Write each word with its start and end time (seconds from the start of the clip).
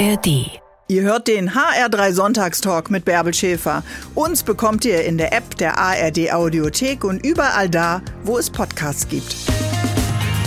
ARD. 0.00 0.50
Ihr 0.88 1.02
hört 1.02 1.28
den 1.28 1.50
HR3 1.50 2.12
Sonntagstalk 2.12 2.90
mit 2.90 3.04
Bärbel 3.04 3.34
Schäfer. 3.34 3.82
Uns 4.14 4.42
bekommt 4.42 4.86
ihr 4.86 5.04
in 5.04 5.18
der 5.18 5.34
App 5.34 5.58
der 5.58 5.76
ARD 5.76 6.32
Audiothek 6.32 7.04
und 7.04 7.24
überall 7.24 7.68
da, 7.68 8.00
wo 8.24 8.38
es 8.38 8.48
Podcasts 8.48 9.06
gibt. 9.06 9.36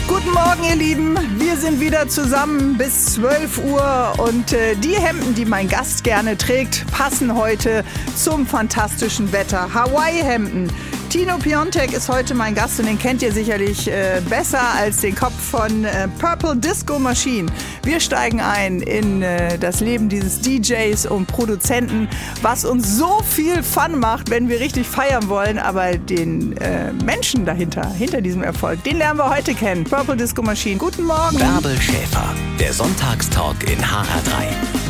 Guten 0.07 0.31
Morgen, 0.31 0.63
ihr 0.67 0.75
Lieben. 0.75 1.17
Wir 1.37 1.55
sind 1.55 1.79
wieder 1.79 2.07
zusammen 2.07 2.79
bis 2.79 3.13
12 3.13 3.63
Uhr 3.65 4.13
und 4.17 4.53
äh, 4.53 4.75
die 4.75 4.95
Hemden, 4.95 5.35
die 5.35 5.45
mein 5.45 5.69
Gast 5.69 6.03
gerne 6.03 6.35
trägt, 6.35 6.85
passen 6.91 7.37
heute 7.37 7.83
zum 8.15 8.47
fantastischen 8.47 9.31
Wetter. 9.31 9.71
Hawaii-Hemden. 9.71 10.71
Tino 11.13 11.37
Piontek 11.37 11.93
ist 11.93 12.09
heute 12.09 12.33
mein 12.33 12.55
Gast 12.55 12.79
und 12.79 12.87
den 12.87 12.97
kennt 12.97 13.21
ihr 13.21 13.31
sicherlich 13.31 13.87
äh, 13.87 14.19
besser 14.27 14.59
als 14.75 15.01
den 15.01 15.13
Kopf 15.13 15.39
von 15.39 15.85
äh, 15.85 16.07
Purple 16.17 16.55
Disco 16.55 16.97
Machine. 16.97 17.51
Wir 17.83 17.99
steigen 17.99 18.41
ein 18.41 18.81
in 18.81 19.21
äh, 19.21 19.59
das 19.59 19.79
Leben 19.79 20.09
dieses 20.09 20.41
DJs 20.41 21.05
und 21.05 21.27
Produzenten, 21.27 22.09
was 22.41 22.65
uns 22.65 22.97
so 22.97 23.21
viel 23.29 23.61
Fun 23.61 23.99
macht, 23.99 24.31
wenn 24.31 24.49
wir 24.49 24.59
richtig 24.59 24.87
feiern 24.87 25.29
wollen, 25.29 25.59
aber 25.59 25.99
den 25.99 26.57
äh, 26.57 26.91
Menschen 27.05 27.45
dahinter, 27.45 27.87
hinter 27.91 28.19
diesem 28.19 28.41
Erfolg, 28.41 28.83
den 28.83 28.97
lernen 28.97 29.19
wir 29.19 29.29
heute 29.29 29.53
kennen. 29.53 29.83
Purple 29.83 30.17
Disco 30.17 30.41
Machine. 30.41 30.77
Guten 30.77 31.03
Morgen. 31.03 31.37
Bärbel 31.37 31.79
Schäfer, 31.79 32.33
der 32.59 32.73
Sonntagstalk 32.73 33.69
in 33.69 33.77
HR3. 33.77 34.82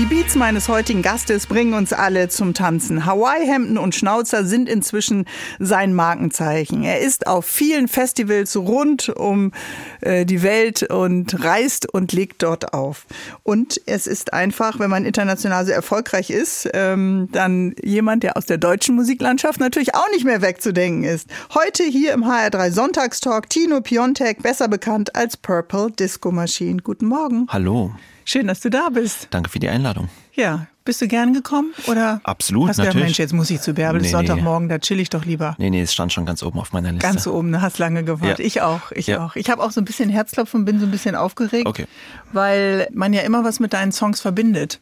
Die 0.00 0.06
Beats 0.06 0.34
meines 0.34 0.70
heutigen 0.70 1.02
Gastes 1.02 1.46
bringen 1.46 1.74
uns 1.74 1.92
alle 1.92 2.30
zum 2.30 2.54
Tanzen. 2.54 3.04
Hawaii-Hemden 3.04 3.76
und 3.76 3.94
Schnauzer 3.94 4.46
sind 4.46 4.66
inzwischen 4.66 5.26
sein 5.58 5.92
Markenzeichen. 5.92 6.84
Er 6.84 7.00
ist 7.00 7.26
auf 7.26 7.44
vielen 7.44 7.86
Festivals 7.86 8.56
rund 8.56 9.10
um 9.10 9.52
äh, 10.00 10.24
die 10.24 10.42
Welt 10.42 10.84
und 10.84 11.44
reist 11.44 11.86
und 11.92 12.14
legt 12.14 12.42
dort 12.42 12.72
auf. 12.72 13.04
Und 13.42 13.78
es 13.84 14.06
ist 14.06 14.32
einfach, 14.32 14.78
wenn 14.78 14.88
man 14.88 15.04
international 15.04 15.66
so 15.66 15.72
erfolgreich 15.72 16.30
ist, 16.30 16.66
ähm, 16.72 17.28
dann 17.32 17.74
jemand, 17.82 18.22
der 18.22 18.38
aus 18.38 18.46
der 18.46 18.56
deutschen 18.56 18.94
Musiklandschaft 18.94 19.60
natürlich 19.60 19.94
auch 19.94 20.10
nicht 20.12 20.24
mehr 20.24 20.40
wegzudenken 20.40 21.04
ist. 21.04 21.28
Heute 21.52 21.82
hier 21.82 22.14
im 22.14 22.24
HR3 22.24 22.70
Sonntagstalk 22.70 23.50
Tino 23.50 23.82
Piontek, 23.82 24.42
besser 24.42 24.68
bekannt 24.68 25.14
als 25.14 25.36
Purple 25.36 25.90
Disco 25.90 26.32
Machine. 26.32 26.80
Guten 26.80 27.04
Morgen. 27.04 27.46
Hallo. 27.50 27.92
Schön, 28.24 28.46
dass 28.46 28.60
du 28.60 28.70
da 28.70 28.88
bist. 28.90 29.28
Danke 29.30 29.50
für 29.50 29.58
die 29.58 29.68
Einladung. 29.68 30.08
Ja, 30.34 30.66
bist 30.84 31.00
du 31.02 31.08
gern 31.08 31.34
gekommen 31.34 31.72
oder? 31.86 32.20
Absolut, 32.24 32.68
hast 32.68 32.78
du 32.78 32.82
natürlich. 32.82 32.94
Gedacht, 32.94 33.04
Mensch, 33.08 33.18
jetzt 33.18 33.32
muss 33.32 33.50
ich 33.50 33.60
zu 33.60 33.74
Bärbel, 33.74 34.00
Nee, 34.00 34.08
nee, 34.08 34.12
nee. 34.12 34.26
Sonntagmorgen, 34.26 34.68
da 34.68 34.78
chill 34.78 35.00
ich 35.00 35.10
doch 35.10 35.24
lieber. 35.24 35.54
Nee, 35.58 35.70
nee, 35.70 35.82
es 35.82 35.92
stand 35.92 36.12
schon 36.12 36.24
ganz 36.26 36.42
oben 36.42 36.58
auf 36.60 36.72
meiner 36.72 36.92
Liste. 36.92 37.06
Ganz 37.06 37.26
oben, 37.26 37.52
du 37.52 37.60
hast 37.60 37.78
lange 37.78 38.04
gewartet. 38.04 38.38
Ja. 38.38 38.44
Ich 38.44 38.60
auch, 38.62 38.92
ich 38.92 39.06
Ja. 39.08 39.26
auch. 39.26 39.36
Ich 39.36 39.50
habe 39.50 39.62
auch 39.62 39.70
so 39.72 39.80
ein 39.80 39.84
bisschen 39.84 40.08
Herzklopfen, 40.08 40.64
bin 40.64 40.78
so 40.80 40.86
ein 40.86 40.90
bisschen 40.90 41.14
aufgeregt, 41.16 41.66
Okay. 41.66 41.86
weil 42.32 42.88
man 42.92 43.12
ja 43.12 43.22
immer 43.22 43.44
was 43.44 43.60
mit 43.60 43.72
deinen 43.72 43.92
Songs 43.92 44.20
verbindet. 44.20 44.80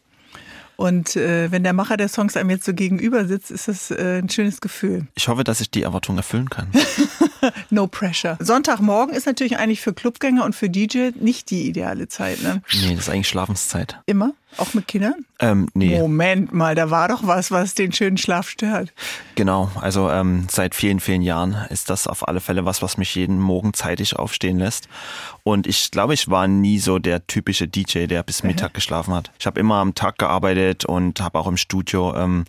Und 0.79 1.17
äh, 1.17 1.51
wenn 1.51 1.63
der 1.63 1.73
Macher 1.73 1.97
der 1.97 2.07
Songs 2.07 2.37
einem 2.37 2.51
jetzt 2.51 2.63
so 2.63 2.73
gegenüber 2.73 3.25
sitzt, 3.25 3.51
ist 3.51 3.67
das 3.67 3.91
äh, 3.91 4.21
ein 4.23 4.29
schönes 4.29 4.61
Gefühl. 4.61 5.07
Ich 5.15 5.27
hoffe, 5.27 5.43
dass 5.43 5.59
ich 5.59 5.69
die 5.69 5.83
Erwartung 5.83 6.15
erfüllen 6.15 6.49
kann. 6.49 6.71
No 7.69 7.87
pressure. 7.87 8.37
Sonntagmorgen 8.41 9.15
ist 9.15 9.25
natürlich 9.25 9.57
eigentlich 9.57 9.79
für 9.79 9.93
Clubgänger 9.93 10.43
und 10.43 10.55
für 10.55 10.69
DJ 10.69 11.11
nicht 11.15 11.51
die 11.51 11.67
ideale 11.67 12.09
Zeit, 12.09 12.41
ne? 12.43 12.61
nee, 12.81 12.95
das 12.95 13.07
ist 13.07 13.09
eigentlich 13.09 13.29
Schlafenszeit. 13.29 13.97
Immer? 14.07 14.33
Auch 14.57 14.73
mit 14.73 14.87
Kindern? 14.87 15.25
Ähm, 15.39 15.69
nee, 15.73 15.97
Moment 15.97 16.53
mal, 16.53 16.75
da 16.75 16.89
war 16.89 17.07
doch 17.07 17.25
was, 17.25 17.49
was 17.49 17.73
den 17.73 17.93
schönen 17.93 18.17
Schlaf 18.17 18.49
stört. 18.49 18.91
genau. 19.35 19.71
Also 19.79 20.09
ähm, 20.09 20.47
seit 20.51 20.75
vielen, 20.75 20.99
vielen 20.99 21.21
Jahren 21.21 21.55
ist 21.69 21.89
das 21.89 22.07
auf 22.07 22.27
alle 22.27 22.41
Fälle 22.41 22.65
was, 22.65 22.81
was 22.81 22.97
mich 22.97 23.15
jeden 23.15 23.39
Morgen 23.39 23.73
zeitig 23.73 24.17
aufstehen 24.17 24.59
lässt. 24.59 24.89
Und 25.43 25.65
ich 25.65 25.91
glaube, 25.91 26.13
ich 26.13 26.29
war 26.29 26.47
nie 26.47 26.79
so 26.79 26.99
der 26.99 27.25
typische 27.25 27.67
DJ, 27.67 28.05
der 28.07 28.23
bis 28.23 28.43
Mittag 28.43 28.73
geschlafen 28.73 29.13
hat. 29.13 29.31
Ich 29.39 29.45
habe 29.45 29.59
immer 29.59 29.75
am 29.75 29.95
Tag 29.95 30.17
gearbeitet 30.17 30.85
und 30.85 31.21
habe 31.21 31.39
auch 31.39 31.47
im 31.47 31.57
Studio 31.57 32.15
ähm, 32.15 32.43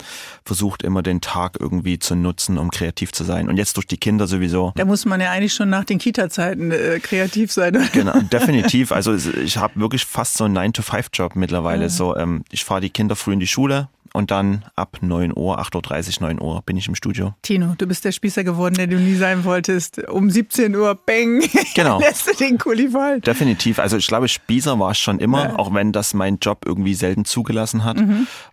versucht, 0.44 0.82
immer 0.82 1.02
den 1.02 1.20
Tag 1.20 1.56
irgendwie 1.60 1.98
zu 1.98 2.16
nutzen, 2.16 2.58
um 2.58 2.70
kreativ 2.70 3.12
zu 3.12 3.24
sein. 3.24 3.48
Und 3.48 3.56
jetzt 3.56 3.76
durch 3.76 3.86
die 3.86 3.96
Kinder 3.96 4.26
sowieso. 4.26 4.72
Da 4.74 4.84
muss 4.84 5.04
man 5.04 5.20
ja 5.20 5.30
eigentlich 5.30 5.54
schon 5.54 5.70
nach 5.70 5.84
den 5.84 5.98
Kita-Zeiten 5.98 6.72
äh, 6.72 6.98
kreativ 7.00 7.52
sein. 7.52 7.76
oder? 7.76 7.86
Genau, 7.92 8.18
definitiv. 8.32 8.90
Also 8.90 9.14
ich 9.14 9.56
habe 9.56 9.78
wirklich 9.78 10.04
fast 10.04 10.36
so 10.36 10.44
einen 10.44 10.58
9-to-5-Job 10.58 11.36
mittlerweile. 11.36 11.89
So, 11.90 12.16
ähm, 12.16 12.44
ich 12.50 12.64
fahre 12.64 12.80
die 12.80 12.90
Kinder 12.90 13.16
früh 13.16 13.32
in 13.32 13.40
die 13.40 13.46
Schule 13.46 13.88
und 14.12 14.30
dann 14.30 14.64
ab 14.76 14.98
9 15.00 15.32
Uhr, 15.36 15.60
8.30 15.60 16.20
Uhr, 16.20 16.28
9 16.28 16.40
Uhr 16.40 16.62
bin 16.62 16.76
ich 16.76 16.88
im 16.88 16.94
Studio. 16.94 17.34
Tino, 17.42 17.74
du 17.78 17.86
bist 17.86 18.04
der 18.04 18.12
Spießer 18.12 18.44
geworden, 18.44 18.74
der 18.74 18.86
du 18.86 18.96
nie 18.96 19.14
sein 19.14 19.44
wolltest. 19.44 19.98
Um 20.08 20.30
17 20.30 20.74
Uhr, 20.74 20.94
bang, 20.94 21.42
Genau. 21.74 22.00
lässt 22.00 22.28
du 22.28 22.34
den 22.34 22.58
Kuli 22.58 22.88
fallen. 22.90 23.20
Definitiv. 23.20 23.78
Also 23.78 23.96
ich 23.96 24.06
glaube, 24.06 24.28
Spießer 24.28 24.78
war 24.78 24.90
es 24.92 24.98
schon 24.98 25.18
immer, 25.20 25.58
auch 25.58 25.72
wenn 25.74 25.92
das 25.92 26.14
mein 26.14 26.38
Job 26.38 26.62
irgendwie 26.66 26.94
selten 26.94 27.24
zugelassen 27.24 27.84
hat. 27.84 27.98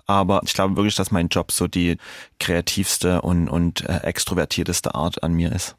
Aber 0.06 0.42
ich 0.46 0.54
glaube 0.54 0.76
wirklich, 0.76 0.96
dass 0.96 1.12
mein 1.12 1.28
Job 1.30 1.52
so 1.52 1.68
die 1.68 1.98
kreativste 2.40 3.22
und, 3.22 3.50
und 3.50 3.82
äh, 3.90 3.98
extrovertierteste 4.04 4.96
Art 4.96 5.24
an 5.24 5.34
mir 5.34 5.52
ist. 5.52 5.76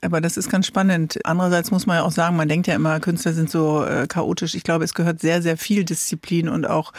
Aber 0.00 0.20
das 0.20 0.36
ist 0.36 0.48
ganz 0.50 0.66
spannend. 0.66 1.18
Andererseits 1.24 1.70
muss 1.70 1.84
man 1.84 1.96
ja 1.98 2.02
auch 2.04 2.12
sagen, 2.12 2.36
man 2.36 2.48
denkt 2.48 2.68
ja 2.68 2.74
immer, 2.74 3.00
Künstler 3.00 3.34
sind 3.34 3.50
so 3.50 3.84
äh, 3.84 4.06
chaotisch. 4.06 4.54
Ich 4.54 4.62
glaube, 4.62 4.84
es 4.84 4.94
gehört 4.94 5.20
sehr, 5.20 5.42
sehr 5.42 5.56
viel 5.58 5.84
Disziplin 5.84 6.48
und 6.48 6.66
auch 6.66 6.92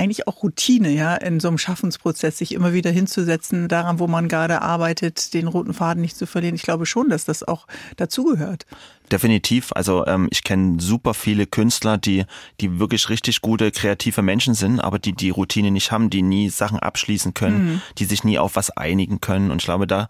eigentlich 0.00 0.26
auch 0.26 0.42
Routine, 0.42 0.88
ja, 0.90 1.14
in 1.14 1.40
so 1.40 1.48
einem 1.48 1.58
Schaffensprozess, 1.58 2.38
sich 2.38 2.54
immer 2.54 2.72
wieder 2.72 2.90
hinzusetzen, 2.90 3.68
daran, 3.68 3.98
wo 3.98 4.06
man 4.06 4.28
gerade 4.28 4.62
arbeitet, 4.62 5.34
den 5.34 5.46
roten 5.46 5.74
Faden 5.74 6.00
nicht 6.00 6.16
zu 6.16 6.26
verlieren. 6.26 6.54
Ich 6.54 6.62
glaube 6.62 6.86
schon, 6.86 7.10
dass 7.10 7.26
das 7.26 7.42
auch 7.42 7.66
dazugehört. 7.98 8.64
Definitiv. 9.12 9.72
Also 9.74 10.06
ähm, 10.06 10.28
ich 10.30 10.42
kenne 10.42 10.80
super 10.80 11.12
viele 11.12 11.46
Künstler, 11.46 11.98
die, 11.98 12.24
die 12.62 12.78
wirklich 12.78 13.10
richtig 13.10 13.42
gute 13.42 13.70
kreative 13.72 14.22
Menschen 14.22 14.54
sind, 14.54 14.80
aber 14.80 14.98
die 14.98 15.12
die 15.12 15.28
Routine 15.28 15.70
nicht 15.70 15.92
haben, 15.92 16.08
die 16.08 16.22
nie 16.22 16.48
Sachen 16.48 16.78
abschließen 16.78 17.34
können, 17.34 17.82
die 17.98 18.06
sich 18.06 18.24
nie 18.24 18.38
auf 18.38 18.56
was 18.56 18.70
einigen 18.70 19.20
können. 19.20 19.50
Und 19.50 19.60
ich 19.60 19.66
glaube, 19.66 19.86
da, 19.86 20.08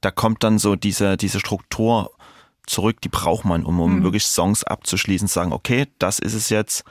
da 0.00 0.10
kommt 0.10 0.44
dann 0.44 0.58
so 0.58 0.76
diese, 0.76 1.18
diese 1.18 1.40
Struktur 1.40 2.10
zurück, 2.66 3.02
die 3.02 3.10
braucht 3.10 3.44
man, 3.44 3.64
um, 3.64 3.80
um 3.80 4.02
wirklich 4.02 4.24
Songs 4.24 4.64
abzuschließen, 4.64 5.28
zu 5.28 5.34
sagen, 5.34 5.52
okay, 5.52 5.86
das 5.98 6.18
ist 6.20 6.34
es 6.34 6.48
jetzt 6.48 6.84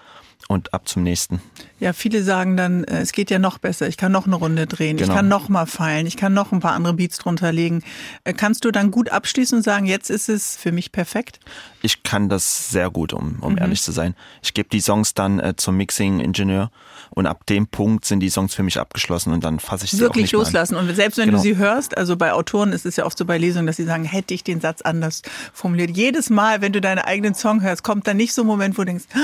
und 0.48 0.74
ab 0.74 0.88
zum 0.88 1.04
nächsten. 1.04 1.42
Ja, 1.80 1.92
viele 1.94 2.24
sagen 2.24 2.56
dann, 2.56 2.84
äh, 2.84 3.00
es 3.02 3.12
geht 3.12 3.30
ja 3.32 3.40
noch 3.40 3.58
besser, 3.58 3.88
ich 3.88 3.98
kann 3.98 4.12
noch 4.12 4.28
eine 4.28 4.36
Runde 4.36 4.68
drehen, 4.68 4.98
ich 4.98 5.04
Genau. 5.04 5.16
kann 5.16 5.28
noch 5.28 5.50
mal 5.50 5.66
feilen, 5.66 6.06
ich 6.08 6.18
kann 6.18 6.34
noch 6.34 6.52
ein 6.52 6.60
paar 6.60 6.74
andere 6.74 6.94
Beats 6.94 7.18
drunter 7.18 7.52
legen. 7.52 7.84
Äh, 8.24 8.34
Kannst 8.34 8.64
du 8.64 8.72
dann 8.72 8.92
gut 8.92 9.10
abschließen 9.10 9.58
und 9.58 9.64
sagen, 9.64 9.86
jetzt 9.86 10.10
ist 10.10 10.30
es 10.30 10.56
für 10.56 10.72
mich 10.72 10.92
perfekt? 10.92 11.40
Ich 11.82 12.04
kann 12.04 12.30
das 12.30 12.70
sehr 12.70 12.90
gut, 12.92 13.12
um, 13.14 13.34
Mhm. 13.38 13.40
um 13.44 13.58
ehrlich 13.58 13.82
zu 13.82 13.92
sein. 13.92 14.16
Ich 14.44 14.54
gebe 14.54 14.70
die 14.70 14.82
Songs 14.82 15.14
dann 15.16 15.40
äh, 15.40 15.56
zum 15.56 15.78
Mixing-Ingenieur 15.78 16.72
und 17.10 17.26
ab 17.28 17.46
dem 17.48 17.68
Punkt 17.68 18.06
sind 18.06 18.20
die 18.20 18.30
Songs 18.30 18.54
für 18.56 18.64
mich 18.64 18.80
abgeschlossen 18.80 19.34
und 19.34 19.44
dann 19.44 19.60
fasse 19.60 19.86
ich 19.86 19.92
sie 19.92 19.98
auch 19.98 20.02
Wirklich 20.02 20.24
nicht 20.26 20.34
mehr 20.34 20.40
an. 20.42 20.46
loslassen. 20.46 20.76
Und 20.76 20.96
selbst 20.96 21.18
wenn 21.18 21.26
Genau. 21.30 21.38
du 21.38 21.44
sie 21.44 21.58
hörst, 21.58 21.98
also 21.98 22.16
bei 22.18 22.34
Autoren 22.34 22.72
ist 22.72 22.86
es 22.86 22.96
ja 22.96 23.06
oft 23.06 23.18
so 23.18 23.26
bei 23.26 23.38
Lesungen, 23.38 23.68
dass 23.68 23.78
sie 23.78 23.84
sagen, 23.86 24.04
hätte 24.06 24.34
ich 24.34 24.44
den 24.44 24.62
Satz 24.62 24.82
anders 24.82 25.22
formuliert. 25.54 25.92
Jedes 25.98 26.30
Mal, 26.30 26.62
wenn 26.62 26.72
du 26.74 26.82
deinen 26.82 27.00
eigenen 27.00 27.34
Song 27.36 27.62
hörst, 27.62 27.84
kommt 27.84 28.08
dann 28.08 28.18
nicht 28.18 28.34
so 28.34 28.44
ein 28.44 28.48
Moment, 28.48 28.78
wo 28.78 28.82
du 28.84 28.88
denkst, 28.88 29.06
"Ah, 29.16 29.20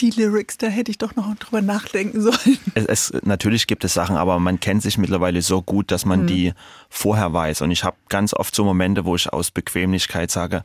die 0.00 0.10
Lyrics, 0.10 0.58
da 0.58 0.66
hätte 0.66 0.90
ich 0.90 0.98
doch 0.98 1.16
noch 1.16 1.34
drüber 1.36 1.62
nachdenken 1.62 2.20
sollen. 2.20 2.58
Es, 2.74 2.84
es, 2.86 3.12
natürlich 3.22 3.66
gibt 3.66 3.82
es 3.84 3.94
Sachen, 3.94 4.16
aber 4.16 4.38
man 4.38 4.60
kennt 4.60 4.82
sich 4.82 4.98
mittlerweile 4.98 5.40
so 5.42 5.62
gut, 5.62 5.90
dass 5.90 6.04
Mhm. 6.04 6.08
man 6.10 6.26
die 6.26 6.52
vorher 6.90 7.32
weiß. 7.32 7.62
Und 7.62 7.70
ich 7.70 7.82
habe 7.84 7.96
ganz 8.08 8.34
oft 8.34 8.54
so 8.54 8.64
Momente, 8.64 9.04
wo 9.04 9.16
ich 9.16 9.32
aus 9.32 9.50
Bequemlichkeit 9.50 10.30
sage, 10.30 10.64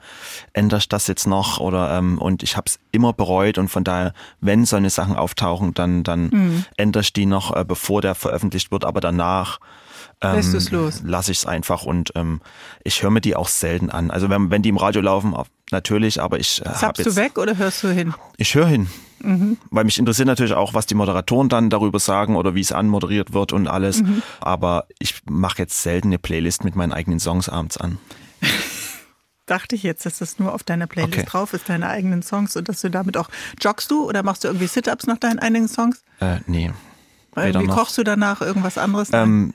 ändere 0.53 0.79
ich 0.79 0.89
das 0.89 1.07
jetzt 1.07 1.27
noch? 1.27 1.59
Oder 1.59 1.97
ähm, 1.97 2.17
und 2.17 2.43
ich 2.43 2.57
habe 2.57 2.65
es 2.67 2.79
immer 2.91 3.13
bereut 3.13 3.57
und 3.57 3.69
von 3.69 3.83
daher, 3.83 4.13
wenn 4.41 4.65
so 4.65 4.75
eine 4.75 4.89
Sachen 4.89 5.15
auftauchen, 5.15 5.73
dann 5.73 6.03
dann 6.03 6.29
Mhm. 6.31 6.65
ändere 6.77 7.01
ich 7.03 7.13
die 7.13 7.25
noch, 7.25 7.55
äh, 7.55 7.63
bevor 7.65 8.01
der 8.01 8.15
veröffentlicht 8.15 8.71
wird, 8.71 8.83
aber 8.85 8.99
danach 8.99 9.59
ähm, 10.23 10.35
Lässt 10.35 10.53
du's 10.53 10.71
los? 10.71 11.01
lasse 11.03 11.31
ich 11.31 11.39
es 11.39 11.45
einfach 11.45 11.83
und 11.83 12.11
ähm, 12.15 12.41
ich 12.83 13.01
höre 13.01 13.09
mir 13.11 13.21
die 13.21 13.35
auch 13.35 13.47
selten 13.47 13.89
an. 13.89 14.11
Also 14.11 14.29
wenn, 14.29 14.51
wenn 14.51 14.61
die 14.61 14.69
im 14.69 14.77
Radio 14.77 15.01
laufen, 15.01 15.33
auf- 15.33 15.47
natürlich, 15.71 16.21
aber 16.21 16.39
ich 16.39 16.61
äh, 16.65 16.69
habe 16.69 17.01
jetzt 17.01 17.05
du 17.05 17.15
weg 17.15 17.37
oder 17.37 17.57
hörst 17.57 17.83
du 17.83 17.89
hin? 17.89 18.13
ich 18.37 18.55
höre 18.55 18.67
hin. 18.67 18.87
Weil 19.69 19.83
mich 19.83 19.99
interessiert 19.99 20.25
natürlich 20.27 20.53
auch, 20.53 20.73
was 20.73 20.87
die 20.87 20.95
Moderatoren 20.95 21.47
dann 21.47 21.69
darüber 21.69 21.99
sagen 21.99 22.35
oder 22.35 22.55
wie 22.55 22.61
es 22.61 22.71
anmoderiert 22.71 23.33
wird 23.33 23.53
und 23.53 23.67
alles. 23.67 24.01
Aber 24.39 24.87
ich 24.97 25.21
mache 25.29 25.59
jetzt 25.59 25.83
selten 25.83 26.07
eine 26.07 26.17
Playlist 26.17 26.63
mit 26.63 26.75
meinen 26.75 26.91
eigenen 26.91 27.19
Songs 27.19 27.47
abends 27.47 27.77
an. 27.77 27.99
Dachte 29.45 29.75
ich 29.75 29.83
jetzt, 29.83 30.05
dass 30.07 30.17
das 30.19 30.39
nur 30.39 30.53
auf 30.53 30.63
deiner 30.63 30.87
Playlist 30.87 31.19
Okay. 31.19 31.27
drauf 31.27 31.53
ist, 31.53 31.69
deine 31.69 31.87
eigenen 31.87 32.23
Songs 32.23 32.55
und 32.55 32.67
dass 32.69 32.81
du 32.81 32.89
damit 32.89 33.15
auch 33.15 33.29
joggst 33.61 33.91
du 33.91 34.07
oder 34.07 34.23
machst 34.23 34.43
du 34.43 34.47
irgendwie 34.47 34.67
Sit-Ups 34.67 35.05
nach 35.05 35.17
deinen 35.19 35.37
eigenen 35.39 35.67
Songs? 35.67 36.01
Äh, 36.19 36.37
nee. 36.47 36.71
Weder 37.35 37.61
Wie 37.61 37.67
noch. 37.67 37.77
kochst 37.77 37.97
du 37.97 38.03
danach 38.03 38.41
irgendwas 38.41 38.77
anderes? 38.77 39.09
Ähm, 39.13 39.53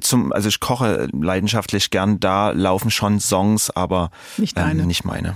zum, 0.00 0.32
also 0.32 0.48
ich 0.48 0.60
koche 0.60 1.08
leidenschaftlich 1.12 1.90
gern, 1.90 2.20
da 2.20 2.50
laufen 2.50 2.90
schon 2.90 3.20
Songs, 3.20 3.70
aber 3.70 4.10
Nicht. 4.38 4.56
Ähm, 4.58 4.86
nicht 4.86 5.04
meine. 5.04 5.34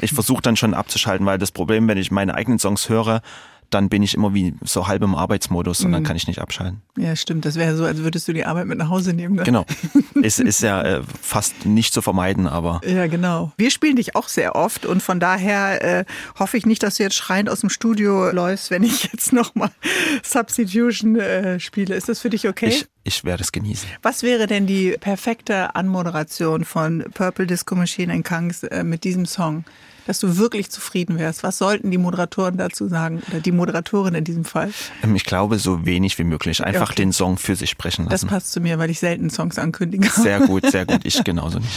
Ich 0.00 0.12
versuche 0.12 0.42
dann 0.42 0.56
schon 0.56 0.74
abzuschalten, 0.74 1.26
weil 1.26 1.38
das 1.38 1.52
Problem, 1.52 1.88
wenn 1.88 1.98
ich 1.98 2.10
meine 2.10 2.34
eigenen 2.34 2.58
Songs 2.58 2.88
höre, 2.88 3.20
dann 3.70 3.88
bin 3.88 4.02
ich 4.02 4.14
immer 4.14 4.34
wie 4.34 4.54
so 4.62 4.86
halb 4.86 5.02
im 5.02 5.14
Arbeitsmodus 5.14 5.84
und 5.84 5.92
dann 5.92 6.02
kann 6.02 6.16
ich 6.16 6.26
nicht 6.26 6.40
abschalten. 6.40 6.82
Ja, 6.96 7.14
stimmt. 7.16 7.44
Das 7.44 7.56
wäre 7.56 7.76
so, 7.76 7.84
als 7.84 7.98
würdest 7.98 8.28
du 8.28 8.32
die 8.32 8.44
Arbeit 8.44 8.66
mit 8.66 8.78
nach 8.78 8.88
Hause 8.88 9.12
nehmen. 9.12 9.36
Ne? 9.36 9.42
Genau. 9.42 9.64
ist, 10.14 10.40
ist 10.40 10.62
ja 10.62 10.82
äh, 10.82 11.02
fast 11.20 11.66
nicht 11.66 11.92
zu 11.92 12.02
vermeiden, 12.02 12.46
aber. 12.46 12.80
Ja, 12.86 13.06
genau. 13.06 13.52
Wir 13.56 13.70
spielen 13.70 13.96
dich 13.96 14.16
auch 14.16 14.28
sehr 14.28 14.54
oft 14.54 14.86
und 14.86 15.02
von 15.02 15.20
daher 15.20 16.00
äh, 16.00 16.04
hoffe 16.38 16.56
ich 16.56 16.66
nicht, 16.66 16.82
dass 16.82 16.96
du 16.96 17.02
jetzt 17.02 17.16
schreiend 17.16 17.50
aus 17.50 17.60
dem 17.60 17.70
Studio 17.70 18.30
läufst, 18.30 18.70
wenn 18.70 18.82
ich 18.82 19.04
jetzt 19.12 19.32
nochmal 19.32 19.70
Substitution 20.22 21.16
äh, 21.16 21.60
spiele. 21.60 21.94
Ist 21.94 22.08
das 22.08 22.20
für 22.20 22.30
dich 22.30 22.48
okay? 22.48 22.68
Ich, 22.68 22.86
ich 23.06 23.24
werde 23.24 23.42
es 23.42 23.52
genießen. 23.52 23.88
Was 24.02 24.22
wäre 24.22 24.46
denn 24.46 24.66
die 24.66 24.96
perfekte 24.98 25.74
Anmoderation 25.74 26.64
von 26.64 27.04
Purple 27.14 27.46
Disco 27.46 27.74
Machine 27.74 28.12
and 28.12 28.24
Kangs 28.24 28.62
äh, 28.64 28.82
mit 28.84 29.04
diesem 29.04 29.26
Song? 29.26 29.64
dass 30.06 30.20
du 30.20 30.36
wirklich 30.36 30.70
zufrieden 30.70 31.18
wärst? 31.18 31.42
Was 31.42 31.58
sollten 31.58 31.90
die 31.90 31.98
Moderatoren 31.98 32.56
dazu 32.56 32.86
sagen 32.86 33.24
oder 33.28 33.40
die 33.40 33.50
Moderatorin 33.50 34.14
in 34.14 34.22
diesem 34.22 34.44
Fall? 34.44 34.72
Ähm, 35.02 35.16
ich 35.16 35.24
glaube, 35.24 35.58
so 35.58 35.84
wenig 35.84 36.16
wie 36.18 36.22
möglich. 36.24 36.62
Einfach 36.62 36.90
okay. 36.90 37.02
den 37.02 37.12
Song 37.12 37.38
für 37.38 37.56
sich 37.56 37.70
sprechen 37.70 38.04
lassen. 38.04 38.12
Das 38.12 38.24
passt 38.24 38.52
zu 38.52 38.60
mir, 38.60 38.78
weil 38.78 38.88
ich 38.88 39.00
selten 39.00 39.30
Songs 39.30 39.58
ankündige. 39.58 40.08
Sehr 40.08 40.38
gut, 40.38 40.70
sehr 40.70 40.86
gut. 40.86 41.00
Ich 41.04 41.24
genauso 41.24 41.58
nicht. 41.58 41.74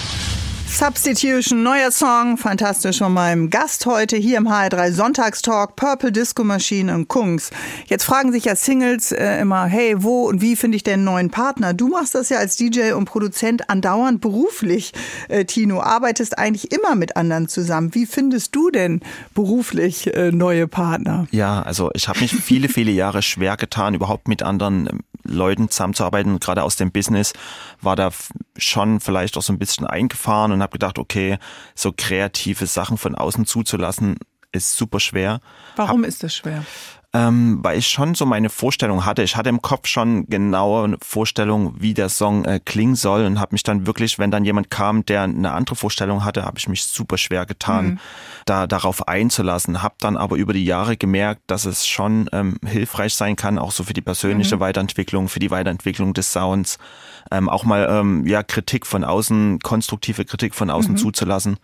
Substitution, 0.70 1.64
neuer 1.64 1.92
Song, 1.92 2.38
fantastisch 2.38 3.00
von 3.00 3.12
meinem 3.12 3.50
Gast 3.50 3.86
heute 3.86 4.16
hier 4.16 4.38
im 4.38 4.48
HR3 4.48 4.94
Sonntagstalk, 4.94 5.76
Purple 5.76 6.12
Disco 6.12 6.44
Machine 6.46 6.94
und 6.94 7.08
Kungs. 7.10 7.50
Jetzt 7.88 8.06
fragen 8.06 8.32
sich 8.32 8.46
ja 8.46 8.56
Singles 8.56 9.12
äh, 9.12 9.42
immer, 9.42 9.66
hey, 9.66 10.02
wo 10.04 10.28
und 10.28 10.42
wie 10.42 10.56
finde 10.56 10.78
ich 10.78 10.84
denn 10.84 10.94
einen 10.94 11.04
neuen 11.04 11.30
Partner? 11.32 11.74
Du 11.74 11.90
machst 11.90 12.16
das 12.16 12.30
ja 12.30 12.38
als 12.38 12.56
DJ 12.56 12.94
und 12.94 13.06
Produzent 13.06 13.70
andauernd 13.70 14.22
beruflich, 14.22 14.94
äh, 15.28 15.44
Tino, 15.44 15.82
arbeitest 15.82 16.38
eigentlich 16.38 16.72
immer 16.72 16.96
mit 16.96 17.18
anderen 17.18 17.50
zusammen. 17.50 17.94
Wie 17.94 18.06
findest 18.06 18.56
du 18.56 18.70
denn 18.70 19.02
beruflich 19.34 20.14
äh, 20.14 20.32
neue 20.32 20.68
Partner? 20.68 21.28
Ja, 21.32 21.62
also 21.62 21.90
ich 21.94 22.08
habe 22.08 22.22
mich 22.22 22.34
viele, 22.34 22.70
viele 22.70 22.92
Jahre 22.92 23.22
schwer 23.22 23.58
getan, 23.58 23.96
überhaupt 23.96 24.30
mit 24.30 24.44
anderen 24.44 24.88
ähm, 24.88 25.00
Leuten 25.24 25.70
zusammenzuarbeiten, 25.70 26.40
gerade 26.40 26.64
aus 26.64 26.76
dem 26.76 26.92
Business, 26.92 27.34
war 27.82 27.96
da 27.96 28.12
schon 28.64 29.00
vielleicht 29.00 29.38
auch 29.38 29.42
so 29.42 29.54
ein 29.54 29.60
bisschen 29.60 29.86
eingefahren 29.86 30.52
und 30.52 30.62
habe 30.62 30.74
gedacht, 30.74 31.00
okay, 31.00 31.38
so 31.76 31.94
kreative 31.96 32.66
Sachen 32.66 32.98
von 32.98 33.16
außen 33.16 33.46
zuzulassen, 33.46 34.18
ist 34.52 34.76
super 34.76 35.00
schwer. 35.00 35.42
Warum 35.76 36.02
hab, 36.02 36.08
ist 36.08 36.24
das 36.24 36.36
schwer? 36.36 36.66
Ähm, 37.12 37.60
weil 37.64 37.80
ich 37.80 37.88
schon 37.88 38.14
so 38.14 38.28
meine 38.28 38.50
Vorstellung 38.50 39.04
hatte. 39.04 39.24
Ich 39.24 39.36
hatte 39.36 39.50
im 39.50 39.64
Kopf 39.64 39.88
schon 39.88 40.28
genaue 40.28 40.84
eine 40.84 40.98
Vorstellung, 41.02 41.74
wie 41.80 41.96
der 41.96 42.08
Song 42.08 42.46
äh, 42.46 42.60
klingen 42.64 42.96
soll 42.96 43.26
und 43.26 43.40
habe 43.40 43.56
mich 43.56 43.64
dann 43.64 43.88
wirklich, 43.88 44.20
wenn 44.20 44.30
dann 44.30 44.46
jemand 44.46 44.70
kam, 44.70 45.04
der 45.06 45.24
eine 45.24 45.52
andere 45.52 45.76
Vorstellung 45.76 46.24
hatte, 46.24 46.46
habe 46.46 46.60
ich 46.60 46.70
mich 46.70 46.84
super 46.84 47.18
schwer 47.18 47.48
getan, 47.48 47.86
mhm. 47.86 48.00
da 48.46 48.68
darauf 48.68 49.08
einzulassen. 49.08 49.82
Habe 49.82 49.96
dann 50.00 50.18
aber 50.18 50.36
über 50.36 50.54
die 50.54 50.66
Jahre 50.66 50.98
gemerkt, 50.98 51.42
dass 51.48 51.66
es 51.66 51.88
schon 51.88 52.30
ähm, 52.32 52.58
hilfreich 52.64 53.16
sein 53.16 53.36
kann, 53.36 53.58
auch 53.58 53.72
so 53.72 53.84
für 53.84 53.94
die 53.94 54.02
persönliche 54.02 54.58
mhm. 54.58 54.62
Weiterentwicklung, 54.62 55.30
für 55.30 55.40
die 55.40 55.50
Weiterentwicklung 55.50 56.14
des 56.14 56.32
Sounds, 56.32 56.78
ähm, 57.32 57.50
auch 57.50 57.64
mal 57.64 57.88
ähm, 57.90 58.28
ja 58.28 58.44
Kritik 58.44 58.86
von 58.86 59.04
außen, 59.04 59.60
konstruktive 59.62 60.26
Kritik 60.26 60.54
von 60.54 60.70
außen 60.70 60.92
mhm. 60.92 60.98
zuzulassen 60.98 61.58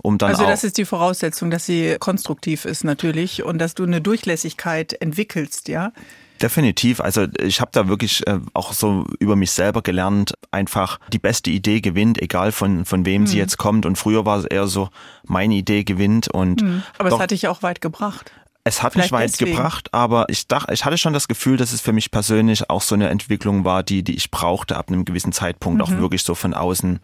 um 0.00 0.18
dann 0.18 0.30
Also 0.30 0.44
das 0.44 0.64
ist 0.64 0.78
die 0.78 0.84
Voraussetzung, 0.84 1.50
dass 1.50 1.66
sie 1.66 1.96
konstruktiv 1.98 2.64
ist 2.64 2.84
natürlich 2.84 3.44
und 3.44 3.58
dass 3.58 3.74
du 3.74 3.84
eine 3.84 4.00
Durchlässigkeit 4.00 4.94
entwickelst, 5.00 5.68
ja? 5.68 5.92
Definitiv. 6.40 7.00
Also 7.00 7.26
ich 7.40 7.60
habe 7.60 7.70
da 7.72 7.88
wirklich 7.88 8.24
äh, 8.26 8.38
auch 8.54 8.72
so 8.72 9.04
über 9.18 9.34
mich 9.34 9.50
selber 9.50 9.82
gelernt, 9.82 10.34
einfach 10.52 11.00
die 11.12 11.18
beste 11.18 11.50
Idee 11.50 11.80
gewinnt, 11.80 12.22
egal 12.22 12.52
von, 12.52 12.84
von 12.84 13.04
wem 13.04 13.22
mhm. 13.22 13.26
sie 13.26 13.38
jetzt 13.38 13.58
kommt. 13.58 13.86
Und 13.86 13.96
früher 13.96 14.24
war 14.24 14.38
es 14.38 14.44
eher 14.44 14.68
so, 14.68 14.88
meine 15.24 15.54
Idee 15.54 15.82
gewinnt. 15.82 16.28
Und 16.28 16.62
mhm. 16.62 16.82
Aber 16.96 17.10
doch, 17.10 17.16
es 17.16 17.22
hat 17.22 17.30
dich 17.32 17.48
auch 17.48 17.62
weit 17.62 17.80
gebracht. 17.80 18.30
Es 18.62 18.82
hat 18.82 18.92
Vielleicht 18.92 19.10
mich 19.10 19.20
weit 19.20 19.32
deswegen. 19.32 19.56
gebracht, 19.56 19.94
aber 19.94 20.26
ich 20.28 20.46
dachte, 20.46 20.74
ich 20.74 20.84
hatte 20.84 20.98
schon 20.98 21.14
das 21.14 21.26
Gefühl, 21.26 21.56
dass 21.56 21.72
es 21.72 21.80
für 21.80 21.92
mich 21.92 22.10
persönlich 22.10 22.68
auch 22.68 22.82
so 22.82 22.94
eine 22.94 23.08
Entwicklung 23.08 23.64
war, 23.64 23.82
die, 23.82 24.02
die 24.02 24.14
ich 24.14 24.30
brauchte 24.30 24.76
ab 24.76 24.88
einem 24.88 25.06
gewissen 25.06 25.32
Zeitpunkt, 25.32 25.78
mhm. 25.78 25.84
auch 25.84 25.98
wirklich 25.98 26.22
so 26.22 26.34
von 26.34 26.52
außen 26.52 27.00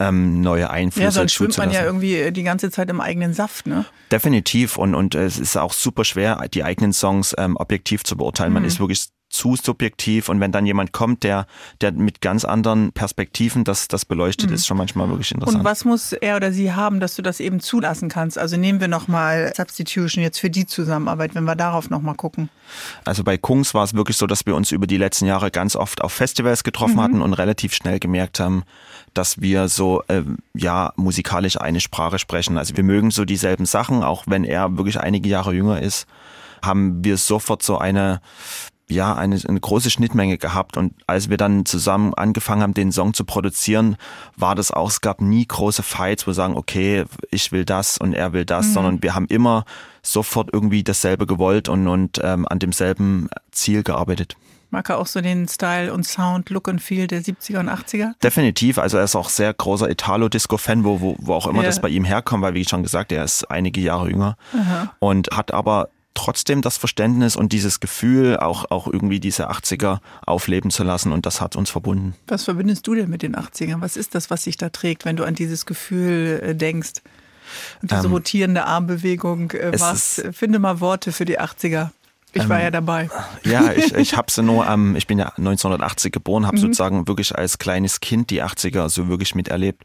ähm, 0.00 0.40
neue 0.40 0.70
Einflüsse. 0.70 1.04
Ja, 1.04 1.10
sonst 1.10 1.34
schwimmt 1.34 1.58
man 1.58 1.70
ja 1.70 1.84
irgendwie 1.84 2.30
die 2.32 2.42
ganze 2.42 2.70
Zeit 2.70 2.90
im 2.90 3.00
eigenen 3.00 3.34
Saft, 3.34 3.66
ne? 3.66 3.84
Definitiv 4.10 4.76
und, 4.76 4.94
und 4.94 5.14
es 5.14 5.38
ist 5.38 5.56
auch 5.56 5.72
super 5.72 6.04
schwer, 6.04 6.46
die 6.52 6.64
eigenen 6.64 6.92
Songs 6.92 7.34
ähm, 7.38 7.56
objektiv 7.56 8.04
zu 8.04 8.16
beurteilen. 8.16 8.50
Mhm. 8.50 8.54
Man 8.54 8.64
ist 8.64 8.80
wirklich 8.80 9.06
zu 9.34 9.56
subjektiv 9.56 10.28
und 10.28 10.40
wenn 10.40 10.52
dann 10.52 10.64
jemand 10.64 10.92
kommt, 10.92 11.24
der, 11.24 11.46
der 11.80 11.92
mit 11.92 12.20
ganz 12.20 12.44
anderen 12.44 12.92
Perspektiven 12.92 13.64
das, 13.64 13.88
das 13.88 14.04
beleuchtet, 14.04 14.48
mhm. 14.48 14.54
ist 14.54 14.66
schon 14.66 14.76
manchmal 14.76 15.08
wirklich 15.08 15.32
interessant. 15.32 15.58
Und 15.58 15.64
was 15.64 15.84
muss 15.84 16.12
er 16.12 16.36
oder 16.36 16.52
sie 16.52 16.72
haben, 16.72 17.00
dass 17.00 17.16
du 17.16 17.22
das 17.22 17.40
eben 17.40 17.60
zulassen 17.60 18.08
kannst? 18.08 18.38
Also 18.38 18.56
nehmen 18.56 18.80
wir 18.80 18.88
nochmal 18.88 19.52
Substitution 19.56 20.22
jetzt 20.22 20.38
für 20.38 20.50
die 20.50 20.66
Zusammenarbeit, 20.66 21.34
wenn 21.34 21.44
wir 21.44 21.56
darauf 21.56 21.90
nochmal 21.90 22.14
gucken. 22.14 22.48
Also 23.04 23.24
bei 23.24 23.36
Kungs 23.36 23.74
war 23.74 23.84
es 23.84 23.94
wirklich 23.94 24.16
so, 24.16 24.26
dass 24.26 24.46
wir 24.46 24.54
uns 24.54 24.70
über 24.70 24.86
die 24.86 24.96
letzten 24.96 25.26
Jahre 25.26 25.50
ganz 25.50 25.76
oft 25.76 26.00
auf 26.00 26.12
Festivals 26.12 26.62
getroffen 26.62 26.96
mhm. 26.96 27.02
hatten 27.02 27.22
und 27.22 27.34
relativ 27.34 27.74
schnell 27.74 27.98
gemerkt 27.98 28.38
haben, 28.40 28.62
dass 29.14 29.40
wir 29.40 29.68
so 29.68 30.02
äh, 30.08 30.22
ja 30.54 30.92
musikalisch 30.96 31.60
eine 31.60 31.80
Sprache 31.80 32.18
sprechen. 32.18 32.56
Also 32.56 32.76
wir 32.76 32.84
mögen 32.84 33.10
so 33.10 33.24
dieselben 33.24 33.66
Sachen, 33.66 34.04
auch 34.04 34.24
wenn 34.26 34.44
er 34.44 34.76
wirklich 34.76 35.00
einige 35.00 35.28
Jahre 35.28 35.52
jünger 35.52 35.82
ist, 35.82 36.06
haben 36.64 37.04
wir 37.04 37.16
sofort 37.16 37.62
so 37.62 37.78
eine 37.78 38.20
ja, 38.88 39.14
eine, 39.14 39.40
eine 39.46 39.60
große 39.60 39.90
Schnittmenge 39.90 40.38
gehabt. 40.38 40.76
Und 40.76 40.94
als 41.06 41.30
wir 41.30 41.36
dann 41.36 41.64
zusammen 41.64 42.14
angefangen 42.14 42.62
haben, 42.62 42.74
den 42.74 42.92
Song 42.92 43.14
zu 43.14 43.24
produzieren, 43.24 43.96
war 44.36 44.54
das 44.54 44.70
auch, 44.70 44.88
es 44.88 45.00
gab 45.00 45.20
nie 45.20 45.46
große 45.46 45.82
Fights, 45.82 46.26
wo 46.26 46.30
wir 46.30 46.34
sagen, 46.34 46.56
okay, 46.56 47.04
ich 47.30 47.52
will 47.52 47.64
das 47.64 47.98
und 47.98 48.12
er 48.12 48.32
will 48.32 48.44
das, 48.44 48.68
mhm. 48.68 48.72
sondern 48.72 49.02
wir 49.02 49.14
haben 49.14 49.26
immer 49.26 49.64
sofort 50.02 50.50
irgendwie 50.52 50.84
dasselbe 50.84 51.26
gewollt 51.26 51.68
und, 51.68 51.88
und 51.88 52.20
ähm, 52.22 52.46
an 52.48 52.58
demselben 52.58 53.28
Ziel 53.52 53.82
gearbeitet. 53.82 54.36
Mag 54.74 54.90
er 54.90 54.98
auch 54.98 55.06
so 55.06 55.20
den 55.20 55.46
Style 55.46 55.92
und 55.92 56.04
Sound, 56.04 56.50
Look 56.50 56.66
und 56.66 56.80
Feel 56.80 57.06
der 57.06 57.22
70er 57.22 57.60
und 57.60 57.68
80er? 57.68 58.12
Definitiv. 58.22 58.78
Also 58.78 58.98
er 58.98 59.04
ist 59.04 59.14
auch 59.14 59.28
sehr 59.28 59.54
großer 59.54 59.88
Italo-Disco-Fan, 59.88 60.82
wo, 60.82 61.00
wo, 61.00 61.16
wo 61.20 61.34
auch 61.34 61.46
immer 61.46 61.62
ja. 61.62 61.68
das 61.68 61.80
bei 61.80 61.88
ihm 61.88 62.04
herkommt, 62.04 62.42
weil 62.42 62.54
wie 62.54 62.64
schon 62.64 62.82
gesagt, 62.82 63.12
er 63.12 63.22
ist 63.22 63.48
einige 63.50 63.80
Jahre 63.80 64.10
jünger 64.10 64.36
Aha. 64.52 64.92
und 64.98 65.28
hat 65.30 65.54
aber 65.54 65.90
trotzdem 66.14 66.62
das 66.62 66.76
Verständnis 66.76 67.36
und 67.36 67.52
dieses 67.52 67.80
Gefühl, 67.80 68.38
auch, 68.38 68.70
auch 68.70 68.86
irgendwie 68.86 69.20
diese 69.20 69.50
80er 69.50 69.98
aufleben 70.24 70.70
zu 70.70 70.84
lassen 70.84 71.12
und 71.12 71.26
das 71.26 71.40
hat 71.40 71.56
uns 71.56 71.70
verbunden. 71.70 72.14
Was 72.28 72.44
verbindest 72.44 72.86
du 72.86 72.94
denn 72.94 73.10
mit 73.10 73.22
den 73.22 73.36
80ern? 73.36 73.80
Was 73.80 73.96
ist 73.96 74.14
das, 74.14 74.30
was 74.30 74.44
sich 74.44 74.56
da 74.56 74.70
trägt, 74.70 75.04
wenn 75.04 75.16
du 75.16 75.24
an 75.24 75.34
dieses 75.34 75.66
Gefühl 75.66 76.40
äh, 76.42 76.54
denkst? 76.54 77.02
Und 77.82 77.90
diese 77.90 78.06
ähm, 78.06 78.12
rotierende 78.12 78.64
Armbewegung 78.64 79.50
äh, 79.50 79.76
machst? 79.78 80.24
Finde 80.32 80.58
mal 80.58 80.80
Worte 80.80 81.12
für 81.12 81.24
die 81.24 81.38
80er. 81.38 81.90
Ich 82.32 82.48
war 82.48 82.58
ähm, 82.58 82.64
ja 82.64 82.70
dabei. 82.70 83.08
Ja, 83.44 83.72
ich, 83.72 83.94
ich 83.94 84.16
habe 84.16 84.30
sie 84.30 84.42
nur, 84.42 84.66
ähm, 84.66 84.96
ich 84.96 85.06
bin 85.06 85.18
ja 85.18 85.28
1980 85.36 86.12
geboren, 86.12 86.46
habe 86.46 86.56
mhm. 86.56 86.62
sozusagen 86.62 87.08
wirklich 87.08 87.36
als 87.36 87.58
kleines 87.58 88.00
Kind 88.00 88.30
die 88.30 88.42
80er 88.42 88.88
so 88.88 89.08
wirklich 89.08 89.34
miterlebt. 89.34 89.84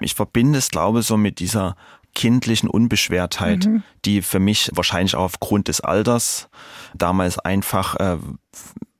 Ich 0.00 0.14
verbinde 0.14 0.58
es, 0.58 0.70
glaube 0.70 1.00
ich, 1.00 1.06
so 1.06 1.16
mit 1.16 1.40
dieser 1.40 1.76
kindlichen 2.14 2.68
Unbeschwertheit, 2.68 3.66
mhm. 3.66 3.82
die 4.04 4.22
für 4.22 4.38
mich 4.38 4.70
wahrscheinlich 4.74 5.14
auch 5.14 5.24
aufgrund 5.24 5.68
des 5.68 5.80
Alters 5.80 6.48
damals 6.94 7.38
einfach 7.38 7.96
äh, 7.96 8.18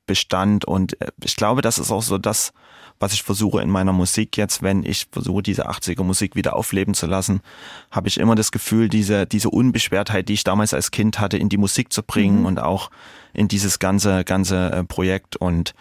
bestand. 0.05 0.65
Und 0.65 0.99
äh, 1.01 1.11
ich 1.23 1.35
glaube, 1.35 1.61
das 1.61 1.77
ist 1.77 1.91
auch 1.91 2.01
so 2.01 2.17
das, 2.17 2.53
was 2.99 3.13
ich 3.13 3.23
versuche 3.23 3.61
in 3.61 3.69
meiner 3.69 3.93
Musik 3.93 4.37
jetzt, 4.37 4.61
wenn 4.61 4.83
ich 4.83 5.07
versuche, 5.11 5.43
diese 5.43 5.69
80er 5.69 6.03
Musik 6.03 6.35
wieder 6.35 6.55
aufleben 6.55 6.93
zu 6.93 7.05
lassen, 7.05 7.41
habe 7.91 8.07
ich 8.07 8.17
immer 8.17 8.35
das 8.35 8.51
Gefühl, 8.51 8.87
diese, 8.87 9.25
diese 9.25 9.49
Unbeschwertheit, 9.49 10.29
die 10.29 10.33
ich 10.33 10.43
damals 10.43 10.73
als 10.73 10.91
Kind 10.91 11.19
hatte, 11.19 11.37
in 11.37 11.49
die 11.49 11.57
Musik 11.57 11.91
zu 11.91 12.03
bringen 12.03 12.41
mhm. 12.41 12.45
und 12.45 12.59
auch 12.59 12.89
in 13.33 13.47
dieses 13.47 13.79
ganze, 13.79 14.23
ganze 14.23 14.71
äh, 14.71 14.83
Projekt 14.83 15.35
und 15.35 15.73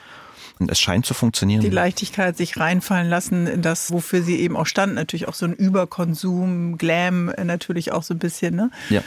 und 0.58 0.70
es 0.70 0.80
scheint 0.80 1.06
zu 1.06 1.14
funktionieren. 1.14 1.60
Die 1.60 1.70
Leichtigkeit, 1.70 2.36
sich 2.36 2.58
reinfallen 2.58 3.08
lassen 3.08 3.46
in 3.46 3.62
das, 3.62 3.90
wofür 3.90 4.22
sie 4.22 4.40
eben 4.40 4.56
auch 4.56 4.66
stand. 4.66 4.94
Natürlich 4.94 5.28
auch 5.28 5.34
so 5.34 5.46
ein 5.46 5.52
Überkonsum, 5.52 6.78
Glam 6.78 7.32
natürlich 7.44 7.92
auch 7.92 8.02
so 8.02 8.14
ein 8.14 8.18
bisschen. 8.18 8.54
Ne? 8.54 8.70
Ja. 8.90 9.02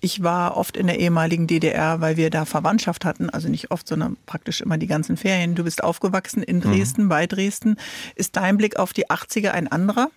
Ich 0.00 0.22
war 0.22 0.56
oft 0.56 0.76
in 0.76 0.86
der 0.86 1.00
ehemaligen 1.00 1.46
DDR, 1.46 2.00
weil 2.00 2.16
wir 2.16 2.30
da 2.30 2.44
Verwandtschaft 2.44 3.04
hatten. 3.04 3.30
Also 3.30 3.48
nicht 3.48 3.70
oft, 3.70 3.88
sondern 3.88 4.16
praktisch 4.26 4.60
immer 4.60 4.78
die 4.78 4.86
ganzen 4.86 5.16
Ferien. 5.16 5.54
Du 5.54 5.64
bist 5.64 5.82
aufgewachsen 5.82 6.42
in 6.42 6.60
Dresden, 6.60 7.04
mhm. 7.04 7.08
bei 7.08 7.26
Dresden. 7.26 7.76
Ist 8.14 8.36
dein 8.36 8.56
Blick 8.56 8.78
auf 8.78 8.92
die 8.92 9.08
80er 9.08 9.50
ein 9.50 9.68
anderer? 9.68 10.08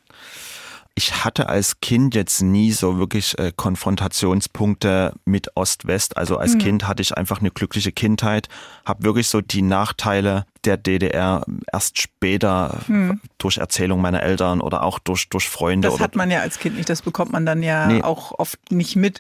ich 0.96 1.24
hatte 1.24 1.48
als 1.48 1.80
Kind 1.80 2.16
jetzt 2.16 2.42
nie 2.42 2.72
so 2.72 2.98
wirklich 2.98 3.38
äh, 3.40 3.52
Konfrontationspunkte 3.56 5.14
mit 5.26 5.56
Ost-West. 5.56 6.18
Also 6.18 6.38
als 6.38 6.56
mhm. 6.56 6.60
Kind 6.60 6.88
hatte 6.88 7.02
ich 7.02 7.18
einfach 7.18 7.40
eine 7.40 7.52
glückliche 7.52 7.92
Kindheit, 7.92 8.50
habe 8.86 9.04
wirklich 9.04 9.28
so 9.28 9.42
die 9.42 9.62
Nachteile 9.62 10.46
der 10.66 10.78
DDR 10.78 11.44
erst 11.72 12.00
später 12.00 12.82
hm. 12.88 13.20
durch 13.38 13.58
Erzählung 13.58 14.02
meiner 14.02 14.24
Eltern 14.24 14.62
oder 14.62 14.84
auch 14.84 15.00
durch, 15.00 15.30
durch 15.30 15.50
Freunde. 15.50 15.90
Das 15.90 16.00
hat 16.00 16.16
man 16.16 16.30
ja 16.32 16.40
als 16.40 16.60
Kind 16.60 16.78
nicht, 16.78 16.90
das 16.90 17.02
bekommt 17.02 17.32
man 17.32 17.46
dann 17.46 17.64
ja 17.64 17.88
nee. 17.88 18.02
auch 18.04 18.38
oft 18.38 18.72
nicht 18.72 18.96
mit. 18.96 19.20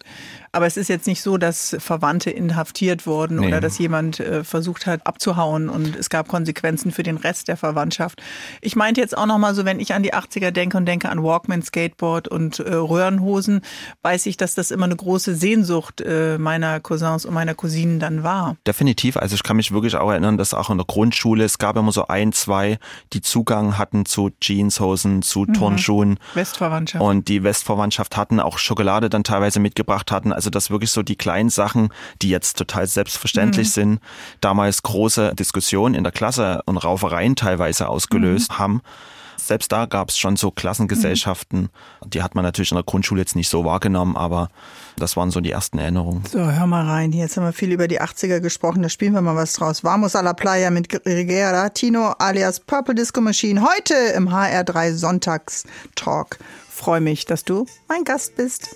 Aber 0.53 0.65
es 0.65 0.75
ist 0.75 0.89
jetzt 0.89 1.07
nicht 1.07 1.21
so, 1.21 1.37
dass 1.37 1.77
Verwandte 1.79 2.29
inhaftiert 2.29 3.07
wurden 3.07 3.39
nee. 3.39 3.47
oder 3.47 3.61
dass 3.61 3.77
jemand 3.77 4.19
äh, 4.19 4.43
versucht 4.43 4.85
hat 4.85 5.07
abzuhauen 5.07 5.69
und 5.69 5.95
es 5.95 6.09
gab 6.09 6.27
Konsequenzen 6.27 6.91
für 6.91 7.03
den 7.03 7.15
Rest 7.15 7.47
der 7.47 7.55
Verwandtschaft. 7.55 8.21
Ich 8.59 8.75
meinte 8.75 8.99
jetzt 8.99 9.17
auch 9.17 9.25
nochmal 9.25 9.55
so, 9.55 9.63
wenn 9.63 9.79
ich 9.79 9.93
an 9.93 10.03
die 10.03 10.13
80er 10.13 10.51
denke 10.51 10.75
und 10.75 10.85
denke 10.85 11.09
an 11.09 11.23
Walkman, 11.23 11.61
Skateboard 11.61 12.27
und 12.27 12.59
äh, 12.59 12.73
Röhrenhosen, 12.73 13.61
weiß 14.01 14.25
ich, 14.25 14.35
dass 14.35 14.53
das 14.53 14.71
immer 14.71 14.85
eine 14.85 14.95
große 14.97 15.35
Sehnsucht 15.35 16.01
äh, 16.01 16.37
meiner 16.37 16.81
Cousins 16.81 17.25
und 17.25 17.33
meiner 17.33 17.55
Cousinen 17.55 17.99
dann 17.99 18.23
war. 18.23 18.57
Definitiv. 18.67 19.15
Also 19.15 19.35
ich 19.35 19.43
kann 19.43 19.55
mich 19.55 19.71
wirklich 19.71 19.95
auch 19.95 20.09
erinnern, 20.09 20.37
dass 20.37 20.53
auch 20.53 20.69
in 20.69 20.77
der 20.77 20.85
Grundschule, 20.85 21.30
es 21.39 21.59
gab 21.59 21.77
immer 21.77 21.91
so 21.91 22.07
ein, 22.07 22.33
zwei, 22.33 22.79
die 23.13 23.21
Zugang 23.21 23.77
hatten 23.77 24.05
zu 24.05 24.31
Jeanshosen, 24.41 25.21
zu 25.21 25.41
mhm. 25.41 25.53
Turnschuhen. 25.53 26.19
Westverwandtschaft. 26.33 27.03
Und 27.03 27.27
die 27.27 27.43
Westverwandtschaft 27.43 28.17
hatten 28.17 28.39
auch 28.39 28.57
Schokolade 28.57 29.09
dann 29.09 29.23
teilweise 29.23 29.59
mitgebracht 29.59 30.11
hatten. 30.11 30.33
Also 30.33 30.49
das 30.49 30.69
wirklich 30.69 30.91
so 30.91 31.03
die 31.03 31.15
kleinen 31.15 31.49
Sachen, 31.49 31.89
die 32.21 32.29
jetzt 32.29 32.57
total 32.57 32.87
selbstverständlich 32.87 33.67
mhm. 33.67 33.71
sind, 33.71 33.99
damals 34.41 34.83
große 34.83 35.35
Diskussionen 35.35 35.95
in 35.95 36.03
der 36.03 36.11
Klasse 36.11 36.61
und 36.65 36.77
Raufereien 36.77 37.35
teilweise 37.35 37.87
ausgelöst 37.87 38.51
mhm. 38.51 38.57
haben. 38.57 38.81
Selbst 39.37 39.71
da 39.71 39.85
gab 39.85 40.09
es 40.09 40.17
schon 40.17 40.35
so 40.35 40.51
Klassengesellschaften. 40.51 41.61
Mhm. 42.03 42.09
Die 42.09 42.23
hat 42.23 42.35
man 42.35 42.43
natürlich 42.43 42.71
in 42.71 42.75
der 42.75 42.83
Grundschule 42.83 43.21
jetzt 43.21 43.35
nicht 43.35 43.49
so 43.49 43.65
wahrgenommen, 43.65 44.15
aber 44.15 44.49
das 44.97 45.17
waren 45.17 45.31
so 45.31 45.41
die 45.41 45.51
ersten 45.51 45.77
Erinnerungen. 45.77 46.23
So, 46.25 46.39
hör 46.39 46.67
mal 46.67 46.85
rein. 46.85 47.11
Jetzt 47.11 47.37
haben 47.37 47.45
wir 47.45 47.53
viel 47.53 47.71
über 47.71 47.87
die 47.87 48.01
80er 48.01 48.39
gesprochen. 48.39 48.81
Da 48.81 48.89
spielen 48.89 49.13
wir 49.13 49.21
mal 49.21 49.35
was 49.35 49.53
draus. 49.53 49.83
Vamos 49.83 50.15
a 50.15 50.21
la 50.21 50.33
Playa 50.33 50.69
mit 50.69 50.93
Rigera 51.05 51.69
Tino 51.69 52.13
alias 52.19 52.59
Purple 52.59 52.95
Disco 52.95 53.21
Machine. 53.21 53.61
Heute 53.61 53.93
im 54.15 54.29
HR3 54.29 54.93
Sonntagstalk. 54.93 56.37
Freue 56.69 57.01
mich, 57.01 57.25
dass 57.25 57.43
du 57.43 57.65
mein 57.87 58.03
Gast 58.03 58.35
bist. 58.35 58.75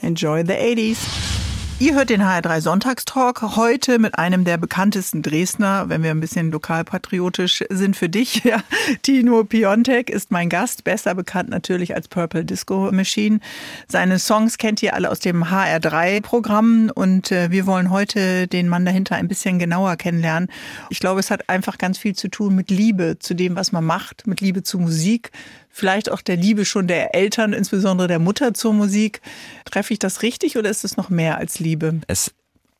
Enjoy 0.00 0.44
the 0.46 0.52
80s. 0.52 1.37
Ihr 1.80 1.94
hört 1.94 2.10
den 2.10 2.22
HR3 2.22 2.60
Sonntagstalk 2.60 3.40
heute 3.54 4.00
mit 4.00 4.18
einem 4.18 4.42
der 4.42 4.56
bekanntesten 4.56 5.22
Dresdner, 5.22 5.88
wenn 5.88 6.02
wir 6.02 6.10
ein 6.10 6.18
bisschen 6.18 6.50
lokalpatriotisch 6.50 7.62
sind 7.70 7.96
für 7.96 8.08
dich. 8.08 8.42
Ja, 8.48 8.62
Tino 9.02 9.44
Piontek 9.44 10.08
ist 10.08 10.30
mein 10.30 10.48
Gast, 10.48 10.82
besser 10.82 11.14
bekannt 11.14 11.50
natürlich 11.50 11.94
als 11.94 12.08
Purple 12.08 12.46
Disco 12.46 12.90
Machine. 12.92 13.40
Seine 13.88 14.18
Songs 14.18 14.56
kennt 14.56 14.82
ihr 14.82 14.94
alle 14.94 15.10
aus 15.10 15.20
dem 15.20 15.44
HR3-Programm 15.44 16.90
und 16.94 17.30
äh, 17.30 17.50
wir 17.50 17.66
wollen 17.66 17.90
heute 17.90 18.48
den 18.48 18.68
Mann 18.68 18.86
dahinter 18.86 19.16
ein 19.16 19.28
bisschen 19.28 19.58
genauer 19.58 19.96
kennenlernen. 19.96 20.50
Ich 20.88 20.98
glaube, 20.98 21.20
es 21.20 21.30
hat 21.30 21.50
einfach 21.50 21.76
ganz 21.76 21.98
viel 21.98 22.16
zu 22.16 22.28
tun 22.28 22.54
mit 22.54 22.70
Liebe 22.70 23.18
zu 23.18 23.34
dem, 23.34 23.54
was 23.54 23.70
man 23.70 23.84
macht, 23.84 24.26
mit 24.26 24.40
Liebe 24.40 24.62
zu 24.62 24.78
Musik, 24.78 25.30
vielleicht 25.70 26.10
auch 26.10 26.20
der 26.20 26.36
Liebe 26.36 26.64
schon 26.64 26.86
der 26.86 27.14
Eltern, 27.14 27.52
insbesondere 27.52 28.08
der 28.08 28.18
Mutter 28.18 28.54
zur 28.54 28.72
Musik. 28.72 29.20
Treffe 29.64 29.92
ich 29.92 29.98
das 29.98 30.22
richtig 30.22 30.56
oder 30.56 30.70
ist 30.70 30.84
es 30.84 30.96
noch 30.96 31.10
mehr 31.10 31.38
als 31.38 31.58
Liebe? 31.58 32.00
Es 32.06 32.34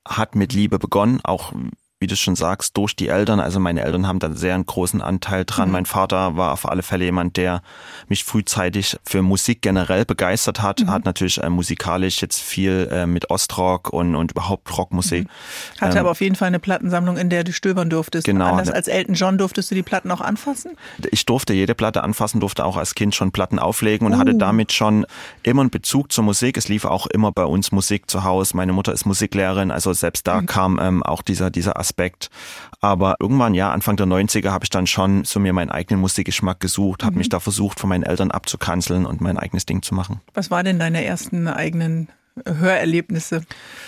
hat 0.06 0.34
mit 0.34 0.52
Liebe 0.52 0.78
begonnen, 0.78 1.20
auch 1.22 1.52
wie 2.00 2.06
du 2.06 2.14
schon 2.14 2.36
sagst, 2.36 2.76
durch 2.76 2.94
die 2.94 3.08
Eltern. 3.08 3.40
Also 3.40 3.58
meine 3.58 3.82
Eltern 3.82 4.06
haben 4.06 4.20
da 4.20 4.32
sehr 4.32 4.54
einen 4.54 4.66
großen 4.66 5.02
Anteil 5.02 5.44
dran. 5.44 5.68
Mhm. 5.68 5.72
Mein 5.72 5.86
Vater 5.86 6.36
war 6.36 6.52
auf 6.52 6.68
alle 6.68 6.84
Fälle 6.84 7.04
jemand, 7.04 7.36
der 7.36 7.60
mich 8.08 8.22
frühzeitig 8.22 8.96
für 9.04 9.22
Musik 9.22 9.62
generell 9.62 10.04
begeistert 10.04 10.62
hat. 10.62 10.80
Mhm. 10.80 10.90
Hat 10.90 11.04
natürlich 11.04 11.42
äh, 11.42 11.50
musikalisch 11.50 12.22
jetzt 12.22 12.40
viel 12.40 12.88
äh, 12.92 13.06
mit 13.06 13.30
Ostrock 13.30 13.92
und, 13.92 14.14
und 14.14 14.30
überhaupt 14.30 14.76
Rockmusik. 14.78 15.24
Mhm. 15.24 15.80
Hatte 15.80 15.96
ähm, 15.96 16.00
aber 16.02 16.12
auf 16.12 16.20
jeden 16.20 16.36
Fall 16.36 16.48
eine 16.48 16.60
Plattensammlung, 16.60 17.16
in 17.16 17.30
der 17.30 17.42
du 17.42 17.52
stöbern 17.52 17.90
durftest. 17.90 18.26
Genau. 18.26 18.46
Anders 18.46 18.70
als 18.70 18.86
Elton 18.86 19.14
John 19.16 19.36
durftest 19.36 19.72
du 19.72 19.74
die 19.74 19.82
Platten 19.82 20.12
auch 20.12 20.20
anfassen? 20.20 20.76
Ich 21.10 21.26
durfte 21.26 21.52
jede 21.52 21.74
Platte 21.74 22.04
anfassen, 22.04 22.38
durfte 22.38 22.64
auch 22.64 22.76
als 22.76 22.94
Kind 22.94 23.16
schon 23.16 23.32
Platten 23.32 23.58
auflegen 23.58 24.06
und 24.06 24.14
uh. 24.14 24.18
hatte 24.18 24.36
damit 24.36 24.72
schon 24.72 25.04
immer 25.42 25.62
einen 25.62 25.70
Bezug 25.70 26.12
zur 26.12 26.22
Musik. 26.22 26.56
Es 26.56 26.68
lief 26.68 26.84
auch 26.84 27.08
immer 27.08 27.32
bei 27.32 27.44
uns 27.44 27.72
Musik 27.72 28.08
zu 28.08 28.22
Hause. 28.22 28.56
Meine 28.56 28.72
Mutter 28.72 28.92
ist 28.92 29.04
Musiklehrerin, 29.04 29.72
also 29.72 29.92
selbst 29.92 30.28
da 30.28 30.40
mhm. 30.40 30.46
kam 30.46 30.78
ähm, 30.80 31.02
auch 31.02 31.22
dieser, 31.22 31.50
dieser 31.50 31.76
Aspekt 31.76 31.87
Aspekt. 31.88 32.30
Aber 32.80 33.16
irgendwann, 33.18 33.54
ja, 33.54 33.70
Anfang 33.72 33.96
der 33.96 34.06
90er 34.06 34.50
habe 34.50 34.64
ich 34.64 34.70
dann 34.70 34.86
schon 34.86 35.24
so 35.24 35.40
mir 35.40 35.52
meinen 35.52 35.70
eigenen 35.70 36.00
Musikgeschmack 36.00 36.60
gesucht, 36.60 37.02
habe 37.02 37.12
mhm. 37.12 37.18
mich 37.18 37.28
da 37.28 37.40
versucht, 37.40 37.80
von 37.80 37.88
meinen 37.88 38.04
Eltern 38.04 38.30
abzukanzeln 38.30 39.06
und 39.06 39.20
mein 39.20 39.38
eigenes 39.38 39.66
Ding 39.66 39.82
zu 39.82 39.94
machen. 39.94 40.20
Was 40.34 40.50
war 40.50 40.62
denn 40.62 40.78
deine 40.78 41.04
ersten 41.04 41.48
eigenen 41.48 42.08
Hörerlebnisse? 42.46 43.42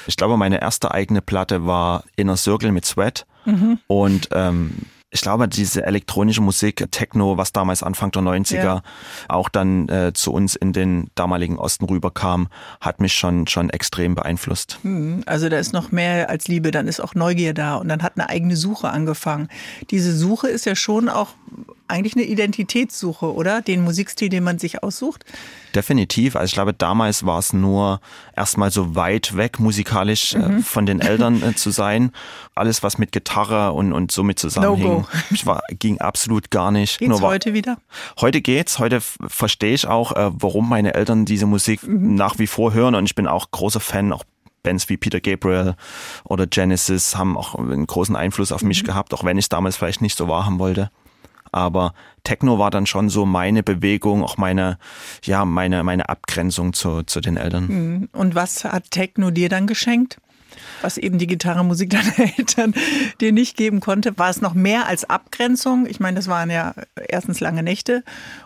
Ich 0.07 0.17
glaube, 0.17 0.37
meine 0.37 0.61
erste 0.61 0.91
eigene 0.91 1.21
Platte 1.21 1.67
war 1.67 2.05
Inner 2.17 2.37
Circle 2.37 2.73
mit 2.73 2.85
Sweat. 2.85 3.27
Mhm. 3.45 3.79
Und 3.87 4.29
ähm, 4.33 4.73
ich 5.13 5.23
glaube, 5.23 5.49
diese 5.49 5.85
elektronische 5.85 6.41
Musik, 6.41 6.87
Techno, 6.93 7.37
was 7.37 7.53
damals 7.53 7.83
Anfang 7.83 8.13
der 8.13 8.23
90er 8.23 8.55
ja. 8.55 8.83
auch 9.29 9.49
dann 9.49 9.89
äh, 9.89 10.13
zu 10.15 10.33
uns 10.33 10.55
in 10.55 10.73
den 10.73 11.11
damaligen 11.17 11.59
Osten 11.59 11.85
rüberkam, 11.87 12.49
hat 12.81 13.01
mich 13.01 13.15
schon, 13.15 13.49
schon 13.49 13.71
extrem 13.71 14.15
beeinflusst. 14.15 14.79
Hm, 14.83 15.23
also 15.27 15.49
da 15.49 15.59
ist 15.59 15.73
noch 15.73 15.91
mehr 15.91 16.31
als 16.31 16.47
Liebe, 16.47 16.71
dann 16.71 16.87
ist 16.87 17.01
auch 17.01 17.17
Neugier 17.17 17.55
da 17.55 17.77
und 17.77 17.89
dann 17.89 18.03
hat 18.03 18.13
eine 18.17 18.29
eigene 18.29 18.55
Suche 18.55 18.91
angefangen. 18.91 19.49
Diese 19.91 20.17
Suche 20.17 20.49
ist 20.49 20.65
ja 20.65 20.77
schon 20.77 21.09
auch 21.09 21.31
eigentlich 21.89 22.15
eine 22.15 22.25
Identitätssuche, 22.25 23.35
oder? 23.35 23.63
Den 23.63 23.83
Musikstil, 23.83 24.29
den 24.29 24.45
man 24.45 24.59
sich 24.61 24.83
aussucht? 24.83 25.25
Definitiv. 25.75 26.37
Also 26.37 26.47
ich 26.47 26.53
glaube, 26.55 26.73
damals 26.73 27.25
war 27.25 27.39
es 27.39 27.53
nur 27.53 28.01
erstmal 28.37 28.71
so 28.71 28.95
weit 28.95 29.37
weg 29.37 29.59
musikalisch 29.59 30.35
äh, 30.35 30.39
mhm. 30.39 30.59
äh, 30.59 30.63
von 30.63 30.87
den 30.87 31.01
Eltern 31.01 31.43
äh, 31.43 31.55
zu 31.57 31.71
sein. 31.71 32.13
Alles, 32.55 32.83
was 32.83 32.99
mit 32.99 33.13
Gitarre 33.13 33.73
und, 33.73 33.93
und 33.93 34.13
so 34.13 34.23
mit 34.23 34.39
zusammenhing, 34.39 34.83
no 34.83 35.07
war, 35.45 35.63
ging 35.71 36.01
absolut 36.01 36.51
gar 36.51 36.71
nicht. 36.71 36.99
Geht's 36.99 37.09
nur, 37.09 37.21
heute 37.21 37.55
wieder? 37.55 37.79
Heute 38.21 38.41
geht's. 38.41 38.79
Heute 38.79 39.01
verstehe 39.01 39.75
ich 39.75 39.87
auch, 39.87 40.13
äh, 40.13 40.31
warum 40.33 40.69
meine 40.69 40.95
Eltern 40.95 41.25
diese 41.25 41.47
Musik 41.47 41.83
mhm. 41.83 42.15
nach 42.15 42.39
wie 42.39 42.47
vor 42.47 42.73
hören 42.73 42.95
und 42.95 43.05
ich 43.05 43.15
bin 43.15 43.27
auch 43.27 43.51
großer 43.51 43.81
Fan, 43.81 44.13
auch 44.13 44.25
Bands 44.63 44.89
wie 44.89 44.97
Peter 44.97 45.21
Gabriel 45.21 45.75
oder 46.25 46.47
Genesis 46.47 47.17
haben 47.17 47.37
auch 47.37 47.55
einen 47.55 47.87
großen 47.87 48.15
Einfluss 48.17 48.53
auf 48.53 48.63
mich 48.63 48.83
mhm. 48.83 48.89
gehabt, 48.89 49.15
auch 49.15 49.25
wenn 49.25 49.39
ich 49.39 49.49
damals 49.49 49.77
vielleicht 49.77 50.03
nicht 50.03 50.17
so 50.17 50.29
wahrhaben 50.29 50.59
wollte. 50.59 50.91
Aber 51.53 51.95
Techno 52.25 52.59
war 52.59 52.71
dann 52.71 52.87
schon 52.87 53.09
so 53.09 53.27
meine 53.27 53.63
Bewegung, 53.63 54.23
auch 54.23 54.37
meine, 54.37 54.79
ja, 55.25 55.45
meine, 55.45 55.83
meine 55.85 56.09
Abgrenzung 56.09 56.73
zu, 56.73 57.03
zu 57.03 57.21
den 57.21 57.37
Eltern. 57.37 57.67
Mhm. 57.67 58.09
Und 58.13 58.35
was 58.35 58.65
hat 58.65 58.91
Techno 58.91 59.31
dir 59.31 59.49
dann 59.49 59.67
geschenkt? 59.67 60.21
Was 60.83 60.99
eben 60.99 61.19
die 61.19 61.27
Gitarrenmusik 61.27 61.91
deiner 62.17 62.39
Eltern 62.39 62.75
dir 63.21 63.33
nicht 63.33 63.57
geben 63.57 63.81
konnte. 63.81 64.17
War 64.19 64.31
es 64.31 64.41
noch 64.41 64.55
mehr 64.55 64.87
als 64.87 65.09
Abgrenzung? 65.09 65.87
Ich 65.87 66.01
meine, 66.01 66.17
das 66.17 66.29
waren 66.29 66.51
ja 66.51 66.75
erstens 67.09 67.41
lange 67.41 67.63
Nächte 67.63 68.05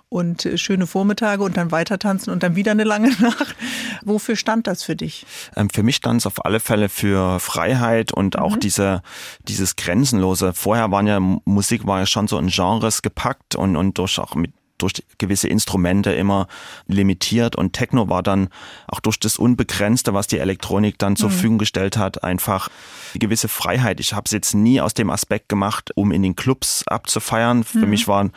und 0.09 0.47
äh, 0.47 0.59
schöne 0.59 0.87
Vormittage 0.87 1.43
und 1.43 1.57
dann 1.57 1.73
weiter 1.73 1.99
tanzen 1.99 2.31
und 2.31 2.43
dann 2.43 2.57
wieder 2.57 2.73
eine 2.73 2.85
lange 2.85 3.11
Nacht. 3.21 3.57
Wofür 4.03 4.37
stand 4.37 4.67
das 4.67 4.83
für 4.83 4.97
dich? 4.97 5.27
Ähm, 5.57 5.71
für 5.71 5.83
mich 5.83 5.97
stand 5.97 6.21
es 6.21 6.27
auf 6.27 6.45
alle 6.45 6.61
Fälle 6.61 6.89
für 6.89 7.41
Freiheit 7.41 8.13
und 8.13 8.39
auch 8.39 8.57
mhm. 8.57 8.61
diese, 8.61 9.03
dieses 9.49 9.77
Grenzenlose. 9.77 10.53
Vorher 10.53 10.91
waren 10.91 11.07
ja, 11.07 11.19
Musik 11.21 11.87
war 11.87 12.01
ja 12.01 12.07
schon 12.07 12.29
so 12.29 12.39
in 12.39 12.49
Genres 12.49 13.03
gepackt 13.03 13.57
und, 13.57 13.77
und 13.77 13.99
durch 13.99 14.19
auch 14.19 14.35
mit 14.35 14.53
durch 14.85 15.03
gewisse 15.19 15.49
Instrumente 15.49 16.13
immer 16.13 16.47
limitiert 16.87 17.57
und 17.57 17.73
Techno 17.73 18.09
war 18.09 18.23
dann 18.23 18.49
auch 18.87 19.01
durch 19.01 19.19
das 19.19 19.39
Unbegrenzte, 19.39 20.13
was 20.13 20.27
die 20.27 20.39
Elektronik 20.39 20.99
dann 20.99 21.17
zur 21.17 21.31
mhm. 21.31 21.33
Verfügung 21.33 21.59
gestellt 21.59 21.97
hat, 21.97 22.23
einfach 22.23 22.69
eine 23.15 23.21
gewisse 23.21 23.49
Freiheit. 23.49 23.99
Ich 24.01 24.13
habe 24.13 24.25
es 24.27 24.33
jetzt 24.33 24.55
nie 24.55 24.81
aus 24.81 24.95
dem 24.95 25.11
Aspekt 25.11 25.49
gemacht, 25.49 25.91
um 25.95 26.13
in 26.13 26.23
den 26.23 26.37
Clubs 26.37 26.87
abzufeiern. 26.87 27.65
Für 27.65 27.79
mhm. 27.79 27.91
mich 27.91 28.07
waren 28.09 28.33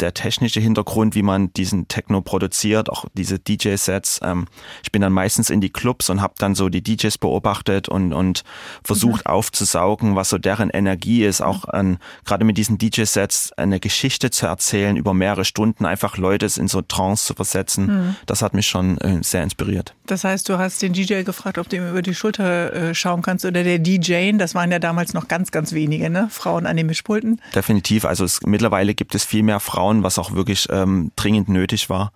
der 0.00 0.14
technische 0.14 0.60
Hintergrund, 0.60 1.14
wie 1.14 1.22
man 1.22 1.52
diesen 1.54 1.88
Techno 1.88 2.20
produziert, 2.20 2.90
auch 2.90 3.06
diese 3.14 3.38
DJ-Sets. 3.38 4.20
Ähm, 4.22 4.46
ich 4.82 4.92
bin 4.92 5.02
dann 5.02 5.12
meistens 5.12 5.50
in 5.50 5.60
die 5.60 5.70
Clubs 5.70 6.10
und 6.10 6.20
habe 6.20 6.34
dann 6.38 6.54
so 6.54 6.68
die 6.68 6.82
DJs 6.82 7.18
beobachtet 7.18 7.88
und, 7.88 8.12
und 8.12 8.44
versucht 8.84 9.26
mhm. 9.26 9.30
aufzusaugen, 9.32 10.16
was 10.16 10.28
so 10.28 10.38
deren 10.38 10.70
Energie 10.70 11.24
ist, 11.24 11.40
auch 11.40 11.64
an, 11.64 11.98
gerade 12.24 12.44
mit 12.44 12.58
diesen 12.58 12.78
DJ-Sets 12.78 13.52
eine 13.54 13.80
Geschichte 13.80 14.30
zu 14.30 14.46
erzählen, 14.46 14.96
über 14.96 15.14
mehrere 15.14 15.44
Stunden 15.44 15.86
einfach 15.86 16.16
Leute 16.16 16.46
in 16.56 16.68
so 16.68 16.82
Trance 16.82 17.26
zu 17.26 17.34
versetzen. 17.34 17.86
Mhm. 17.86 18.16
Das 18.26 18.42
hat 18.42 18.54
mich 18.54 18.66
schon 18.66 18.98
äh, 18.98 19.22
sehr 19.22 19.42
inspiriert. 19.42 19.94
Das 20.06 20.24
heißt, 20.24 20.48
du 20.48 20.58
hast 20.58 20.82
den 20.82 20.92
DJ 20.92 21.22
gefragt, 21.22 21.58
ob 21.58 21.68
du 21.68 21.76
ihm 21.76 21.88
über 21.88 22.02
die 22.02 22.14
Schulter 22.14 22.72
äh, 22.72 22.94
schauen 22.94 23.22
kannst 23.22 23.44
oder 23.44 23.64
der 23.64 23.78
DJ, 23.78 24.32
das 24.36 24.54
waren 24.54 24.70
ja 24.70 24.78
damals 24.78 25.14
noch 25.14 25.28
ganz, 25.28 25.50
ganz 25.50 25.72
wenige, 25.72 26.10
ne? 26.10 26.28
Frauen 26.30 26.66
an 26.66 26.76
den 26.76 26.86
Mischpulten. 26.86 27.40
Definitiv. 27.54 28.04
Also 28.04 28.24
es, 28.24 28.42
mittlerweile 28.42 28.94
gibt 28.94 29.14
es 29.14 29.24
viel 29.24 29.42
mehr 29.42 29.60
Frauen 29.60 29.85
Frauen, 29.86 30.02
was 30.02 30.18
auch 30.18 30.32
wirklich 30.32 30.66
ähm, 30.70 31.12
dringend 31.16 31.48
nötig 31.48 31.88
war. 31.88 32.12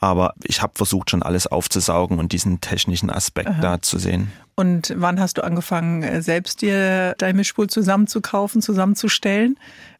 Aber 0.00 0.34
ich 0.42 0.60
habe 0.60 0.72
versucht, 0.74 1.10
schon 1.10 1.22
alles 1.22 1.46
aufzusaugen 1.46 2.18
und 2.18 2.32
diesen 2.32 2.60
technischen 2.60 3.08
Aspekt 3.08 3.48
Aha. 3.48 3.60
da 3.60 3.82
zu 3.82 3.98
sehen. 3.98 4.32
Und 4.56 4.92
wann 4.96 5.20
hast 5.20 5.38
du 5.38 5.44
angefangen, 5.44 6.02
äh, 6.02 6.20
selbst 6.20 6.60
dir 6.60 7.14
dein 7.18 7.36
Mischpult 7.36 7.70
zusammenzukaufen, 7.70 8.60
zusammenzustellen? 8.60 9.56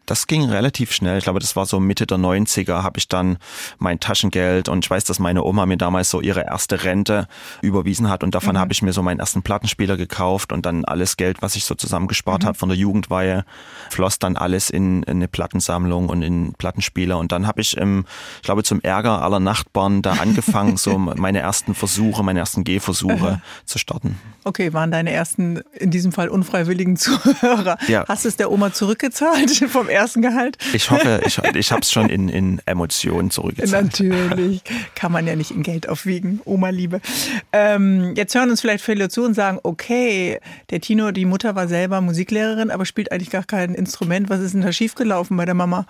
Das 0.06 0.26
ging 0.26 0.44
relativ 0.44 0.92
schnell. 0.92 1.18
Ich 1.18 1.24
glaube, 1.24 1.40
das 1.40 1.56
war 1.56 1.66
so 1.66 1.80
Mitte 1.80 2.06
der 2.06 2.18
90er, 2.18 2.82
habe 2.82 2.98
ich 2.98 3.08
dann 3.08 3.38
mein 3.78 4.00
Taschengeld 4.00 4.68
und 4.68 4.84
ich 4.84 4.90
weiß, 4.90 5.04
dass 5.04 5.18
meine 5.18 5.42
Oma 5.42 5.66
mir 5.66 5.78
damals 5.78 6.10
so 6.10 6.20
ihre 6.20 6.44
erste 6.44 6.84
Rente 6.84 7.26
überwiesen 7.62 8.10
hat 8.10 8.22
und 8.22 8.34
davon 8.34 8.54
mhm. 8.54 8.60
habe 8.60 8.72
ich 8.72 8.82
mir 8.82 8.92
so 8.92 9.02
meinen 9.02 9.20
ersten 9.20 9.42
Plattenspieler 9.42 9.96
gekauft 9.96 10.52
und 10.52 10.66
dann 10.66 10.84
alles 10.84 11.16
Geld, 11.16 11.40
was 11.40 11.56
ich 11.56 11.64
so 11.64 11.74
zusammengespart 11.74 12.42
mhm. 12.42 12.46
habe 12.46 12.58
von 12.58 12.68
der 12.68 12.76
Jugendweihe, 12.76 13.44
floss 13.90 14.18
dann 14.18 14.36
alles 14.36 14.70
in, 14.70 15.02
in, 15.04 15.16
eine 15.16 15.28
Plattensammlung 15.28 16.08
und 16.08 16.22
in 16.22 16.52
Plattenspieler 16.52 17.18
und 17.18 17.32
dann 17.32 17.46
habe 17.46 17.60
ich, 17.60 17.76
im, 17.76 18.04
ich 18.36 18.42
glaube, 18.42 18.62
zum 18.62 18.80
Ärger 18.82 19.22
aller 19.22 19.40
Nachbarn 19.40 20.02
da 20.02 20.14
angefangen, 20.14 20.76
so 20.76 20.98
meine 20.98 21.38
ersten 21.38 21.74
Versuche, 21.74 22.22
meine 22.22 22.40
ersten 22.40 22.64
Gehversuche 22.64 23.40
zu 23.64 23.78
starten. 23.78 24.18
Okay, 24.44 24.74
waren 24.74 24.90
deine 24.90 25.10
ersten, 25.12 25.62
in 25.72 25.90
diesem 25.90 26.12
Fall 26.12 26.28
unfreiwilligen 26.28 26.96
Zuhörer. 27.04 27.78
Ja. 27.88 28.04
Hast 28.06 28.24
du 28.24 28.28
es 28.28 28.36
der 28.36 28.50
Oma 28.50 28.72
zurückgezahlt 28.72 29.50
vom 29.68 29.88
ersten 29.94 30.22
Gehalt? 30.22 30.58
Ich 30.72 30.90
hoffe, 30.90 31.22
ich, 31.24 31.38
ich 31.54 31.72
habe 31.72 31.80
es 31.80 31.90
schon 31.90 32.08
in, 32.08 32.28
in 32.28 32.60
Emotionen 32.66 33.30
zurückgezahlt. 33.30 33.84
Natürlich. 33.84 34.62
Kann 34.94 35.12
man 35.12 35.26
ja 35.26 35.36
nicht 35.36 35.50
in 35.50 35.62
Geld 35.62 35.88
aufwiegen. 35.88 36.40
Oma-Liebe. 36.44 37.00
Ähm, 37.52 38.14
jetzt 38.16 38.34
hören 38.34 38.50
uns 38.50 38.60
vielleicht 38.60 38.84
viele 38.84 39.08
zu 39.08 39.24
und 39.24 39.34
sagen, 39.34 39.58
okay, 39.62 40.40
der 40.70 40.80
Tino, 40.80 41.10
die 41.10 41.24
Mutter 41.24 41.54
war 41.54 41.68
selber 41.68 42.00
Musiklehrerin, 42.00 42.70
aber 42.70 42.84
spielt 42.84 43.12
eigentlich 43.12 43.30
gar 43.30 43.44
kein 43.44 43.74
Instrument. 43.74 44.28
Was 44.28 44.40
ist 44.40 44.54
denn 44.54 44.62
da 44.62 44.72
schiefgelaufen 44.72 45.36
bei 45.36 45.44
der 45.44 45.54
Mama? 45.54 45.86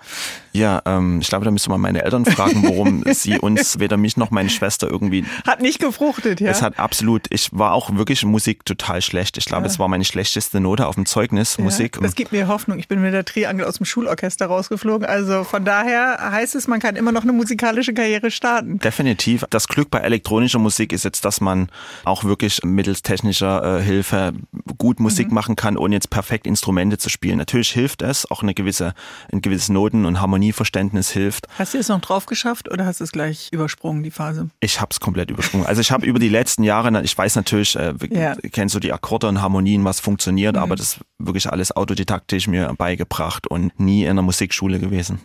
Ja, 0.53 0.81
ähm, 0.85 1.19
ich 1.21 1.27
glaube, 1.27 1.45
da 1.45 1.51
müsste 1.51 1.69
man 1.69 1.81
meine 1.81 2.03
Eltern 2.03 2.25
fragen, 2.25 2.63
warum 2.63 3.03
sie 3.11 3.39
uns, 3.39 3.79
weder 3.79 3.97
mich 3.97 4.17
noch 4.17 4.31
meine 4.31 4.49
Schwester 4.49 4.89
irgendwie... 4.89 5.25
Hat 5.45 5.61
nicht 5.61 5.79
gefruchtet, 5.79 6.39
ja? 6.39 6.51
Es 6.51 6.61
hat 6.61 6.79
absolut, 6.79 7.27
ich 7.29 7.49
war 7.51 7.73
auch 7.73 7.95
wirklich 7.95 8.23
Musik 8.23 8.65
total 8.65 9.01
schlecht. 9.01 9.37
Ich 9.37 9.45
glaube, 9.45 9.63
ja. 9.63 9.69
es 9.69 9.79
war 9.79 9.87
meine 9.87 10.05
schlechteste 10.05 10.59
Note 10.59 10.87
auf 10.87 10.95
dem 10.95 11.05
Zeugnis, 11.05 11.57
ja, 11.57 11.63
Musik. 11.63 11.97
Das 12.01 12.15
gibt 12.15 12.31
mir 12.31 12.47
Hoffnung. 12.47 12.79
Ich 12.79 12.87
bin 12.87 13.01
mit 13.01 13.13
der 13.13 13.25
Triangel 13.25 13.65
aus 13.65 13.77
dem 13.77 13.85
Schulorchester 13.95 14.47
rausgeflogen. 14.47 15.07
Also 15.07 15.45
von 15.45 15.63
daher 15.63 16.17
heißt 16.19 16.53
es, 16.55 16.67
man 16.67 16.81
kann 16.81 16.97
immer 16.97 17.13
noch 17.13 17.23
eine 17.23 17.31
musikalische 17.31 17.93
Karriere 17.93 18.29
starten. 18.29 18.77
Definitiv. 18.79 19.45
Das 19.49 19.69
Glück 19.69 19.89
bei 19.89 19.99
elektronischer 19.99 20.59
Musik 20.59 20.91
ist 20.91 21.05
jetzt, 21.05 21.23
dass 21.23 21.39
man 21.39 21.69
auch 22.03 22.25
wirklich 22.25 22.59
mittels 22.65 23.03
technischer 23.03 23.79
äh, 23.79 23.81
Hilfe 23.81 24.33
gut 24.77 24.99
Musik 24.99 25.29
mhm. 25.29 25.35
machen 25.35 25.55
kann, 25.55 25.77
ohne 25.77 25.95
jetzt 25.95 26.09
perfekt 26.09 26.45
Instrumente 26.45 26.97
zu 26.97 27.09
spielen. 27.09 27.37
Natürlich 27.37 27.71
hilft 27.71 28.01
es, 28.01 28.29
auch 28.29 28.43
eine 28.43 28.53
gewisse, 28.53 28.93
ein 29.31 29.41
gewisses 29.41 29.69
Noten- 29.69 30.05
und 30.05 30.19
Harmonieverständnis 30.19 31.09
hilft. 31.11 31.47
Hast 31.57 31.73
du 31.73 31.77
es 31.77 31.87
noch 31.87 32.01
drauf 32.01 32.25
geschafft 32.25 32.69
oder 32.69 32.85
hast 32.85 32.99
du 32.99 33.05
es 33.05 33.13
gleich 33.13 33.47
übersprungen, 33.53 34.03
die 34.03 34.11
Phase? 34.11 34.49
Ich 34.59 34.81
habe 34.81 34.89
es 34.91 34.99
komplett 34.99 35.31
übersprungen. 35.31 35.65
Also 35.65 35.79
ich 35.79 35.91
habe 35.91 36.05
über 36.05 36.19
die 36.19 36.27
letzten 36.27 36.63
Jahre, 36.63 37.01
ich 37.01 37.17
weiß 37.17 37.37
natürlich, 37.37 37.77
äh, 37.77 37.93
ja. 38.09 38.35
kennst 38.51 38.75
du 38.75 38.81
die 38.81 38.91
Akkorde 38.91 39.29
und 39.29 39.41
Harmonien, 39.41 39.85
was 39.85 40.01
funktioniert, 40.01 40.57
mhm. 40.57 40.61
aber 40.61 40.75
das 40.75 40.99
wirklich 41.17 41.49
alles 41.49 41.73
autodidaktisch 41.73 42.47
mir 42.47 42.73
beigebracht 42.77 43.47
und 43.47 43.79
nie 43.85 44.03
in 44.03 44.09
einer 44.09 44.21
Musikschule 44.21 44.79
gewesen. 44.79 45.19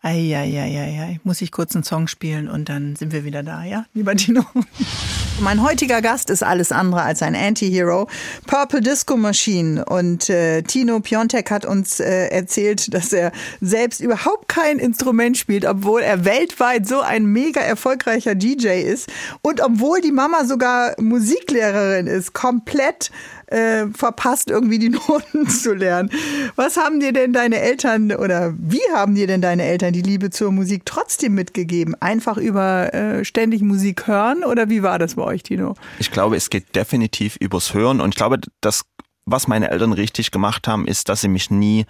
Eieieiei, 0.00 1.18
muss 1.24 1.42
ich 1.42 1.50
kurz 1.50 1.74
einen 1.74 1.82
Song 1.82 2.06
spielen 2.06 2.48
und 2.48 2.68
dann 2.68 2.94
sind 2.94 3.12
wir 3.12 3.24
wieder 3.24 3.42
da, 3.42 3.64
ja, 3.64 3.84
lieber 3.94 4.14
Dino? 4.14 4.44
Mein 5.40 5.62
heutiger 5.62 6.00
Gast 6.02 6.30
ist 6.30 6.42
alles 6.42 6.72
andere 6.72 7.02
als 7.02 7.20
ein 7.22 7.34
Anti-Hero. 7.36 8.08
Purple 8.46 8.80
Disco 8.80 9.16
Machine. 9.16 9.84
Und 9.84 10.28
äh, 10.30 10.62
Tino 10.62 10.98
Piontek 10.98 11.50
hat 11.50 11.64
uns 11.64 12.00
äh, 12.00 12.28
erzählt, 12.28 12.92
dass 12.92 13.12
er 13.12 13.30
selbst 13.60 14.00
überhaupt 14.00 14.48
kein 14.48 14.78
Instrument 14.80 15.36
spielt, 15.36 15.64
obwohl 15.64 16.02
er 16.02 16.24
weltweit 16.24 16.88
so 16.88 17.00
ein 17.00 17.26
mega 17.26 17.60
erfolgreicher 17.60 18.34
DJ 18.34 18.82
ist. 18.82 19.10
Und 19.42 19.60
obwohl 19.60 20.00
die 20.00 20.12
Mama 20.12 20.44
sogar 20.44 21.00
Musiklehrerin 21.00 22.08
ist, 22.08 22.32
komplett 22.32 23.10
äh, 23.50 23.86
verpasst, 23.88 24.50
irgendwie 24.50 24.78
die 24.78 24.88
Noten 25.08 25.48
zu 25.48 25.74
lernen. 25.74 26.10
Was 26.56 26.76
haben 26.76 27.00
dir 27.00 27.12
denn 27.12 27.32
deine 27.32 27.60
Eltern 27.60 28.12
oder 28.12 28.54
wie 28.58 28.80
haben 28.94 29.14
dir 29.14 29.26
denn 29.26 29.40
deine 29.40 29.64
Eltern 29.64 29.92
die 29.92 30.02
Liebe 30.02 30.30
zur 30.30 30.52
Musik 30.52 30.82
trotzdem 30.84 31.34
mitgegeben? 31.34 31.94
Einfach 32.00 32.36
über 32.36 32.92
äh, 32.94 33.24
ständig 33.24 33.62
Musik 33.62 34.06
hören 34.06 34.44
oder 34.44 34.68
wie 34.68 34.82
war 34.82 34.98
das 34.98 35.14
bei 35.14 35.22
euch, 35.22 35.42
Tino? 35.42 35.74
Ich 35.98 36.10
glaube, 36.10 36.36
es 36.36 36.50
geht 36.50 36.74
definitiv 36.74 37.36
übers 37.36 37.74
Hören 37.74 38.00
und 38.00 38.10
ich 38.10 38.16
glaube, 38.16 38.38
das, 38.60 38.82
was 39.24 39.48
meine 39.48 39.70
Eltern 39.70 39.92
richtig 39.92 40.30
gemacht 40.30 40.68
haben, 40.68 40.86
ist, 40.86 41.08
dass 41.08 41.20
sie 41.20 41.28
mich 41.28 41.50
nie 41.50 41.86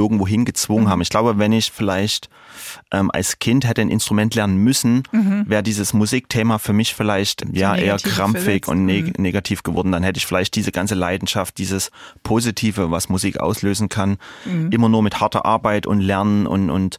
irgendwo 0.00 0.26
hingezwungen 0.26 0.84
mhm. 0.84 0.88
haben. 0.88 1.00
Ich 1.02 1.10
glaube, 1.10 1.38
wenn 1.38 1.52
ich 1.52 1.70
vielleicht 1.70 2.28
ähm, 2.90 3.10
als 3.12 3.38
Kind 3.38 3.66
hätte 3.66 3.82
ein 3.82 3.90
Instrument 3.90 4.34
lernen 4.34 4.56
müssen, 4.56 5.02
mhm. 5.12 5.44
wäre 5.46 5.62
dieses 5.62 5.92
Musikthema 5.92 6.58
für 6.58 6.72
mich 6.72 6.94
vielleicht 6.94 7.44
ja 7.52 7.76
eher 7.76 7.96
krampfig 7.98 8.66
und 8.66 8.86
neg 8.86 9.18
mhm. 9.18 9.22
negativ 9.22 9.62
geworden. 9.62 9.92
Dann 9.92 10.02
hätte 10.02 10.18
ich 10.18 10.26
vielleicht 10.26 10.56
diese 10.56 10.72
ganze 10.72 10.94
Leidenschaft, 10.94 11.58
dieses 11.58 11.90
Positive, 12.22 12.90
was 12.90 13.08
Musik 13.08 13.38
auslösen 13.38 13.88
kann, 13.88 14.16
mhm. 14.44 14.70
immer 14.72 14.88
nur 14.88 15.02
mit 15.02 15.20
harter 15.20 15.44
Arbeit 15.44 15.86
und 15.86 16.00
Lernen 16.00 16.46
und, 16.46 16.70
und 16.70 16.98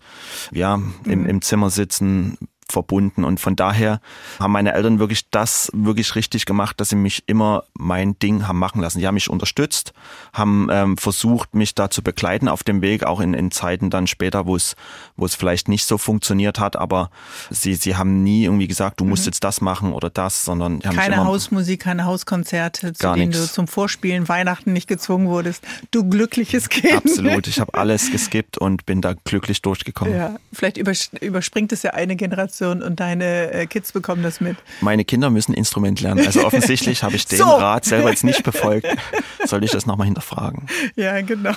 ja, 0.52 0.76
im, 1.06 1.22
mhm. 1.22 1.26
im 1.26 1.42
Zimmer 1.42 1.70
sitzen, 1.70 2.38
verbunden. 2.72 3.24
Und 3.24 3.40
von 3.40 3.56
daher 3.56 4.02
haben 4.40 4.52
meine 4.52 4.74
Eltern 4.74 5.00
wirklich 5.00 5.30
das 5.30 5.70
wirklich 5.74 6.16
richtig 6.16 6.46
gemacht, 6.46 6.80
dass 6.80 6.90
sie 6.90 6.96
mich 6.96 7.24
immer 7.28 7.64
mein 7.74 8.18
Ding 8.20 8.48
haben 8.48 8.60
machen 8.60 8.82
lassen. 8.82 9.00
Die 9.00 9.08
haben 9.08 9.16
mich 9.16 9.30
unterstützt, 9.30 9.94
haben 10.34 10.68
ähm, 10.72 10.98
versucht, 10.98 11.54
mich 11.54 11.76
da 11.76 11.90
zu 11.90 12.02
begleiten 12.02 12.48
auf 12.48 12.64
dem 12.64 12.82
Weg, 12.82 13.04
auch 13.04 13.20
in, 13.20 13.34
in 13.34 13.52
Zeiten 13.52 13.90
dann 13.90 14.08
später, 14.08 14.46
wo 14.46 14.56
es, 14.56 14.76
wo 15.16 15.26
es 15.26 15.36
vielleicht 15.36 15.68
nicht 15.68 15.86
so 15.86 15.98
funktioniert 15.98 16.60
hat, 16.60 16.76
aber 16.76 17.10
sie, 17.50 17.76
sie 17.76 17.96
haben 17.96 18.24
nie 18.24 18.46
irgendwie 18.46 18.68
gesagt, 18.68 19.00
du 19.00 19.06
musst 19.06 19.24
mhm. 19.24 19.30
jetzt 19.30 19.44
das 19.44 19.62
machen 19.62 19.94
oder 19.94 20.10
das, 20.10 20.46
sondern 20.46 20.82
haben 20.84 20.96
keine 20.96 21.26
Hausmusik, 21.26 21.82
keine 21.82 22.06
Hauskonzerte, 22.06 22.94
zu 22.94 23.14
denen 23.14 23.30
nix. 23.30 23.40
du 23.40 23.52
zum 23.52 23.68
Vorspielen 23.68 24.30
Weihnachten 24.30 24.74
nicht 24.74 24.88
gezwungen 24.88 25.28
wurdest. 25.28 25.64
Du 25.92 26.08
glückliches 26.08 26.70
Kind. 26.70 26.94
Absolut, 26.94 27.48
ich 27.48 27.60
habe 27.60 27.74
alles 27.82 28.12
geskippt 28.12 28.58
und 28.58 28.86
bin 28.86 29.02
da 29.02 29.14
glücklich 29.14 29.62
durchgekommen. 29.62 30.16
Ja, 30.16 30.36
vielleicht 30.54 30.78
überspringt 30.78 31.72
es 31.72 31.84
ja 31.84 31.92
eine 31.92 32.16
Generation 32.16 32.61
Generation 32.62 32.82
und 32.82 33.00
deine 33.00 33.52
äh, 33.52 33.66
Kids 33.68 33.92
bekommen 33.92 34.24
das 34.24 34.40
mit. 34.40 34.58
Meine 34.82 35.04
Kinder 35.04 35.30
müssen 35.30 35.54
Instrument 35.54 36.02
lernen. 36.02 36.26
Also 36.26 36.46
offensichtlich 36.46 37.04
habe 37.04 37.16
ich 37.16 37.26
den 37.26 37.40
so. 37.40 37.46
Rat 37.46 37.86
selber 37.86 38.10
jetzt 38.10 38.24
nicht 38.24 38.44
befolgt. 38.44 38.88
Soll 39.46 39.64
ich 39.64 39.72
das 39.72 39.86
nochmal 39.86 40.06
hinterfragen? 40.06 40.68
Ja, 40.96 41.20
genau. 41.22 41.56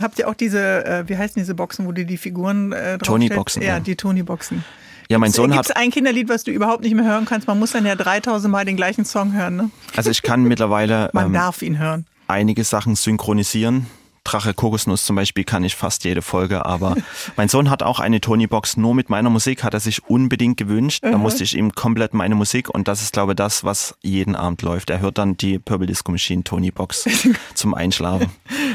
Habt 0.00 0.18
ihr 0.18 0.28
auch 0.28 0.34
diese, 0.34 0.84
äh, 0.84 1.08
wie 1.08 1.16
heißen 1.16 1.40
diese 1.40 1.54
Boxen, 1.54 1.86
wo 1.86 1.92
du 1.92 2.04
die 2.04 2.18
Figuren 2.18 2.72
äh, 2.72 2.98
Tony-Boxen. 2.98 3.62
Ja, 3.62 3.68
ja, 3.68 3.80
die 3.80 3.96
Tony-Boxen. 3.96 4.64
Ja, 5.10 5.18
mein 5.18 5.32
Sohn 5.32 5.50
Gibt's 5.50 5.70
hat. 5.70 5.76
ein 5.78 5.90
Kinderlied, 5.90 6.28
was 6.28 6.44
du 6.44 6.50
überhaupt 6.50 6.82
nicht 6.82 6.94
mehr 6.94 7.06
hören 7.06 7.24
kannst? 7.24 7.48
Man 7.48 7.58
muss 7.58 7.72
dann 7.72 7.86
ja 7.86 7.94
3000 7.96 8.52
Mal 8.52 8.66
den 8.66 8.76
gleichen 8.76 9.06
Song 9.06 9.32
hören, 9.32 9.56
ne? 9.56 9.70
Also 9.96 10.10
ich 10.10 10.20
kann 10.20 10.42
mittlerweile. 10.44 11.08
Man 11.14 11.28
ähm, 11.28 11.32
darf 11.32 11.62
ihn 11.62 11.78
hören. 11.78 12.04
Einige 12.26 12.62
Sachen 12.62 12.94
synchronisieren. 12.94 13.86
Drache 14.28 14.52
Kokosnuss 14.52 15.06
zum 15.06 15.16
Beispiel 15.16 15.44
kann 15.44 15.64
ich 15.64 15.74
fast 15.74 16.04
jede 16.04 16.20
Folge, 16.20 16.66
aber 16.66 16.96
mein 17.36 17.48
Sohn 17.48 17.70
hat 17.70 17.82
auch 17.82 17.98
eine 17.98 18.20
Tony-Box 18.20 18.76
nur 18.76 18.94
mit 18.94 19.08
meiner 19.08 19.30
Musik, 19.30 19.64
hat 19.64 19.72
er 19.72 19.80
sich 19.80 20.04
unbedingt 20.04 20.58
gewünscht. 20.58 21.02
Da 21.02 21.16
musste 21.16 21.44
ich 21.44 21.56
ihm 21.56 21.72
komplett 21.72 22.12
meine 22.12 22.34
Musik 22.34 22.68
und 22.68 22.88
das 22.88 23.00
ist, 23.00 23.14
glaube 23.14 23.32
ich, 23.32 23.36
das, 23.36 23.64
was 23.64 23.96
jeden 24.02 24.36
Abend 24.36 24.60
läuft. 24.60 24.90
Er 24.90 25.00
hört 25.00 25.16
dann 25.16 25.38
die 25.38 25.58
Purple 25.58 25.86
Disco 25.86 26.12
Machine 26.12 26.44
Tony-Box 26.44 27.08
zum 27.54 27.72
Einschlafen. 27.72 28.30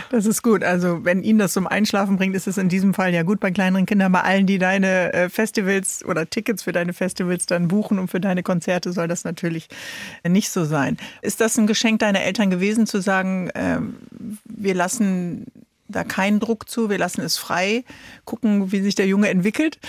Das 0.09 0.25
ist 0.25 0.41
gut. 0.41 0.63
Also 0.63 1.05
wenn 1.05 1.21
ihn 1.21 1.37
das 1.37 1.53
zum 1.53 1.67
Einschlafen 1.67 2.17
bringt, 2.17 2.35
ist 2.35 2.47
es 2.47 2.57
in 2.57 2.67
diesem 2.67 2.95
Fall 2.95 3.13
ja 3.13 3.21
gut 3.21 3.39
bei 3.39 3.51
kleineren 3.51 3.85
Kindern. 3.85 4.11
Bei 4.11 4.21
allen, 4.21 4.47
die 4.47 4.57
deine 4.57 5.13
äh, 5.13 5.29
Festivals 5.29 6.03
oder 6.03 6.27
Tickets 6.27 6.63
für 6.63 6.71
deine 6.71 6.93
Festivals 6.93 7.45
dann 7.45 7.67
buchen 7.67 7.99
und 7.99 8.07
für 8.07 8.19
deine 8.19 8.41
Konzerte, 8.41 8.91
soll 8.91 9.07
das 9.07 9.23
natürlich 9.23 9.67
nicht 10.27 10.49
so 10.49 10.65
sein. 10.65 10.97
Ist 11.21 11.41
das 11.41 11.59
ein 11.59 11.67
Geschenk 11.67 11.99
deiner 11.99 12.21
Eltern 12.21 12.49
gewesen, 12.49 12.87
zu 12.87 13.01
sagen, 13.01 13.49
äh, 13.51 13.77
wir 14.45 14.73
lassen 14.73 15.42
da 15.88 16.03
keinen 16.03 16.39
Druck 16.39 16.69
zu, 16.69 16.89
wir 16.89 16.97
lassen 16.97 17.21
es 17.21 17.38
frei, 17.38 17.84
gucken, 18.25 18.71
wie 18.71 18.82
sich 18.82 18.95
der 18.95 19.08
Junge 19.08 19.29
entwickelt. 19.29 19.79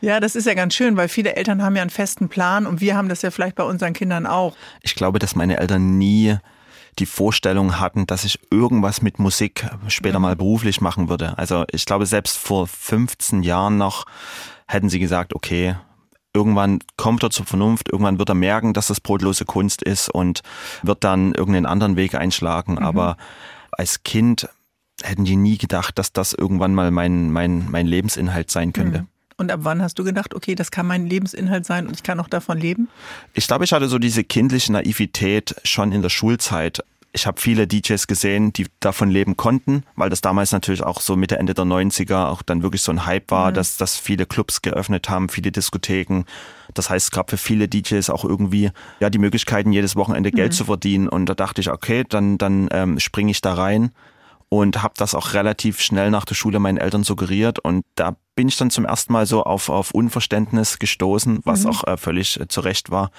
Ja, 0.00 0.20
das 0.20 0.36
ist 0.36 0.46
ja 0.46 0.54
ganz 0.54 0.74
schön, 0.74 0.96
weil 0.96 1.08
viele 1.08 1.36
Eltern 1.36 1.62
haben 1.62 1.76
ja 1.76 1.82
einen 1.82 1.90
festen 1.90 2.28
Plan 2.28 2.66
und 2.66 2.80
wir 2.80 2.96
haben 2.96 3.08
das 3.08 3.22
ja 3.22 3.30
vielleicht 3.30 3.56
bei 3.56 3.64
unseren 3.64 3.92
Kindern 3.92 4.26
auch. 4.26 4.56
Ich 4.82 4.94
glaube, 4.94 5.18
dass 5.18 5.34
meine 5.34 5.58
Eltern 5.58 5.98
nie 5.98 6.36
die 6.98 7.06
Vorstellung 7.06 7.78
hatten, 7.78 8.06
dass 8.06 8.24
ich 8.24 8.40
irgendwas 8.50 9.02
mit 9.02 9.18
Musik 9.18 9.66
später 9.88 10.18
mal 10.18 10.36
beruflich 10.36 10.80
machen 10.80 11.08
würde. 11.08 11.36
Also 11.38 11.64
ich 11.70 11.84
glaube, 11.84 12.06
selbst 12.06 12.36
vor 12.36 12.66
15 12.66 13.42
Jahren 13.42 13.78
noch 13.78 14.04
hätten 14.66 14.88
sie 14.88 14.98
gesagt, 14.98 15.34
okay, 15.34 15.76
irgendwann 16.34 16.80
kommt 16.96 17.22
er 17.22 17.30
zur 17.30 17.46
Vernunft, 17.46 17.90
irgendwann 17.90 18.18
wird 18.18 18.28
er 18.28 18.34
merken, 18.34 18.74
dass 18.74 18.88
das 18.88 19.00
brotlose 19.00 19.44
Kunst 19.44 19.82
ist 19.82 20.08
und 20.08 20.42
wird 20.82 21.04
dann 21.04 21.34
irgendeinen 21.34 21.66
anderen 21.66 21.96
Weg 21.96 22.14
einschlagen. 22.14 22.72
Mhm. 22.72 22.78
Aber 22.78 23.16
als 23.70 24.02
Kind 24.02 24.48
hätten 25.02 25.24
die 25.24 25.36
nie 25.36 25.58
gedacht, 25.58 25.98
dass 25.98 26.12
das 26.12 26.32
irgendwann 26.32 26.74
mal 26.74 26.90
mein, 26.90 27.30
mein, 27.30 27.70
mein 27.70 27.86
Lebensinhalt 27.86 28.50
sein 28.50 28.72
könnte. 28.72 29.00
Hm. 29.00 29.08
Und 29.36 29.52
ab 29.52 29.60
wann 29.62 29.80
hast 29.80 29.98
du 30.00 30.04
gedacht, 30.04 30.34
okay, 30.34 30.56
das 30.56 30.72
kann 30.72 30.86
mein 30.86 31.06
Lebensinhalt 31.06 31.64
sein 31.64 31.86
und 31.86 31.94
ich 31.94 32.02
kann 32.02 32.18
auch 32.18 32.28
davon 32.28 32.58
leben? 32.58 32.88
Ich 33.34 33.46
glaube, 33.46 33.64
ich 33.64 33.72
hatte 33.72 33.88
so 33.88 33.98
diese 33.98 34.24
kindliche 34.24 34.72
Naivität 34.72 35.54
schon 35.62 35.92
in 35.92 36.02
der 36.02 36.08
Schulzeit. 36.08 36.82
Ich 37.12 37.24
habe 37.24 37.40
viele 37.40 37.68
DJs 37.68 38.06
gesehen, 38.08 38.52
die 38.52 38.66
davon 38.80 39.10
leben 39.10 39.36
konnten, 39.36 39.84
weil 39.94 40.10
das 40.10 40.20
damals 40.20 40.50
natürlich 40.50 40.82
auch 40.82 41.00
so 41.00 41.14
Mitte, 41.14 41.38
Ende 41.38 41.54
der 41.54 41.64
90er 41.64 42.26
auch 42.26 42.42
dann 42.42 42.62
wirklich 42.64 42.82
so 42.82 42.90
ein 42.90 43.06
Hype 43.06 43.30
war, 43.30 43.50
mhm. 43.50 43.54
dass, 43.54 43.76
dass 43.76 43.96
viele 43.96 44.26
Clubs 44.26 44.60
geöffnet 44.60 45.08
haben, 45.08 45.28
viele 45.28 45.52
Diskotheken. 45.52 46.24
Das 46.74 46.90
heißt, 46.90 47.06
es 47.06 47.10
gab 47.12 47.30
für 47.30 47.38
viele 47.38 47.68
DJs 47.68 48.10
auch 48.10 48.24
irgendwie 48.24 48.72
ja 48.98 49.08
die 49.08 49.18
Möglichkeiten, 49.18 49.72
jedes 49.72 49.94
Wochenende 49.94 50.32
Geld 50.32 50.52
mhm. 50.52 50.56
zu 50.56 50.64
verdienen. 50.64 51.08
Und 51.08 51.26
da 51.26 51.34
dachte 51.34 51.60
ich, 51.60 51.70
okay, 51.70 52.04
dann, 52.08 52.38
dann 52.38 52.68
ähm, 52.72 52.98
springe 52.98 53.30
ich 53.30 53.40
da 53.40 53.54
rein 53.54 53.92
und 54.48 54.82
habe 54.82 54.94
das 54.96 55.14
auch 55.14 55.34
relativ 55.34 55.80
schnell 55.80 56.10
nach 56.10 56.24
der 56.24 56.34
Schule 56.34 56.58
meinen 56.58 56.78
Eltern 56.78 57.04
suggeriert 57.04 57.58
und 57.58 57.84
da 57.94 58.16
bin 58.34 58.48
ich 58.48 58.56
dann 58.56 58.70
zum 58.70 58.84
ersten 58.84 59.12
Mal 59.12 59.26
so 59.26 59.42
auf, 59.42 59.68
auf 59.68 59.90
Unverständnis 59.90 60.78
gestoßen, 60.78 61.40
was 61.44 61.64
mhm. 61.64 61.70
auch 61.70 61.84
äh, 61.84 61.96
völlig 61.96 62.38
äh, 62.40 62.48
zu 62.48 62.60
Recht 62.60 62.90
war 62.90 63.10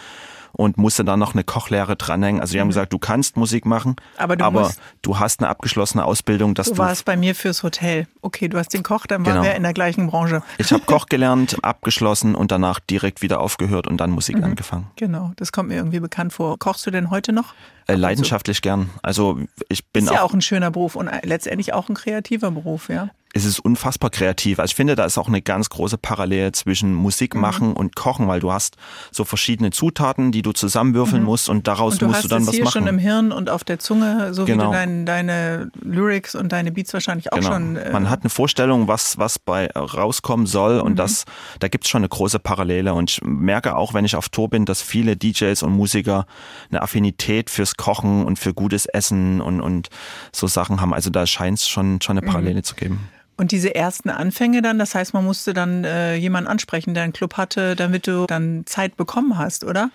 und 0.60 0.78
musste 0.78 1.06
dann 1.06 1.19
noch 1.19 1.36
eine 1.36 1.45
Kochlehre 1.45 1.95
dranhängen. 1.95 2.41
Also 2.41 2.52
die 2.52 2.60
haben 2.60 2.67
mhm. 2.67 2.72
gesagt, 2.72 2.91
du 2.91 3.00
kannst 3.00 3.38
Musik 3.38 3.65
machen, 3.65 3.95
aber, 4.17 4.36
du, 4.36 4.43
aber 4.43 4.72
du, 5.02 5.17
hast 5.17 5.39
eine 5.39 5.48
abgeschlossene 5.48 6.04
Ausbildung. 6.04 6.54
Dass 6.54 6.67
du, 6.67 6.74
du 6.74 6.80
warst 6.80 7.06
bei 7.06 7.15
mir 7.15 7.34
fürs 7.34 7.63
Hotel. 7.63 8.08
Okay, 8.22 8.50
du 8.50 8.58
hast 8.58 8.74
den 8.74 8.84
Koch, 8.84 9.06
dann 9.06 9.26
waren 9.26 9.36
genau. 9.36 9.45
wir 9.45 9.56
in 9.56 9.63
der 9.63 9.72
gleichen 9.72 10.08
Branche. 10.08 10.43
Ich 10.58 10.74
habe 10.74 10.84
Koch 10.86 11.06
gelernt, 11.06 11.63
abgeschlossen 11.63 12.36
und 12.36 12.52
danach 12.52 12.82
direkt 12.82 13.22
wieder 13.22 13.39
aufgehört 13.39 13.88
und 13.88 14.02
dann 14.02 14.12
Musik 14.12 14.36
mhm. 14.36 14.43
angefangen. 14.43 14.88
Genau, 14.98 15.32
das 15.38 15.54
kommt 15.54 15.69
mir 15.69 15.76
irgendwie 15.76 16.02
bekannt 16.02 16.34
vor. 16.34 16.60
Kochst 16.60 16.86
du 16.86 16.91
denn 16.91 17.10
heute 17.10 17.32
noch? 17.32 17.54
Äh, 17.88 17.95
leidenschaftlich 17.95 18.62
gern. 18.62 18.89
Also 19.02 19.39
ich 19.69 19.88
bin 19.88 20.04
ist 20.04 20.12
ja 20.12 20.24
auch 20.24 20.34
ein 20.34 20.41
schöner 20.41 20.72
Beruf 20.72 20.98
und 20.98 21.10
letztendlich 21.24 21.72
auch 21.72 21.88
ein 21.88 21.95
kreativer 21.95 22.52
Beruf, 22.52 22.89
ja 22.89 23.12
es 23.33 23.45
ist 23.45 23.59
unfassbar 23.59 24.09
kreativ. 24.09 24.59
Also 24.59 24.71
ich 24.71 24.75
finde, 24.75 24.95
da 24.95 25.05
ist 25.05 25.17
auch 25.19 25.27
eine 25.27 25.41
ganz 25.41 25.69
große 25.69 25.99
Parallele 25.99 26.51
zwischen 26.51 26.95
Musik 26.95 27.35
mhm. 27.35 27.41
machen 27.41 27.67
mhm. 27.69 27.73
und 27.73 27.95
Kochen, 27.95 28.27
weil 28.27 28.39
du 28.39 28.51
hast 28.51 28.75
so 29.11 29.23
verschiedene 29.23 29.69
Zutaten, 29.69 30.31
die 30.31 30.41
du 30.41 30.51
zusammenwürfeln 30.51 31.21
mhm. 31.21 31.27
musst 31.27 31.47
und 31.47 31.67
daraus 31.67 31.93
und 31.93 32.01
du 32.01 32.07
musst 32.07 32.23
du 32.23 32.27
dann 32.27 32.47
was 32.47 32.55
hier 32.55 32.63
machen. 32.63 32.73
schon 32.73 32.87
im 32.87 32.97
Hirn 32.97 33.31
und 33.31 33.51
auf 33.51 33.63
der 33.63 33.77
Zunge, 33.77 34.33
so 34.33 34.45
genau. 34.45 34.63
wie 34.63 34.67
du 34.67 34.71
dein, 34.73 35.05
deine 35.05 35.71
Lyrics 35.79 36.33
und 36.33 36.51
deine 36.51 36.71
Beats 36.71 36.91
wahrscheinlich 36.93 37.31
auch 37.31 37.37
genau. 37.37 37.51
schon. 37.51 37.75
Äh 37.75 37.91
Man 37.91 38.09
hat 38.09 38.21
eine 38.21 38.31
Vorstellung, 38.31 38.87
was, 38.87 39.19
was 39.19 39.37
bei 39.37 39.69
rauskommen 39.71 40.47
soll 40.47 40.79
und 40.79 40.93
mhm. 40.93 40.97
das, 40.97 41.25
da 41.59 41.67
gibt 41.67 41.83
es 41.85 41.91
schon 41.91 41.99
eine 41.99 42.09
große 42.09 42.39
Parallele. 42.39 42.95
Und 42.95 43.11
ich 43.11 43.21
merke 43.23 43.75
auch, 43.75 43.93
wenn 43.93 44.05
ich 44.05 44.15
auf 44.15 44.29
Tour 44.29 44.49
bin, 44.49 44.65
dass 44.65 44.81
viele 44.81 45.15
DJs 45.15 45.61
und 45.61 45.73
Musiker 45.73 46.25
eine 46.71 46.81
Affinität 46.81 47.51
fürs 47.51 47.77
Kochen 47.77 48.25
und 48.25 48.39
für 48.39 48.55
gutes 48.55 48.87
Essen 48.87 49.39
und, 49.39 49.61
und 49.61 49.89
so 50.31 50.47
Sachen 50.47 50.81
haben. 50.81 50.95
Also 50.95 51.11
da 51.11 51.27
scheint 51.27 51.59
es 51.59 51.67
schon, 51.67 52.01
schon 52.01 52.17
eine 52.17 52.25
mhm. 52.25 52.31
Parallele 52.31 52.63
zu 52.63 52.73
geben. 52.73 53.07
Und 53.39 53.54
diese 53.54 53.73
ersten 53.73 54.10
Anfänge 54.10 54.62
dann, 54.62 54.80
das 54.80 54.93
heißt, 54.93 55.13
man 55.13 55.23
musste 55.23 55.54
dann 55.54 55.86
äh, 55.86 56.15
jemanden 56.15 56.49
ansprechen, 56.49 56.93
der 56.93 57.04
einen 57.04 57.13
Club 57.13 57.38
hatte, 57.38 57.78
damit 57.78 58.06
du 58.06 58.25
dann 58.25 58.63
Zeit 58.65 58.97
bekommen 58.97 59.38
hast, 59.38 59.63
oder? 59.63 59.91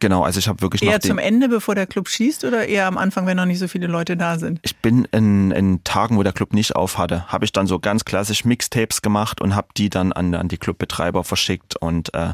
Genau, 0.00 0.24
also 0.24 0.40
ich 0.40 0.48
habe 0.48 0.60
wirklich 0.62 0.82
eher 0.82 1.00
zum 1.00 1.18
Ende, 1.18 1.48
bevor 1.48 1.76
der 1.76 1.86
Club 1.86 2.08
schießt, 2.08 2.44
oder 2.44 2.66
eher 2.66 2.86
am 2.86 2.98
Anfang, 2.98 3.24
wenn 3.26 3.36
noch 3.36 3.44
nicht 3.44 3.60
so 3.60 3.68
viele 3.68 3.86
Leute 3.86 4.16
da 4.16 4.38
sind? 4.38 4.58
Ich 4.62 4.76
bin 4.76 5.06
in, 5.12 5.52
in 5.52 5.84
Tagen, 5.84 6.16
wo 6.16 6.24
der 6.24 6.32
Club 6.32 6.54
nicht 6.54 6.74
auf 6.74 6.98
hatte, 6.98 7.28
habe 7.28 7.44
ich 7.44 7.52
dann 7.52 7.68
so 7.68 7.78
ganz 7.78 8.04
klassisch 8.04 8.44
Mixtapes 8.44 9.00
gemacht 9.00 9.40
und 9.40 9.54
habe 9.54 9.68
die 9.76 9.90
dann 9.90 10.12
an, 10.12 10.34
an 10.34 10.48
die 10.48 10.58
Clubbetreiber 10.58 11.22
verschickt 11.22 11.76
und 11.76 12.12
äh, 12.14 12.32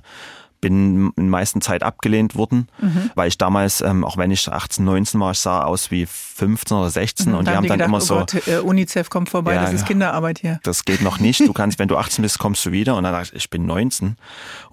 bin 0.65 1.13
in 1.17 1.29
meisten 1.29 1.61
Zeit 1.61 1.83
abgelehnt 1.83 2.37
worden, 2.37 2.69
mhm. 2.81 3.11
weil 3.15 3.29
ich 3.29 3.37
damals, 3.37 3.83
ähm, 3.83 4.03
auch 4.03 4.17
wenn 4.17 4.31
ich 4.31 4.51
18, 4.51 4.83
19 4.83 5.21
war, 5.21 5.33
ich 5.33 5.39
sah 5.39 5.63
aus 5.63 5.91
wie 5.91 6.07
15 6.07 6.77
oder 6.77 6.89
16 6.89 7.33
mhm, 7.33 7.39
und 7.39 7.47
die 7.47 7.51
haben 7.51 7.67
dann 7.67 7.79
gedacht, 7.79 7.89
immer 7.89 7.99
oh 7.99 8.01
so. 8.01 8.15
Gott, 8.17 8.49
äh, 8.49 8.59
UNICEF 8.61 9.11
kommt 9.11 9.29
vorbei, 9.29 9.57
ja, 9.57 9.63
das 9.63 9.75
ist 9.75 9.87
Kinderarbeit 9.87 10.39
hier. 10.39 10.61
Das 10.63 10.87
geht 10.87 11.03
noch 11.03 11.21
nicht. 11.21 11.41
Du 11.41 11.53
kannst, 11.55 11.79
wenn 11.79 11.89
du 11.89 11.99
18 11.99 12.23
bist, 12.23 12.39
kommst 12.39 12.65
du 12.65 12.73
wieder. 12.73 12.97
Und 12.97 13.05
dann 13.05 13.13
dachte 13.13 13.31
ich, 13.33 13.45
ich 13.45 13.51
bin 13.51 13.67
19. 13.67 14.17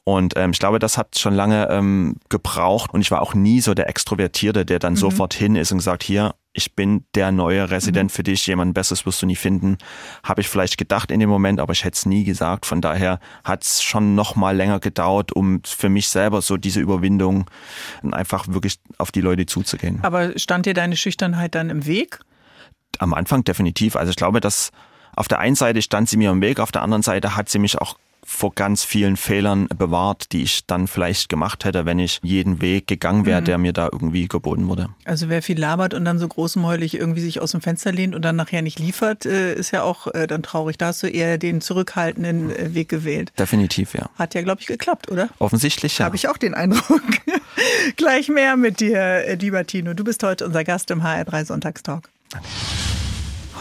Und 0.06 0.34
ähm, 0.38 0.52
ich 0.52 0.60
glaube, 0.60 0.80
das 0.80 0.98
hat 0.98 1.20
schon 1.20 1.34
lange 1.34 1.68
ähm, 1.70 2.16
gebraucht. 2.30 2.94
Und 2.94 3.02
ich 3.02 3.12
war 3.12 3.22
auch 3.22 3.34
nie 3.34 3.60
so 3.60 3.74
der 3.74 3.90
Extrovertierte, 3.90 4.66
der 4.66 4.80
dann 4.80 4.94
mhm. 4.94 4.98
sofort 4.98 5.34
hin 5.34 5.56
ist 5.56 5.72
und 5.72 5.82
sagt, 5.82 6.04
hier, 6.04 6.34
ich 6.54 6.76
bin 6.76 7.06
der 7.16 7.32
neue 7.32 7.70
Resident 7.70 8.12
mhm. 8.12 8.16
für 8.16 8.24
dich, 8.24 8.46
jemand 8.48 8.74
Besseres 8.74 9.06
wirst 9.06 9.22
du 9.22 9.26
nie 9.26 9.36
finden. 9.36 9.78
Habe 10.24 10.42
ich 10.42 10.50
vielleicht 10.50 10.78
gedacht 10.78 11.10
in 11.12 11.20
dem 11.20 11.30
Moment, 11.30 11.60
aber 11.60 11.72
ich 11.72 11.86
hätte 11.86 11.96
es 11.96 12.06
nie 12.06 12.24
gesagt. 12.24 12.66
Von 12.66 12.82
daher 12.82 13.20
hat 13.44 13.64
es 13.64 13.82
schon 13.82 14.16
noch 14.16 14.36
mal 14.36 14.56
länger 14.56 14.80
gedauert, 14.80 15.32
um 15.32 15.62
für 15.64 15.90
mich 15.90 16.10
selber 16.10 16.42
so 16.42 16.58
diese 16.58 16.82
Überwindung 16.82 17.50
einfach 18.12 18.48
wirklich 18.50 18.80
auf 18.98 19.12
die 19.12 19.22
Leute 19.22 19.46
zuzugehen. 19.46 20.00
Aber 20.02 20.38
stand 20.38 20.66
dir 20.66 20.74
deine 20.74 20.98
Schüchternheit 20.98 21.56
dann 21.56 21.70
im 21.70 21.86
Weg? 21.86 22.20
Am 23.00 23.14
Anfang 23.14 23.46
definitiv. 23.46 23.96
Also 23.96 24.10
ich 24.10 24.18
glaube, 24.18 24.42
dass 24.42 24.72
auf 25.16 25.28
der 25.28 25.40
einen 25.40 25.56
Seite 25.56 25.82
stand 25.82 26.10
sie 26.10 26.18
mir 26.18 26.32
im 26.32 26.42
Weg, 26.42 26.60
auf 26.60 26.72
der 26.72 26.82
anderen 26.82 27.04
Seite 27.04 27.36
hat 27.36 27.50
sie 27.50 27.60
mich 27.60 27.78
auch 27.78 27.98
vor 28.24 28.54
ganz 28.54 28.84
vielen 28.84 29.18
Fehlern 29.18 29.68
bewahrt, 29.68 30.32
die 30.32 30.44
ich 30.44 30.66
dann 30.66 30.88
vielleicht 30.88 31.30
gemacht 31.30 31.66
hätte, 31.66 31.86
wenn 31.86 32.00
ich 32.00 32.20
jeden 32.24 32.62
Weg 32.62 32.88
gegangen 32.88 33.26
wäre, 33.26 33.42
mhm. 33.42 33.46
der 33.46 33.58
mir 33.58 33.74
da 33.74 33.90
irgendwie 33.92 34.28
geboten 34.28 34.68
wurde. 34.68 34.90
Also 35.06 35.30
wer 35.30 35.42
viel 35.42 35.60
labert 35.60 35.94
und 35.94 36.06
dann 36.06 36.20
so 36.20 36.28
großmäulig 36.28 36.96
irgendwie 36.96 37.22
sich 37.22 37.42
aus 37.42 37.52
dem 37.52 37.62
Fenster 37.62 37.92
lehnt 37.92 38.16
und 38.16 38.24
dann 38.24 38.36
nachher 38.36 38.62
nicht 38.62 38.80
liefert, 38.80 39.26
äh, 39.26 39.54
ist 39.56 39.72
ja 39.72 39.84
auch 39.84 40.08
äh, 40.08 40.28
dann 40.28 40.44
traurig. 40.44 40.78
Da 40.78 40.88
hast 40.88 41.04
du 41.04 41.08
eher 41.08 41.38
den 41.38 41.62
zurückhaltenden 41.62 42.56
äh, 42.56 42.74
Weg 42.74 42.90
gewählt. 42.90 43.32
Definitiv, 43.38 43.94
ja. 43.94 44.10
Hat 44.16 44.36
ja, 44.36 44.42
glaube 44.42 44.62
ich, 44.62 44.68
geklappt, 44.68 45.12
oder? 45.12 45.30
Offensichtlich, 45.40 45.98
ja. 45.98 46.06
Habe 46.06 46.16
ich 46.16 46.28
auch 46.28 46.38
den 46.38 46.54
Eindruck. 46.54 47.02
Gleich 47.96 48.30
mehr 48.30 48.56
mit 48.56 48.80
dir, 48.80 49.36
lieber 49.40 49.66
Tino. 49.66 49.94
Du 49.94 50.04
bist 50.04 50.24
heute 50.24 50.46
unser 50.46 50.64
Gast 50.64 50.92
im 50.92 51.02
HR3 51.02 51.46
Sonntagstalk. 51.46 52.10
Danke. 52.30 52.48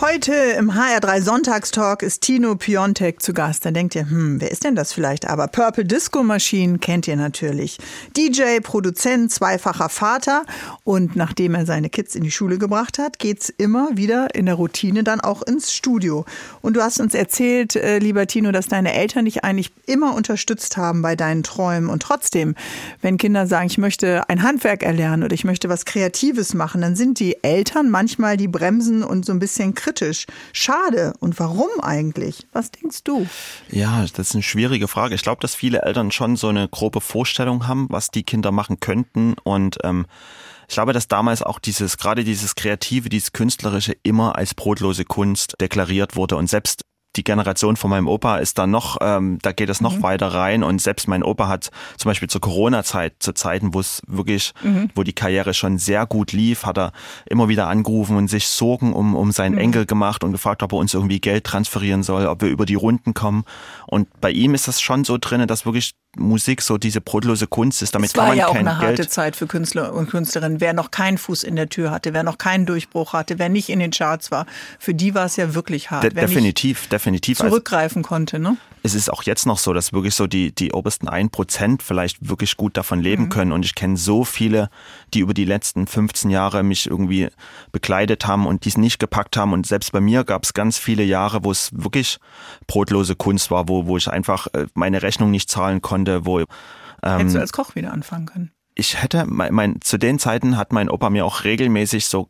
Heute 0.01 0.33
im 0.33 0.73
HR3 0.73 1.21
Sonntagstalk 1.21 2.03
ist 2.03 2.23
Tino 2.23 2.55
Piontek 2.55 3.21
zu 3.21 3.35
Gast. 3.35 3.67
Da 3.67 3.71
denkt 3.71 3.95
ihr, 3.95 4.09
hm, 4.09 4.41
wer 4.41 4.51
ist 4.51 4.65
denn 4.65 4.75
das 4.75 4.95
vielleicht? 4.95 5.29
Aber 5.29 5.47
Purple 5.47 5.85
Disco 5.85 6.23
Machine 6.23 6.79
kennt 6.79 7.07
ihr 7.07 7.17
natürlich. 7.17 7.77
DJ, 8.17 8.61
Produzent, 8.63 9.31
zweifacher 9.31 9.91
Vater. 9.91 10.47
Und 10.85 11.17
nachdem 11.17 11.55
er 11.55 11.67
seine 11.67 11.91
Kids 11.91 12.15
in 12.15 12.23
die 12.23 12.31
Schule 12.31 12.57
gebracht 12.57 12.99
hat, 12.99 13.19
geht's 13.19 13.51
immer 13.51 13.91
wieder 13.95 14.35
in 14.35 14.47
der 14.47 14.55
Routine 14.55 15.05
dann 15.05 15.21
auch 15.21 15.43
ins 15.43 15.71
Studio. 15.71 16.25
Und 16.63 16.79
du 16.79 16.83
hast 16.83 16.99
uns 16.99 17.13
erzählt, 17.13 17.77
äh, 17.77 17.99
lieber 17.99 18.27
Tino, 18.27 18.53
dass 18.53 18.69
deine 18.69 18.95
Eltern 18.95 19.27
dich 19.27 19.45
eigentlich 19.45 19.71
immer 19.85 20.15
unterstützt 20.15 20.79
haben 20.79 21.03
bei 21.03 21.15
deinen 21.15 21.43
Träumen. 21.43 21.91
Und 21.91 22.03
trotzdem, 22.03 22.55
wenn 23.03 23.19
Kinder 23.19 23.47
sagen, 23.47 23.67
ich 23.67 23.77
möchte 23.77 24.27
ein 24.31 24.43
Handwerk 24.43 24.83
erlernen 24.83 25.25
oder 25.25 25.35
ich 25.35 25.45
möchte 25.45 25.69
was 25.69 25.85
Kreatives 25.85 26.55
machen, 26.55 26.81
dann 26.81 26.97
sind 26.97 27.21
die 27.21 27.45
Eltern 27.45 27.91
manchmal 27.91 28.39
die 28.39 28.49
Bremsen 28.49 29.03
und 29.03 29.27
so 29.27 29.33
ein 29.33 29.39
bisschen 29.39 29.75
kritisch 29.75 29.90
kritisch. 29.91 30.27
Schade. 30.53 31.15
Und 31.21 31.39
warum 31.39 31.69
eigentlich? 31.83 32.47
Was 32.53 32.71
denkst 32.71 33.05
du? 33.05 33.27
Ja, 33.71 34.03
das 34.03 34.29
ist 34.29 34.35
eine 34.35 34.43
schwierige 34.43 34.89
Frage. 34.89 35.15
Ich 35.15 35.23
glaube, 35.23 35.41
dass 35.41 35.55
viele 35.55 35.83
Eltern 35.83 36.11
schon 36.11 36.37
so 36.37 36.49
eine 36.49 36.69
grobe 36.69 37.01
Vorstellung 37.01 37.67
haben, 37.67 37.87
was 37.91 38.11
die 38.11 38.23
Kinder 38.23 38.53
machen 38.53 38.81
könnten. 38.81 39.35
Und 39.43 39.79
ähm, 39.83 40.07
ich 40.69 40.75
glaube, 40.75 40.93
dass 40.93 41.09
damals 41.09 41.43
auch 41.43 41.59
dieses, 41.59 41.97
gerade 41.97 42.23
dieses 42.25 42.55
Kreative, 42.55 43.09
dieses 43.09 43.33
Künstlerische 43.33 43.97
immer 44.03 44.37
als 44.37 44.55
brotlose 44.55 45.05
Kunst 45.05 45.57
deklariert 45.61 46.15
wurde. 46.17 46.37
Und 46.37 46.49
selbst 46.49 46.85
die 47.17 47.25
Generation 47.25 47.77
von 47.77 47.91
meinem 47.91 48.07
Opa 48.07 48.39
ist 48.39 48.59
da 48.59 48.67
noch, 48.67 48.99
ähm, 49.01 49.39
da 49.43 49.53
geht 49.53 49.69
es 49.69 49.81
noch 49.81 49.97
mhm. 49.97 50.03
weiter 50.03 50.29
rein 50.29 50.63
und 50.63 50.81
selbst 50.81 51.09
mein 51.09 51.23
Opa 51.25 51.49
hat 51.49 51.71
zum 51.97 52.09
Beispiel 52.09 52.29
zur 52.29 52.41
Corona-Zeit, 52.41 53.15
zu 53.19 53.33
Zeiten, 53.33 53.75
wo 53.75 53.81
es 53.81 54.03
wirklich, 54.07 54.53
mhm. 54.63 54.91
wo 54.95 55.03
die 55.03 55.13
Karriere 55.13 55.53
schon 55.53 55.79
sehr 55.79 56.07
gut 56.07 56.33
lief, 56.33 56.65
hat 56.65 56.79
er 56.79 56.93
immer 57.27 57.49
wieder 57.49 57.67
angerufen 57.67 58.17
und 58.17 58.29
sich 58.29 58.47
Sorgen 58.47 58.93
um, 58.93 59.17
um 59.17 59.33
seinen 59.33 59.55
mhm. 59.55 59.61
Enkel 59.61 59.87
gemacht 59.87 60.23
und 60.23 60.33
gefragt, 60.33 60.63
ob 60.63 60.73
er 60.73 60.79
uns 60.79 60.95
irgendwie 60.95 61.21
Geld 61.21 61.45
transferieren 61.45 62.05
soll, 62.05 62.27
ob 62.27 62.43
wir 62.43 62.49
über 62.49 62.65
die 62.65 62.75
Runden 62.75 63.13
kommen. 63.13 63.45
Und 63.87 64.09
bei 64.21 64.31
ihm 64.31 64.55
ist 64.55 64.69
das 64.69 64.81
schon 64.81 65.05
so 65.05 65.19
drin, 65.19 65.47
dass 65.49 65.67
wirklich 65.67 65.95
Musik 66.17 66.61
so 66.61 66.77
diese 66.77 67.01
brotlose 67.01 67.47
Kunst 67.47 67.83
ist. 67.83 67.95
Damit 67.95 68.11
es 68.11 68.17
war 68.17 68.27
kann 68.27 68.29
man 68.31 68.39
ja 68.39 68.49
auch 68.49 68.55
eine 68.55 68.71
Geld 68.81 68.99
harte 68.99 69.09
Zeit 69.09 69.37
für 69.37 69.47
Künstler 69.47 69.93
und 69.93 70.11
Künstlerinnen. 70.11 70.61
Wer 70.61 70.73
noch 70.73 70.91
keinen 70.91 71.19
Fuß 71.19 71.45
in 71.45 71.55
der 71.55 71.69
Tür 71.69 71.91
hatte, 71.93 72.13
wer 72.13 72.25
noch 72.25 72.39
keinen 72.39 72.67
Durchbruch 72.67 73.13
hatte, 73.13 73.39
wer 73.39 73.49
nicht 73.49 73.69
in 73.69 73.79
den 73.79 73.93
Charts 73.93 74.31
war, 74.31 74.47
für 74.79 74.93
die 74.93 75.15
war 75.15 75.27
es 75.27 75.37
ja 75.37 75.55
wirklich 75.55 75.91
hart. 75.91 76.03
De 76.03 76.11
definitiv, 76.11 76.89
definitiv. 76.89 77.41
Also 77.41 77.51
zurückgreifen 77.51 78.03
konnte, 78.03 78.39
ne? 78.39 78.57
Es 78.83 78.95
ist 78.95 79.13
auch 79.13 79.23
jetzt 79.25 79.47
noch 79.47 79.59
so, 79.59 79.75
dass 79.75 79.93
wirklich 79.93 80.15
so 80.15 80.27
die, 80.27 80.55
die 80.55 80.73
obersten 80.73 81.07
ein 81.07 81.29
Prozent 81.29 81.83
vielleicht 81.83 82.29
wirklich 82.29 82.57
gut 82.57 82.77
davon 82.77 83.01
leben 83.01 83.25
mhm. 83.25 83.29
können. 83.29 83.53
Und 83.53 83.65
ich 83.65 83.75
kenne 83.75 83.97
so 83.97 84.25
viele, 84.25 84.71
die 85.13 85.21
über 85.21 85.35
die 85.35 85.45
letzten 85.45 85.87
15 85.87 86.31
Jahre 86.31 86.63
mich 86.63 86.87
irgendwie 86.87 87.29
begleitet 87.73 88.27
haben 88.27 88.47
und 88.47 88.65
dies 88.65 88.79
nicht 88.79 88.99
gepackt 88.99 89.37
haben. 89.37 89.53
Und 89.53 89.67
selbst 89.67 89.93
bei 89.93 90.01
mir 90.01 90.25
gab 90.25 90.45
es 90.45 90.55
ganz 90.55 90.79
viele 90.79 91.03
Jahre, 91.03 91.45
wo 91.45 91.51
es 91.51 91.71
wirklich 91.73 92.19
brotlose 92.67 93.17
Kunst 93.17 93.51
war, 93.51 93.69
wo, 93.69 93.87
wo 93.87 93.99
ich 93.99 94.09
einfach 94.09 94.47
äh, 94.55 94.67
meine 94.73 95.03
Rechnung 95.03 95.31
nicht 95.31 95.51
zahlen 95.51 95.83
konnte, 95.83 96.00
wo 96.07 96.41
ähm, 96.41 96.47
Hättest 97.03 97.37
du 97.37 97.41
als 97.41 97.53
Koch 97.53 97.75
wieder 97.75 97.93
anfangen 97.93 98.27
können? 98.27 98.51
Ich 98.75 99.03
hätte, 99.03 99.27
mein, 99.27 99.53
mein, 99.53 99.81
zu 99.81 99.99
den 99.99 100.19
Zeiten 100.19 100.57
hat 100.57 100.73
mein 100.73 100.89
Opa 100.89 101.11
mir 101.11 101.25
auch 101.25 101.45
regelmäßig 101.45 102.07
so 102.07 102.29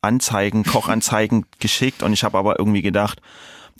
Anzeigen, 0.00 0.64
Kochanzeigen 0.64 1.46
geschickt 1.58 2.02
und 2.02 2.12
ich 2.12 2.24
habe 2.24 2.38
aber 2.38 2.58
irgendwie 2.58 2.82
gedacht, 2.82 3.20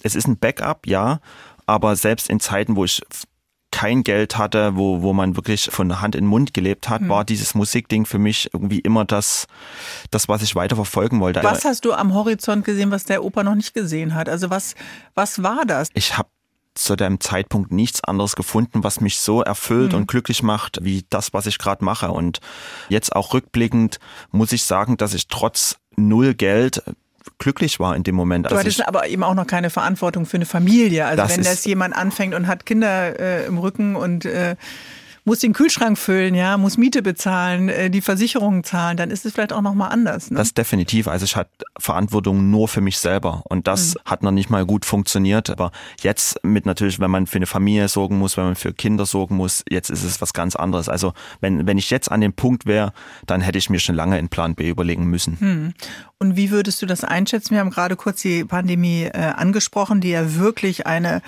es 0.03 0.15
ist 0.15 0.27
ein 0.27 0.39
Backup, 0.39 0.87
ja, 0.87 1.21
aber 1.67 1.97
selbst 1.97 2.29
in 2.29 2.41
Zeiten, 2.41 2.77
wo 2.77 2.85
ich 2.85 3.03
kein 3.71 4.05
Geld 4.05 4.39
hatte, 4.39 4.77
wo, 4.77 5.03
wo 5.03 5.13
man 5.13 5.35
wirklich 5.35 5.69
von 5.73 6.01
Hand 6.01 6.15
in 6.15 6.27
Mund 6.27 6.55
gelebt 6.55 6.89
hat, 6.89 7.03
mhm. 7.03 7.09
war 7.09 7.25
dieses 7.25 7.57
Musikding 7.57 8.07
für 8.07 8.21
mich 8.21 8.51
irgendwie 8.53 8.79
immer 8.79 9.05
das, 9.05 9.47
das, 10.13 10.29
was 10.29 10.43
ich 10.43 10.55
weiter 10.55 10.77
verfolgen 10.77 11.19
wollte. 11.19 11.43
Was 11.43 11.65
hast 11.65 11.85
du 11.85 11.93
am 11.93 12.15
Horizont 12.15 12.65
gesehen, 12.65 12.93
was 12.93 13.03
der 13.03 13.25
Opa 13.25 13.43
noch 13.43 13.57
nicht 13.57 13.75
gesehen 13.75 14.15
hat? 14.15 14.29
Also 14.29 14.49
was, 14.49 14.77
was 15.17 15.43
war 15.43 15.65
das? 15.67 15.89
Ich 15.95 16.17
habe 16.17 16.29
zu 16.75 16.97
dem 16.97 17.21
Zeitpunkt 17.21 17.73
nichts 17.73 18.03
anderes 18.03 18.37
gefunden, 18.37 18.85
was 18.85 19.01
mich 19.01 19.19
so 19.19 19.43
erfüllt 19.43 19.93
mhm. 19.93 19.99
und 19.99 20.07
glücklich 20.09 20.43
macht, 20.43 20.79
wie 20.83 21.05
das, 21.09 21.33
was 21.33 21.47
ich 21.47 21.59
gerade 21.59 21.85
mache. 21.85 22.11
Und 22.11 22.41
jetzt 22.89 23.15
auch 23.15 23.33
rückblickend 23.33 23.99
muss 24.31 24.53
ich 24.53 24.65
sagen, 24.65 24.97
dass 24.97 25.15
ich 25.15 25.29
trotz 25.29 25.77
null 25.97 26.35
Geld 26.35 26.83
glücklich 27.39 27.81
war 27.81 27.97
in 27.97 28.03
dem 28.03 28.15
Moment. 28.15 28.47
Du 28.47 28.51
also 28.51 28.61
hattest 28.61 28.87
aber 28.87 29.09
eben 29.09 29.23
auch 29.23 29.35
noch 29.35 29.47
keine 29.47 29.71
Verantwortung 29.71 30.27
für 30.27 30.37
eine 30.37 30.47
Familie. 30.47 31.07
Also 31.07 31.29
wenn 31.29 31.43
das 31.43 31.65
jemand 31.65 31.95
anfängt 31.95 32.35
und 32.35 32.47
hat 32.47 32.67
Kinder 32.67 33.19
äh, 33.19 33.47
im 33.47 33.59
Rücken 33.59 33.97
und 33.97 34.25
äh, 34.25 34.57
muss 35.25 35.39
den 35.39 35.55
Kühlschrank 35.55 35.97
füllen, 35.99 36.35
ja, 36.35 36.59
muss 36.59 36.77
Miete 36.77 37.03
bezahlen, 37.03 37.69
äh, 37.69 37.91
die 37.91 38.03
Versicherungen 38.03 38.63
zahlen, 38.63 38.97
dann 38.97 39.11
ist 39.11 39.25
es 39.25 39.33
vielleicht 39.33 39.53
auch 39.53 39.63
nochmal 39.63 39.91
anders. 39.91 40.31
Ne? 40.31 40.37
Das 40.37 40.53
definitiv. 40.53 41.09
Also 41.09 41.25
ich 41.25 41.35
hatte 41.35 41.51
Verantwortung 41.79 42.51
nur 42.51 42.69
für 42.69 42.83
mich 42.83 42.99
selber 42.99 43.43
und 43.49 43.67
das 43.67 43.95
mhm. 43.95 43.99
hat 44.05 44.23
noch 44.23 44.31
nicht 44.31 44.51
mal 44.51 44.67
gut 44.67 44.85
funktioniert. 44.85 45.49
Aber 45.49 45.73
jetzt 46.01 46.45
mit 46.45 46.67
natürlich, 46.67 47.01
wenn 47.01 47.11
man 47.11 47.27
für 47.27 47.37
eine 47.37 47.47
Familie 47.47 47.89
sorgen 47.89 48.19
muss, 48.19 48.37
wenn 48.37 48.45
man 48.45 48.55
für 48.55 48.75
Kinder 48.75 49.07
sorgen 49.07 49.37
muss, 49.37 49.65
jetzt 49.69 49.89
ist 49.89 50.05
es 50.05 50.21
was 50.21 50.35
ganz 50.35 50.57
anderes. 50.57 50.89
Also 50.91 51.15
wenn, 51.41 51.67
wenn 51.67 51.79
ich 51.79 51.89
jetzt 51.89 52.13
an 52.13 52.21
dem 52.21 52.35
Punkt 52.35 52.67
wäre, 52.67 52.93
dann 53.27 53.41
hätte 53.41 53.57
ich 53.57 53.71
mir 53.71 53.79
schon 53.79 53.95
lange 53.95 54.19
in 54.19 54.29
Plan 54.29 54.55
B 54.55 54.69
überlegen 54.69 55.07
müssen. 55.07 55.39
Mhm. 55.41 55.75
Und 56.19 56.37
wie 56.37 56.51
würdest 56.51 56.81
du 56.81 56.87
das 56.87 57.03
einschätzen? 57.03 57.51
Wir 57.51 57.61
haben 57.61 57.71
gerade 57.71 57.97
kurz 57.97 58.23
die 58.23 58.45
Pandemie 58.45 59.05
äh, 59.05 59.33
angesprochen, 59.37 60.01
die 60.01 60.11
ja 60.11 60.37
wirklich 60.37 60.87
eine 60.87 61.23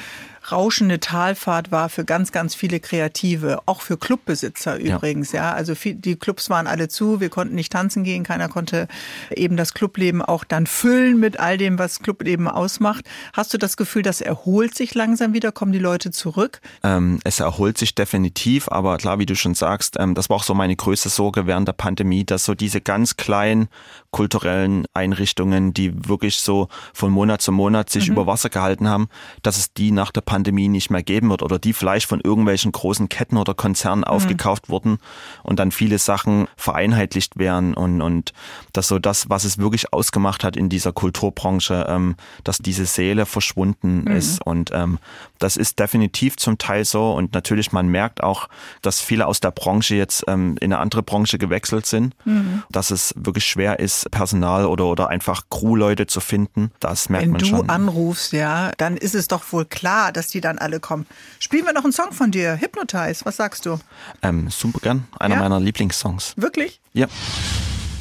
rauschende 0.53 1.01
Talfahrt 1.01 1.71
war 1.71 1.89
für 1.89 2.05
ganz, 2.05 2.33
ganz 2.33 2.55
viele 2.55 2.81
Kreative, 2.81 3.61
auch 3.67 3.81
für 3.81 3.97
Clubbesitzer 3.97 4.77
übrigens. 4.79 5.33
Ja, 5.33 5.51
ja. 5.51 5.53
also 5.53 5.75
viel, 5.75 5.95
die 5.95 6.17
Clubs 6.17 6.51
waren 6.51 6.67
alle 6.67 6.89
zu, 6.89 7.21
wir 7.21 7.29
konnten 7.29 7.55
nicht 7.55 7.73
tanzen 7.73 8.05
gehen, 8.05 8.23
keiner 8.23 8.49
konnte 8.49 8.89
eben 9.35 9.57
das 9.57 9.75
Clubleben 9.75 10.23
auch 10.23 10.45
dann 10.45 10.67
füllen 10.67 11.19
mit 11.19 11.41
all 11.41 11.59
dem, 11.59 11.79
was 11.79 12.01
Clubleben 12.01 12.49
ausmacht. 12.49 13.05
Hast 13.33 13.53
du 13.55 13.59
das 13.59 13.77
Gefühl, 13.77 14.03
das 14.03 14.21
erholt 14.21 14.75
sich 14.75 14.95
langsam 14.95 15.33
wieder? 15.35 15.53
Kommen 15.53 15.73
die 15.73 15.79
Leute 15.79 16.11
zurück? 16.11 16.61
Ähm, 16.83 17.21
es 17.25 17.41
erholt 17.41 17.79
sich 17.79 17.95
definitiv, 17.95 18.69
aber 18.69 18.97
klar, 18.99 19.19
wie 19.19 19.27
du 19.27 19.35
schon 19.35 19.55
sagst, 19.55 19.97
ähm, 19.99 20.15
das 20.15 20.31
war 20.31 20.37
auch 20.37 20.45
so 20.45 20.55
meine 20.55 20.77
größte 20.77 21.09
Sorge 21.09 21.47
während 21.47 21.69
der 21.69 21.73
Pandemie, 21.73 22.25
dass 22.25 22.45
so 22.45 22.55
diese 22.55 22.81
ganz 22.81 23.17
kleinen 23.17 23.69
kulturellen 24.11 24.87
Einrichtungen, 24.95 25.75
die 25.75 26.09
wirklich 26.09 26.39
so 26.39 26.69
von 26.95 27.11
Monat 27.11 27.43
zu 27.43 27.53
Monat 27.53 27.91
sich 27.91 28.07
mhm. 28.07 28.15
über 28.15 28.27
Wasser 28.27 28.49
gehalten 28.49 28.89
haben, 28.89 29.09
dass 29.43 29.59
es 29.59 29.73
die 29.73 29.91
nach 29.91 30.11
der 30.11 30.23
Pandemie 30.23 30.36
Pandemie 30.37 30.69
nicht 30.69 30.91
mehr 30.91 31.03
geben 31.03 31.31
wird 31.31 31.43
oder 31.43 31.59
die 31.59 31.73
vielleicht 31.73 32.07
von 32.07 32.21
irgendwelchen 32.21 32.71
großen 32.71 33.09
Ketten 33.09 33.39
oder 33.39 33.55
Konzernen 33.55 34.01
mhm. 34.01 34.05
aufgekauft 34.05 34.69
wurden 34.69 34.99
und 35.43 35.59
dann 35.59 35.73
viele 35.73 35.99
Sachen 35.99 36.47
vereinheitlicht 36.57 37.39
werden 37.39 37.73
und, 37.73 38.03
und 38.03 38.35
dass 38.75 38.89
so 38.89 38.99
das, 38.99 39.31
was 39.31 39.45
es 39.45 39.57
wirklich 39.57 39.95
ausgemacht 39.95 40.45
hat 40.45 40.55
in 40.55 40.69
dieser 40.69 40.93
Kulturbranche, 40.93 41.87
ähm, 41.89 42.17
dass 42.45 42.59
diese 42.59 42.85
Seele 42.85 43.25
verschwunden 43.25 44.03
mhm. 44.03 44.09
ist 44.09 44.45
und 44.45 44.73
ähm, 44.75 44.99
das 45.39 45.57
ist 45.57 45.79
definitiv 45.79 46.37
zum 46.37 46.59
Teil 46.59 46.85
so 46.85 47.13
und 47.13 47.33
natürlich 47.33 47.73
man 47.73 47.89
merkt 47.89 48.23
auch, 48.23 48.51
dass 48.83 49.01
viele 49.01 49.27
aus 49.27 49.41
der 49.41 49.53
Branche 49.53 49.95
jetzt 49.95 50.25
ähm, 50.29 50.59
in 50.61 50.71
eine 50.71 50.83
andere 50.83 51.03
Branche 51.03 51.39
gewechselt 51.39 51.87
sind, 51.87 52.15
mhm. 52.27 52.63
dass 52.69 52.91
es 52.91 53.15
wirklich 53.17 53.47
schwer 53.47 53.79
ist, 53.79 54.11
Personal 54.11 54.67
oder, 54.67 54.85
oder 54.85 55.09
einfach 55.09 55.45
Crewleute 55.49 56.07
zu 56.07 56.21
finden. 56.21 56.73
Das 56.79 57.09
merkt 57.09 57.25
Wenn 57.25 57.33
man 57.33 57.41
schon. 57.41 57.59
Wenn 57.61 57.67
du 57.69 57.73
anrufst, 57.73 58.33
ja, 58.33 58.73
dann 58.77 58.99
ist 58.99 59.15
es 59.15 59.29
doch 59.29 59.43
wohl 59.51 59.65
klar, 59.65 60.13
dass 60.13 60.26
dass 60.27 60.33
die 60.33 60.41
dann 60.41 60.59
alle 60.59 60.81
kommen. 60.81 61.07
Spielen 61.39 61.65
wir 61.67 61.73
noch 61.73 61.85
einen 61.85 61.93
Song 61.93 62.13
von 62.13 62.33
dir, 62.33 62.61
Hypnotize, 62.61 63.25
was 63.25 63.37
sagst 63.37 63.65
du? 63.65 63.79
Ähm, 64.23 64.51
super 64.51 64.81
gern, 64.81 65.07
einer 65.21 65.37
ja? 65.37 65.41
meiner 65.41 65.61
Lieblingssongs. 65.61 66.35
Wirklich? 66.37 66.81
Ja. 66.93 67.07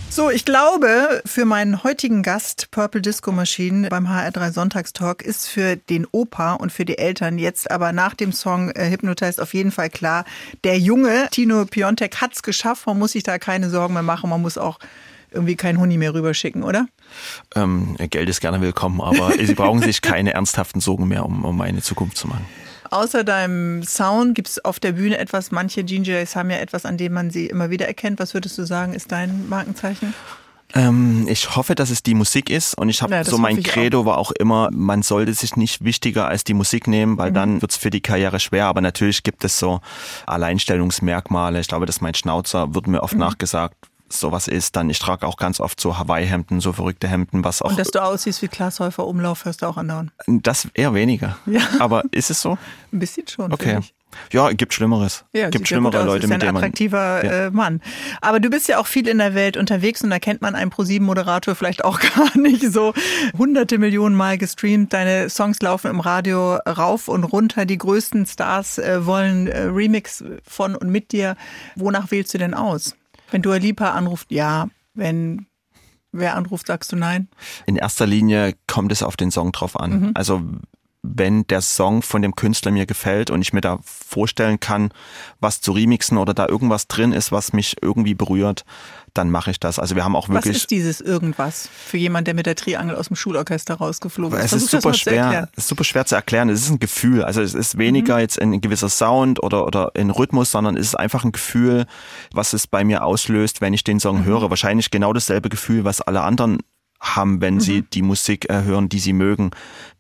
So, 0.10 0.32
ich 0.32 0.46
glaube, 0.46 1.22
für 1.26 1.46
meinen 1.46 1.84
heutigen 1.84 2.24
Gast, 2.24 2.72
Purple 2.72 3.02
Disco 3.02 3.32
Machine 3.32 3.90
beim 3.90 4.08
HR3 4.08 4.52
Sonntagstalk, 4.54 5.22
ist 5.22 5.48
für 5.48 5.76
den 5.76 6.08
Opa 6.12 6.54
und 6.54 6.72
für 6.72 6.86
die 6.86 6.98
Eltern 6.98 7.38
jetzt 7.38 7.70
aber 7.70 7.92
nach 7.92 8.16
dem 8.16 8.32
Song 8.32 8.72
äh, 8.72 8.90
Hypnotize 8.90 9.42
auf 9.42 9.54
jeden 9.54 9.72
Fall 9.72 9.90
klar, 9.90 10.26
der 10.64 10.80
Junge 10.80 11.28
Tino 11.32 11.66
Piontek 11.66 12.22
hat 12.22 12.34
es 12.34 12.44
geschafft. 12.44 12.88
Man 12.88 12.98
muss 12.98 13.12
sich 13.12 13.24
da 13.24 13.38
keine 13.38 13.70
Sorgen 13.70 13.94
mehr 13.94 14.04
machen. 14.04 14.30
Man 14.30 14.42
muss 14.42 14.58
auch 14.58 14.80
irgendwie 15.32 15.58
keinen 15.58 15.80
Huni 15.80 15.98
mehr 15.98 16.14
rüberschicken, 16.14 16.64
oder? 16.64 16.88
Ähm, 17.56 17.96
Geld 18.10 18.30
ist 18.30 18.42
gerne 18.42 18.62
willkommen, 18.62 19.02
aber 19.02 19.34
Sie 19.44 19.56
brauchen 19.56 19.82
sich 19.82 20.02
keine 20.02 20.34
ernsthaften 20.34 20.80
Sorgen 20.80 21.08
mehr 21.08 21.26
um, 21.26 21.46
um 21.46 21.62
eine 21.62 21.82
Zukunft 21.82 22.18
zu 22.18 22.28
machen. 22.28 22.46
Außer 22.92 23.24
deinem 23.24 23.84
Sound 23.84 24.36
gibt 24.36 24.48
es 24.48 24.64
auf 24.64 24.80
der 24.80 24.94
Bühne 24.94 25.18
etwas, 25.18 25.52
manche 25.52 25.84
DJs 25.84 26.36
haben 26.36 26.50
ja 26.50 26.58
etwas, 26.58 26.86
an 26.86 26.98
dem 26.98 27.14
man 27.14 27.30
sie 27.30 27.48
immer 27.48 27.70
wieder 27.70 27.88
erkennt. 27.88 28.20
Was 28.20 28.34
würdest 28.34 28.58
du 28.58 28.64
sagen, 28.64 28.94
ist 28.94 29.12
dein 29.12 29.50
Markenzeichen? 29.50 30.14
Ähm, 30.74 31.26
ich 31.30 31.56
hoffe, 31.56 31.76
dass 31.76 31.90
es 31.90 32.04
die 32.04 32.16
Musik 32.16 32.50
ist 32.50 32.78
und 32.78 32.90
ich 32.90 33.02
habe 33.02 33.14
ja, 33.14 33.24
so 33.24 33.38
mein 33.38 33.64
Credo 33.64 34.02
auch. 34.02 34.06
war 34.06 34.18
auch 34.18 34.32
immer, 34.32 34.70
man 34.72 35.04
sollte 35.04 35.34
sich 35.34 35.56
nicht 35.56 35.84
wichtiger 35.84 36.28
als 36.28 36.44
die 36.44 36.54
Musik 36.54 36.88
nehmen, 36.88 37.18
weil 37.18 37.30
mhm. 37.30 37.36
dann 37.36 37.62
wird's 37.62 37.78
für 37.78 37.90
die 37.90 38.02
Karriere 38.02 38.40
schwer. 38.40 38.66
Aber 38.66 38.82
natürlich 38.82 39.24
gibt 39.24 39.44
es 39.46 39.58
so 39.58 39.80
Alleinstellungsmerkmale. 40.26 41.60
Ich 41.60 41.68
glaube, 41.68 41.86
dass 41.86 42.02
mein 42.02 42.14
Schnauzer 42.14 42.74
wird 42.76 42.88
mir 42.88 43.04
oft 43.04 43.14
mhm. 43.14 43.22
nachgesagt, 43.22 43.76
sowas 44.20 44.48
ist, 44.48 44.76
dann 44.76 44.90
ich 44.90 45.00
trage 45.00 45.26
auch 45.26 45.38
ganz 45.38 45.60
oft 45.60 45.80
so 45.80 45.98
Hawaii-Hemden, 45.98 46.60
so 46.62 46.74
verrückte 46.74 47.08
Hemden, 47.08 47.44
was 47.44 47.62
auch. 47.62 47.70
Und 47.70 47.80
dass 47.80 47.92
du 47.92 48.02
aussiehst 48.04 48.42
wie 48.42 48.48
Glashäufer 48.48 49.06
Umlauf, 49.06 49.46
hörst 49.46 49.62
du 49.62 49.66
auch 49.68 49.78
andauern? 49.78 50.12
Das 50.28 50.68
eher 50.74 50.94
weniger. 50.94 51.38
Ja. 51.46 51.62
Aber 51.80 52.04
ist 52.12 52.30
es 52.30 52.42
so? 52.42 52.58
Ein 52.92 53.00
bisschen 53.00 53.28
schon. 53.28 53.52
Okay. 53.52 53.80
Ja, 54.32 54.52
gibt 54.52 54.74
Schlimmeres. 54.74 55.26
Ja, 55.34 55.50
gibt 55.50 55.68
schlimmere 55.68 55.98
ja 55.98 56.04
Leute, 56.04 56.28
mit 56.28 56.42
denen 56.42 56.54
man. 56.54 56.64
Ein 56.64 56.70
attraktiver 56.70 57.26
ja. 57.26 57.46
Äh, 57.48 57.52
Mann. 57.52 57.82
Aber 58.22 58.40
du 58.40 58.50
bist 58.50 58.68
ja 58.68 58.80
auch 58.80 58.88
viel 58.88 59.08
in 59.08 59.18
der 59.18 59.36
Welt 59.36 59.58
unterwegs 59.58 60.04
und 60.04 60.10
da 60.10 60.20
kennt 60.20 60.42
man 60.42 60.56
einen 60.56 60.72
Pro7-Moderator 60.72 61.56
vielleicht 61.56 61.84
auch 61.84 62.00
gar 62.16 62.38
nicht 62.38 62.62
so. 62.72 62.94
Hunderte 63.38 63.78
Millionen 63.78 64.16
Mal 64.16 64.38
gestreamt, 64.38 64.94
deine 64.94 65.30
Songs 65.30 65.62
laufen 65.62 65.90
im 65.90 66.00
Radio 66.00 66.56
rauf 66.56 67.08
und 67.08 67.24
runter. 67.24 67.66
Die 67.66 67.78
größten 67.78 68.26
Stars 68.26 68.78
äh, 68.78 69.06
wollen 69.06 69.48
äh, 69.48 69.64
Remix 69.64 70.24
von 70.44 70.76
und 70.76 70.90
mit 70.90 71.12
dir. 71.12 71.36
Wonach 71.76 72.12
wählst 72.12 72.34
du 72.34 72.38
denn 72.38 72.54
aus? 72.54 72.96
Wenn 73.32 73.42
Dua 73.42 73.58
Lipa 73.58 73.92
anruft, 73.92 74.32
ja. 74.32 74.70
Wenn 74.94 75.48
wer 76.12 76.36
anruft, 76.36 76.68
sagst 76.68 76.92
du 76.92 76.96
nein? 76.96 77.28
In 77.66 77.76
erster 77.76 78.08
Linie 78.08 78.54
kommt 78.68 78.92
es 78.92 79.04
auf 79.04 79.18
den 79.18 79.32
Song 79.32 79.52
drauf 79.52 79.80
an. 79.80 80.00
Mhm. 80.00 80.12
Also 80.14 80.42
wenn 81.08 81.46
der 81.48 81.62
Song 81.62 82.02
von 82.02 82.22
dem 82.22 82.36
Künstler 82.36 82.72
mir 82.72 82.86
gefällt 82.86 83.30
und 83.30 83.42
ich 83.42 83.54
mir 83.54 83.62
da 83.62 83.78
vorstellen 83.84 84.60
kann, 84.60 84.90
was 85.40 85.62
zu 85.62 85.72
remixen 85.72 86.18
oder 86.18 86.34
da 86.34 86.48
irgendwas 86.48 86.88
drin 86.88 87.12
ist, 87.12 87.32
was 87.32 87.54
mich 87.54 87.78
irgendwie 87.82 88.16
berührt, 88.16 88.66
dann 89.18 89.32
mache 89.32 89.52
ich 89.52 89.60
das. 89.60 89.80
Also 89.80 89.96
wir 89.96 90.04
haben 90.04 90.16
auch 90.16 90.30
wirklich. 90.30 90.56
Was 90.56 90.62
ist 90.62 90.72
dieses 90.72 91.02
irgendwas 91.02 91.70
für 91.74 91.98
jemand, 91.98 92.28
der 92.28 92.34
mit 92.34 92.46
der 92.46 92.56
Triangel 92.56 92.96
aus 92.96 93.08
dem 93.08 93.16
Schulorchester 93.16 93.76
rausgeflogen 93.76 94.38
ist? 94.40 94.54
Es 94.54 94.64
ist 94.64 94.72
super 94.72 94.94
schwer, 94.94 95.50
es 95.54 95.64
ist 95.64 95.68
super 95.70 95.84
schwer 95.84 96.06
zu 96.06 96.16
erklären. 96.16 96.50
Es 96.50 96.62
ist 96.62 96.70
ein 96.70 96.80
Gefühl. 96.80 97.24
Also 97.24 97.42
es 97.42 97.54
ist 97.54 97.78
weniger 97.78 98.16
mhm. 98.16 98.22
jetzt 98.22 98.42
ein 98.42 98.62
gewisser 98.62 98.90
Sound 98.90 99.42
oder 99.42 99.66
oder 99.66 99.92
ein 99.96 100.10
Rhythmus, 100.10 100.52
sondern 100.52 100.78
es 100.78 100.88
ist 100.88 100.96
einfach 100.96 101.24
ein 101.24 101.32
Gefühl, 101.32 101.86
was 102.32 102.54
es 102.54 102.68
bei 102.68 102.84
mir 102.84 103.04
auslöst, 103.04 103.62
wenn 103.62 103.74
ich 103.74 103.84
den 103.84 104.00
Song 104.00 104.20
mhm. 104.20 104.26
höre. 104.26 104.50
Wahrscheinlich 104.50 104.92
genau 104.92 105.14
dasselbe 105.14 105.50
Gefühl, 105.50 105.84
was 105.84 106.02
alle 106.02 106.22
anderen 106.22 106.60
haben, 107.06 107.42
wenn 107.42 107.56
mhm. 107.56 107.60
sie 107.60 107.82
die 107.82 108.02
Musik 108.02 108.50
äh, 108.50 108.64
hören, 108.64 108.90
die 108.90 109.00
sie 109.00 109.14
mögen. 109.14 109.52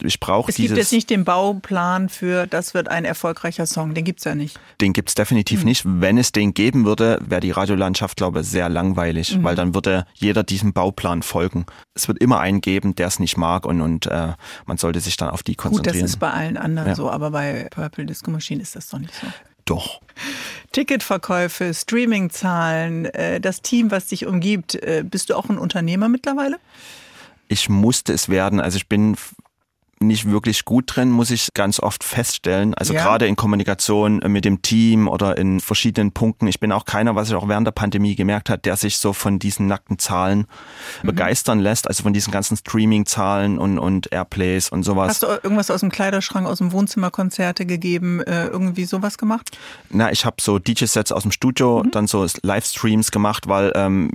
Ich 0.02 0.20
brauche 0.20 0.52
dieses. 0.52 0.65
Es 0.65 0.68
gibt 0.70 0.78
jetzt 0.78 0.91
nicht 0.91 1.10
den 1.10 1.24
Bauplan 1.24 2.10
für, 2.10 2.48
das 2.48 2.74
wird 2.74 2.89
ein 2.89 3.06
erfolgreicher 3.06 3.65
Song. 3.65 3.94
Den 3.94 4.04
gibt's 4.04 4.24
ja 4.24 4.36
nicht. 4.36 4.60
Den 4.82 4.94
gibt's 4.94 5.15
definitiv 5.15 5.60
mhm. 5.60 5.65
nicht. 5.65 5.84
Wenn 5.86 6.18
es 6.18 6.32
den 6.32 6.54
geben 6.54 6.86
würde, 6.86 7.20
wäre 7.26 7.41
die 7.41 7.52
Radiolandschaft, 7.52 8.18
glaube 8.18 8.41
ich, 8.41 8.48
sehr 8.48 8.70
langweilig, 8.70 9.38
mhm. 9.38 9.44
weil 9.44 9.56
dann 9.56 9.74
würde 9.74 10.06
jeder 10.13 10.44
diesem 10.44 10.74
Bauplan 10.74 11.22
folgen. 11.22 11.65
Es 11.94 12.08
wird 12.08 12.20
immer 12.20 12.39
einen 12.39 12.62
geben, 12.62 12.96
der 12.96 13.08
es 13.08 13.20
nicht 13.20 13.38
mag 13.38 13.65
und, 13.65 13.82
und 13.82 14.08
äh, 14.08 14.34
man 14.65 14.78
sollte 14.78 15.00
sich 15.00 15.18
dann 15.18 15.30
auf 15.30 15.44
die 15.44 15.56
konzentrieren. 15.56 15.96
Gut, 15.96 16.04
das 16.04 16.10
ist 16.12 16.20
bei 16.20 16.32
allen 16.32 16.58
anderen 16.58 16.89
ja. 16.89 16.96
so, 16.96 17.10
aber 17.10 17.32
bei 17.32 17.68
Purple 17.72 18.06
Disco 18.06 18.32
Machine 18.32 18.62
ist 18.62 18.76
das 18.76 18.89
doch 18.89 19.00
nicht 19.00 19.13
so. 19.13 19.28
Doch. 19.65 20.01
Ticketverkäufe, 20.71 21.73
Streamingzahlen, 21.73 23.06
äh, 23.06 23.41
das 23.41 23.62
Team, 23.62 23.91
was 23.91 24.08
dich 24.08 24.25
umgibt. 24.25 24.75
Äh, 24.75 25.04
bist 25.10 25.30
du 25.30 25.36
auch 25.36 25.49
ein 25.49 25.58
Unternehmer 25.58 26.10
mittlerweile? 26.10 26.60
Ich 27.47 27.69
musste 27.69 28.13
es 28.13 28.30
werden. 28.30 28.60
Also 28.60 28.78
ich 28.78 28.88
bin 28.88 29.15
nicht 30.08 30.30
wirklich 30.30 30.65
gut 30.65 30.96
drin, 30.96 31.12
muss 31.12 31.32
ich 31.32 31.50
ganz 31.54 31.80
oft 31.80 32.04
feststellen. 32.04 32.74
Also 32.74 32.94
ja. 32.94 33.04
gerade 33.04 33.28
in 33.28 33.36
Kommunikation 33.36 34.18
mit 34.28 34.46
dem 34.46 34.62
Team 34.62 35.08
oder 35.08 35.38
in 35.38 35.60
verschiedenen 35.60 36.12
Punkten. 36.12 36.48
Ich 36.48 36.60
bin 36.60 36.72
auch 36.72 36.86
keiner, 36.86 37.15
was 37.15 37.30
ich 37.30 37.36
auch 37.36 37.48
während 37.48 37.68
der 37.68 37.72
Pandemie 37.72 38.15
gemerkt 38.15 38.50
hat, 38.50 38.65
der 38.65 38.76
sich 38.76 38.98
so 38.98 39.13
von 39.13 39.39
diesen 39.39 39.68
nackten 39.68 40.00
Zahlen 40.00 40.48
mhm. 41.02 41.08
begeistern 41.08 41.60
lässt. 41.60 41.88
Also 41.88 42.04
von 42.04 42.13
diesen 42.13 42.32
ganzen 42.32 42.58
Streaming-Zahlen 42.58 43.58
und, 43.58 43.80
und 43.80 44.12
Airplays 44.12 44.70
und 44.70 44.84
sowas. 44.84 45.10
Hast 45.10 45.24
du 45.24 45.28
irgendwas 45.28 45.72
aus 45.72 45.82
dem 45.82 45.91
Kleiderschrank, 45.91 46.48
aus 46.48 46.60
dem 46.60 46.72
Wohnzimmerkonzerte 46.72 47.65
gegeben, 47.65 48.22
äh, 48.22 48.48
irgendwie 48.48 48.86
sowas 48.86 49.18
gemacht? 49.18 49.58
Na, 49.89 50.12
ich 50.12 50.26
habe 50.26 50.38
so 50.39 50.60
DJ-Sets 50.60 51.12
aus 51.12 51.24
dem 51.24 51.32
Studio, 51.32 51.84
mhm. 51.84 51.91
dann 51.91 52.08
so 52.08 52.26
Livestreams 52.41 53.12
gemacht, 53.12 53.48
weil 53.48 53.72
ähm, 53.76 54.12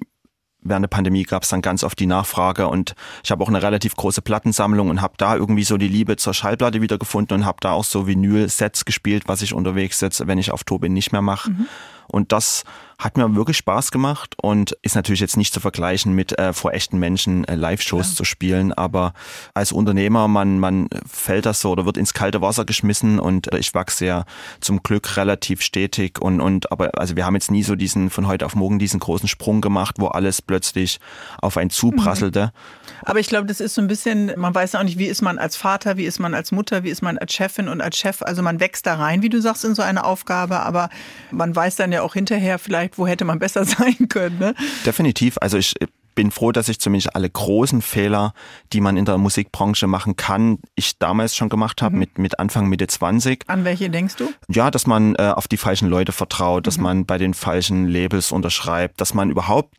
während 0.63 0.85
der 0.85 0.89
Pandemie 0.89 1.25
gab 1.25 1.43
es 1.43 1.49
dann 1.49 1.63
ganz 1.63 1.85
oft 1.85 1.99
die 1.99 2.07
Nachfrage 2.07 2.69
und 2.69 2.95
ich 3.25 3.31
habe 3.31 3.43
auch 3.43 3.49
eine 3.49 3.63
relativ 3.63 3.97
große 3.97 4.23
Plattensammlung 4.23 4.91
und 4.91 5.01
habe 5.01 5.15
da 5.17 5.37
irgendwie 5.37 5.65
so 5.65 5.77
die 5.77 5.89
Liebe 5.89 6.17
zur 6.17 6.35
Schallplatte 6.35 6.83
wiedergefunden 6.83 7.39
und 7.39 7.45
habe 7.45 7.59
da 7.61 7.73
auch 7.73 7.85
so 7.85 8.07
Vinyl-Sets 8.07 8.85
gespielt, 8.85 9.25
was 9.27 9.43
ich 9.43 9.55
unterwegs 9.55 10.01
jetzt, 10.01 10.27
wenn 10.27 10.39
ich 10.39 10.51
auf 10.51 10.65
Tour 10.65 10.81
bin, 10.81 10.93
nicht 10.93 11.13
mehr 11.13 11.23
mache. 11.23 11.51
Mhm. 11.51 11.67
Und 12.11 12.33
das 12.33 12.65
hat 12.99 13.17
mir 13.17 13.35
wirklich 13.35 13.57
Spaß 13.57 13.91
gemacht 13.93 14.35
und 14.43 14.77
ist 14.83 14.95
natürlich 14.95 15.21
jetzt 15.21 15.37
nicht 15.37 15.55
zu 15.55 15.61
vergleichen 15.61 16.15
mit 16.15 16.39
äh, 16.39 16.53
vor 16.53 16.75
echten 16.75 16.99
Menschen 16.99 17.45
äh, 17.45 17.55
Live-Shows 17.55 18.11
ja. 18.11 18.17
zu 18.17 18.25
spielen. 18.25 18.73
Aber 18.73 19.15
als 19.55 19.73
Unternehmer, 19.73 20.29
man, 20.29 20.59
man 20.59 20.89
fällt 21.07 21.47
das 21.47 21.61
so 21.61 21.71
oder 21.71 21.87
wird 21.87 21.97
ins 21.97 22.13
kalte 22.13 22.43
Wasser 22.43 22.65
geschmissen 22.67 23.19
und 23.19 23.53
äh, 23.53 23.59
ich 23.59 23.75
wachse 23.75 24.05
ja 24.05 24.25
zum 24.61 24.83
Glück 24.83 25.17
relativ 25.17 25.63
stetig 25.63 26.21
und, 26.21 26.41
und 26.41 26.71
aber 26.71 26.99
also 26.99 27.17
wir 27.17 27.25
haben 27.25 27.35
jetzt 27.35 27.51
nie 27.51 27.63
so 27.63 27.75
diesen 27.75 28.11
von 28.11 28.27
heute 28.27 28.45
auf 28.45 28.55
morgen 28.55 28.79
diesen 28.79 29.01
großen 29.01 29.29
Sprung 29.29 29.61
gemacht, 29.63 29.97
wo 29.99 30.09
alles 30.09 30.43
plötzlich 30.43 31.01
auf 31.41 31.57
einen 31.57 31.71
zuprasselte. 31.71 32.47
Mhm. 32.47 32.80
Aber 33.05 33.21
ich 33.21 33.29
glaube, 33.29 33.47
das 33.47 33.61
ist 33.61 33.75
so 33.75 33.81
ein 33.81 33.87
bisschen, 33.87 34.33
man 34.37 34.55
weiß 34.55 34.75
auch 34.75 34.83
nicht, 34.83 34.99
wie 34.99 35.07
ist 35.07 35.23
man 35.23 35.39
als 35.39 35.57
Vater, 35.57 35.97
wie 35.97 36.05
ist 36.05 36.19
man 36.19 36.35
als 36.35 36.53
Mutter, 36.53 36.85
wie 36.85 36.91
ist 36.91 37.03
man 37.03 37.19
als 37.19 37.33
Chefin 37.33 37.69
und 37.69 37.81
als 37.81 37.97
Chef. 37.97 38.23
Also 38.23 38.43
man 38.43 38.61
wächst 38.61 38.87
da 38.87 38.95
rein, 38.95 39.23
wie 39.23 39.29
du 39.29 39.41
sagst, 39.41 39.65
in 39.65 39.75
so 39.75 39.83
eine 39.83 40.05
Aufgabe, 40.05 40.61
aber 40.61 40.91
man 41.31 41.55
weiß 41.55 41.77
dann 41.77 41.93
ja 41.93 42.03
auch 42.03 42.15
hinterher 42.15 42.59
vielleicht, 42.59 42.99
wo 42.99 43.07
hätte 43.07 43.25
man 43.25 43.39
besser 43.39 43.65
sein 43.67 44.09
können. 44.09 44.39
Ne? 44.39 44.55
Definitiv. 44.85 45.39
Also 45.41 45.59
ich 45.59 45.75
bin 46.15 46.31
froh, 46.31 46.53
dass 46.53 46.69
ich 46.69 46.81
zumindest 46.81 47.15
alle 47.15 47.31
großen 47.31 47.83
Fehler, 47.83 48.35
die 48.73 48.81
man 48.81 48.97
in 48.97 49.05
der 49.05 49.19
Musikbranche 49.19 49.87
machen 49.87 50.17
kann, 50.17 50.59
ich 50.75 50.99
damals 50.99 51.35
schon 51.35 51.49
gemacht 51.49 51.83
habe, 51.83 51.95
mhm. 51.95 52.01
mit, 52.01 52.19
mit 52.19 52.39
Anfang, 52.39 52.69
Mitte 52.69 52.87
20. 52.87 53.45
An 53.47 53.65
welche 53.65 53.91
denkst 53.91 54.17
du? 54.17 54.31
Ja, 54.49 54.71
dass 54.71 54.87
man 54.87 55.15
äh, 55.15 55.33
auf 55.35 55.49
die 55.49 55.57
falschen 55.57 55.89
Leute 55.89 56.13
vertraut, 56.13 56.67
dass 56.67 56.77
mhm. 56.77 56.83
man 56.83 57.07
bei 57.07 57.19
den 57.19 57.35
falschen 57.35 57.87
Labels 57.87 58.33
unterschreibt, 58.33 59.01
dass 59.01 59.15
man 59.15 59.31
überhaupt 59.31 59.77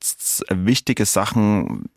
wichtige 0.49 1.05
Sachen 1.05 1.89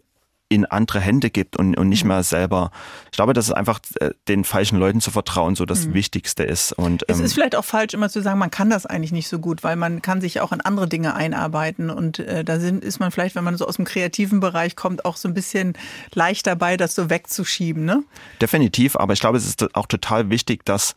in 0.55 0.65
andere 0.67 1.01
Hände 1.01 1.31
gibt 1.31 1.57
und, 1.57 1.77
und 1.77 1.89
nicht 1.89 2.05
mhm. 2.05 2.09
mehr 2.09 2.23
selber. 2.23 2.71
Ich 3.11 3.17
glaube, 3.17 3.33
dass 3.33 3.47
es 3.47 3.53
einfach 3.53 3.81
äh, 4.01 4.11
den 4.29 4.45
falschen 4.45 4.79
Leuten 4.79 5.01
zu 5.01 5.11
vertrauen 5.11 5.57
so 5.57 5.65
das 5.67 5.87
mhm. 5.87 5.95
Wichtigste 5.95 6.45
ist. 6.45 6.73
Und, 6.73 7.05
ähm, 7.09 7.17
es 7.17 7.21
ist 7.21 7.35
vielleicht 7.35 7.57
auch 7.57 7.65
falsch, 7.65 7.95
immer 7.95 8.09
zu 8.09 8.23
sagen, 8.23 8.39
man 8.39 8.51
kann 8.51 8.71
das 8.71 8.87
eigentlich 8.87 9.13
nicht 9.13 9.29
so 9.29 9.39
gut, 9.39 9.63
weil 9.65 9.77
man 9.77 10.03
kann 10.03 10.21
sich 10.21 10.41
auch 10.41 10.53
in 10.53 10.61
andere 10.61 10.89
Dinge 10.89 11.15
einarbeiten. 11.15 11.91
Und 11.91 12.19
äh, 12.19 12.45
da 12.45 12.59
sind, 12.59 12.85
ist 12.85 13.01
man 13.01 13.11
vielleicht, 13.11 13.35
wenn 13.35 13.45
man 13.45 13.57
so 13.57 13.67
aus 13.67 13.77
dem 13.77 13.85
kreativen 13.85 14.41
Bereich 14.41 14.77
kommt, 14.77 15.05
auch 15.05 15.17
so 15.17 15.29
ein 15.29 15.35
bisschen 15.35 15.75
leicht 16.13 16.47
dabei, 16.47 16.77
das 16.77 16.95
so 16.95 17.11
wegzuschieben. 17.11 17.85
Ne? 17.85 18.03
Definitiv, 18.41 18.97
aber 18.97 19.13
ich 19.13 19.21
glaube, 19.21 19.39
es 19.39 19.47
ist 19.47 19.75
auch 19.75 19.87
total 19.87 20.31
wichtig, 20.31 20.65
dass 20.65 20.95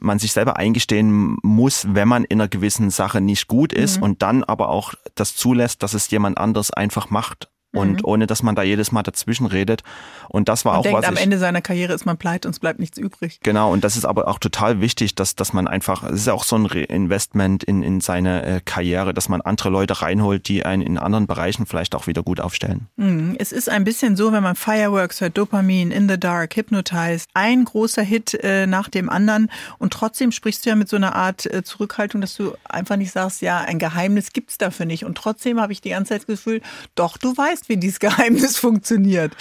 man 0.00 0.18
sich 0.18 0.32
selber 0.32 0.56
eingestehen 0.56 1.36
muss, 1.42 1.86
wenn 1.90 2.08
man 2.08 2.24
in 2.24 2.40
einer 2.40 2.48
gewissen 2.48 2.90
Sache 2.90 3.20
nicht 3.20 3.48
gut 3.48 3.72
ist 3.72 3.98
mhm. 3.98 4.02
und 4.02 4.22
dann 4.22 4.42
aber 4.42 4.70
auch 4.70 4.94
das 5.14 5.36
zulässt, 5.36 5.82
dass 5.82 5.94
es 5.94 6.10
jemand 6.10 6.38
anders 6.38 6.70
einfach 6.70 7.10
macht 7.10 7.48
und 7.72 7.98
mhm. 7.98 8.04
ohne 8.04 8.26
dass 8.26 8.42
man 8.42 8.54
da 8.54 8.62
jedes 8.62 8.92
Mal 8.92 9.02
dazwischen 9.02 9.46
redet. 9.46 9.82
Und 10.28 10.48
das 10.48 10.64
war 10.64 10.72
man 10.72 10.80
auch 10.80 10.82
denkt, 10.82 10.98
was 10.98 11.06
am 11.06 11.16
Ende 11.16 11.38
seiner 11.38 11.60
Karriere 11.60 11.92
ist 11.92 12.04
man 12.04 12.16
pleite 12.16 12.48
und 12.48 12.52
es 12.52 12.58
bleibt 12.58 12.80
nichts 12.80 12.98
übrig. 12.98 13.38
Genau, 13.42 13.72
und 13.72 13.84
das 13.84 13.96
ist 13.96 14.04
aber 14.04 14.28
auch 14.28 14.38
total 14.38 14.80
wichtig, 14.80 15.14
dass, 15.14 15.36
dass 15.36 15.52
man 15.52 15.68
einfach, 15.68 16.02
es 16.04 16.22
ist 16.22 16.28
auch 16.28 16.44
so 16.44 16.56
ein 16.56 16.66
Investment 16.66 17.62
in, 17.64 17.82
in 17.82 18.00
seine 18.00 18.44
äh, 18.44 18.60
Karriere, 18.64 19.14
dass 19.14 19.28
man 19.28 19.40
andere 19.40 19.70
Leute 19.70 20.02
reinholt, 20.02 20.48
die 20.48 20.64
einen 20.64 20.82
in 20.82 20.98
anderen 20.98 21.26
Bereichen 21.26 21.66
vielleicht 21.66 21.94
auch 21.94 22.06
wieder 22.06 22.22
gut 22.22 22.40
aufstellen. 22.40 22.88
Mhm. 22.96 23.36
Es 23.38 23.52
ist 23.52 23.68
ein 23.68 23.84
bisschen 23.84 24.16
so, 24.16 24.32
wenn 24.32 24.42
man 24.42 24.56
Fireworks 24.56 25.20
hört, 25.20 25.38
Dopamin, 25.38 25.90
In 25.90 26.08
the 26.08 26.18
Dark, 26.18 26.56
Hypnotized, 26.56 27.28
ein 27.34 27.64
großer 27.64 28.02
Hit 28.02 28.34
äh, 28.34 28.66
nach 28.66 28.88
dem 28.88 29.08
anderen 29.08 29.50
und 29.78 29.92
trotzdem 29.92 30.32
sprichst 30.32 30.64
du 30.64 30.70
ja 30.70 30.76
mit 30.76 30.88
so 30.88 30.96
einer 30.96 31.14
Art 31.14 31.46
äh, 31.46 31.62
Zurückhaltung, 31.62 32.20
dass 32.20 32.34
du 32.34 32.54
einfach 32.64 32.96
nicht 32.96 33.12
sagst, 33.12 33.42
ja, 33.42 33.58
ein 33.58 33.78
Geheimnis 33.78 34.32
gibt's 34.32 34.58
dafür 34.58 34.86
nicht. 34.86 35.04
Und 35.04 35.16
trotzdem 35.16 35.60
habe 35.60 35.72
ich 35.72 35.80
die 35.80 35.90
ganze 35.90 36.10
Zeit 36.10 36.20
das 36.22 36.26
Gefühl, 36.26 36.60
doch, 36.94 37.16
du 37.16 37.36
weißt, 37.36 37.59
weißt, 37.60 37.68
wie 37.68 37.76
dieses 37.76 38.00
Geheimnis 38.00 38.56
funktioniert. 38.56 39.36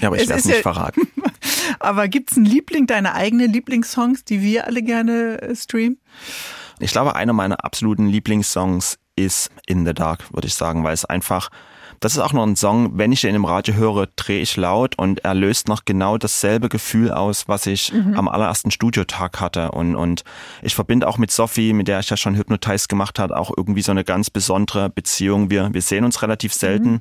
Ja, 0.00 0.08
aber 0.08 0.16
ich 0.16 0.28
werde 0.28 0.40
es 0.40 0.46
nicht 0.46 0.56
ja, 0.56 0.62
verraten. 0.62 1.02
aber 1.80 2.08
gibt 2.08 2.30
es 2.30 2.36
einen 2.36 2.46
Liebling, 2.46 2.86
deine 2.86 3.14
eigenen 3.14 3.52
Lieblingssongs, 3.52 4.24
die 4.24 4.42
wir 4.42 4.66
alle 4.66 4.82
gerne 4.82 5.40
äh, 5.42 5.56
streamen? 5.56 5.98
Ich 6.80 6.92
glaube, 6.92 7.16
einer 7.16 7.32
meiner 7.32 7.64
absoluten 7.64 8.06
Lieblingssongs 8.06 8.98
ist 9.16 9.50
In 9.66 9.84
the 9.84 9.94
Dark, 9.94 10.32
würde 10.32 10.46
ich 10.46 10.54
sagen, 10.54 10.84
weil 10.84 10.94
es 10.94 11.04
einfach 11.04 11.50
das 12.00 12.12
ist 12.12 12.18
auch 12.18 12.32
noch 12.32 12.46
ein 12.46 12.56
Song, 12.56 12.96
wenn 12.96 13.12
ich 13.12 13.22
den 13.22 13.34
im 13.34 13.44
Radio 13.44 13.74
höre, 13.74 14.06
drehe 14.16 14.40
ich 14.40 14.56
laut 14.56 14.96
und 14.98 15.24
er 15.24 15.34
löst 15.34 15.68
noch 15.68 15.84
genau 15.84 16.18
dasselbe 16.18 16.68
Gefühl 16.68 17.10
aus, 17.10 17.48
was 17.48 17.66
ich 17.66 17.92
mhm. 17.92 18.14
am 18.16 18.28
allerersten 18.28 18.70
Studiotag 18.70 19.40
hatte. 19.40 19.72
Und, 19.72 19.96
und 19.96 20.24
ich 20.62 20.74
verbinde 20.74 21.08
auch 21.08 21.18
mit 21.18 21.30
Sophie, 21.30 21.72
mit 21.72 21.88
der 21.88 22.00
ich 22.00 22.10
ja 22.10 22.16
schon 22.16 22.36
Hypnotize 22.36 22.88
gemacht 22.88 23.18
hat, 23.18 23.32
auch 23.32 23.50
irgendwie 23.56 23.82
so 23.82 23.90
eine 23.90 24.04
ganz 24.04 24.30
besondere 24.30 24.90
Beziehung. 24.90 25.50
Wir, 25.50 25.72
wir 25.72 25.82
sehen 25.82 26.04
uns 26.04 26.22
relativ 26.22 26.54
selten, 26.54 26.90
mhm. 26.90 27.00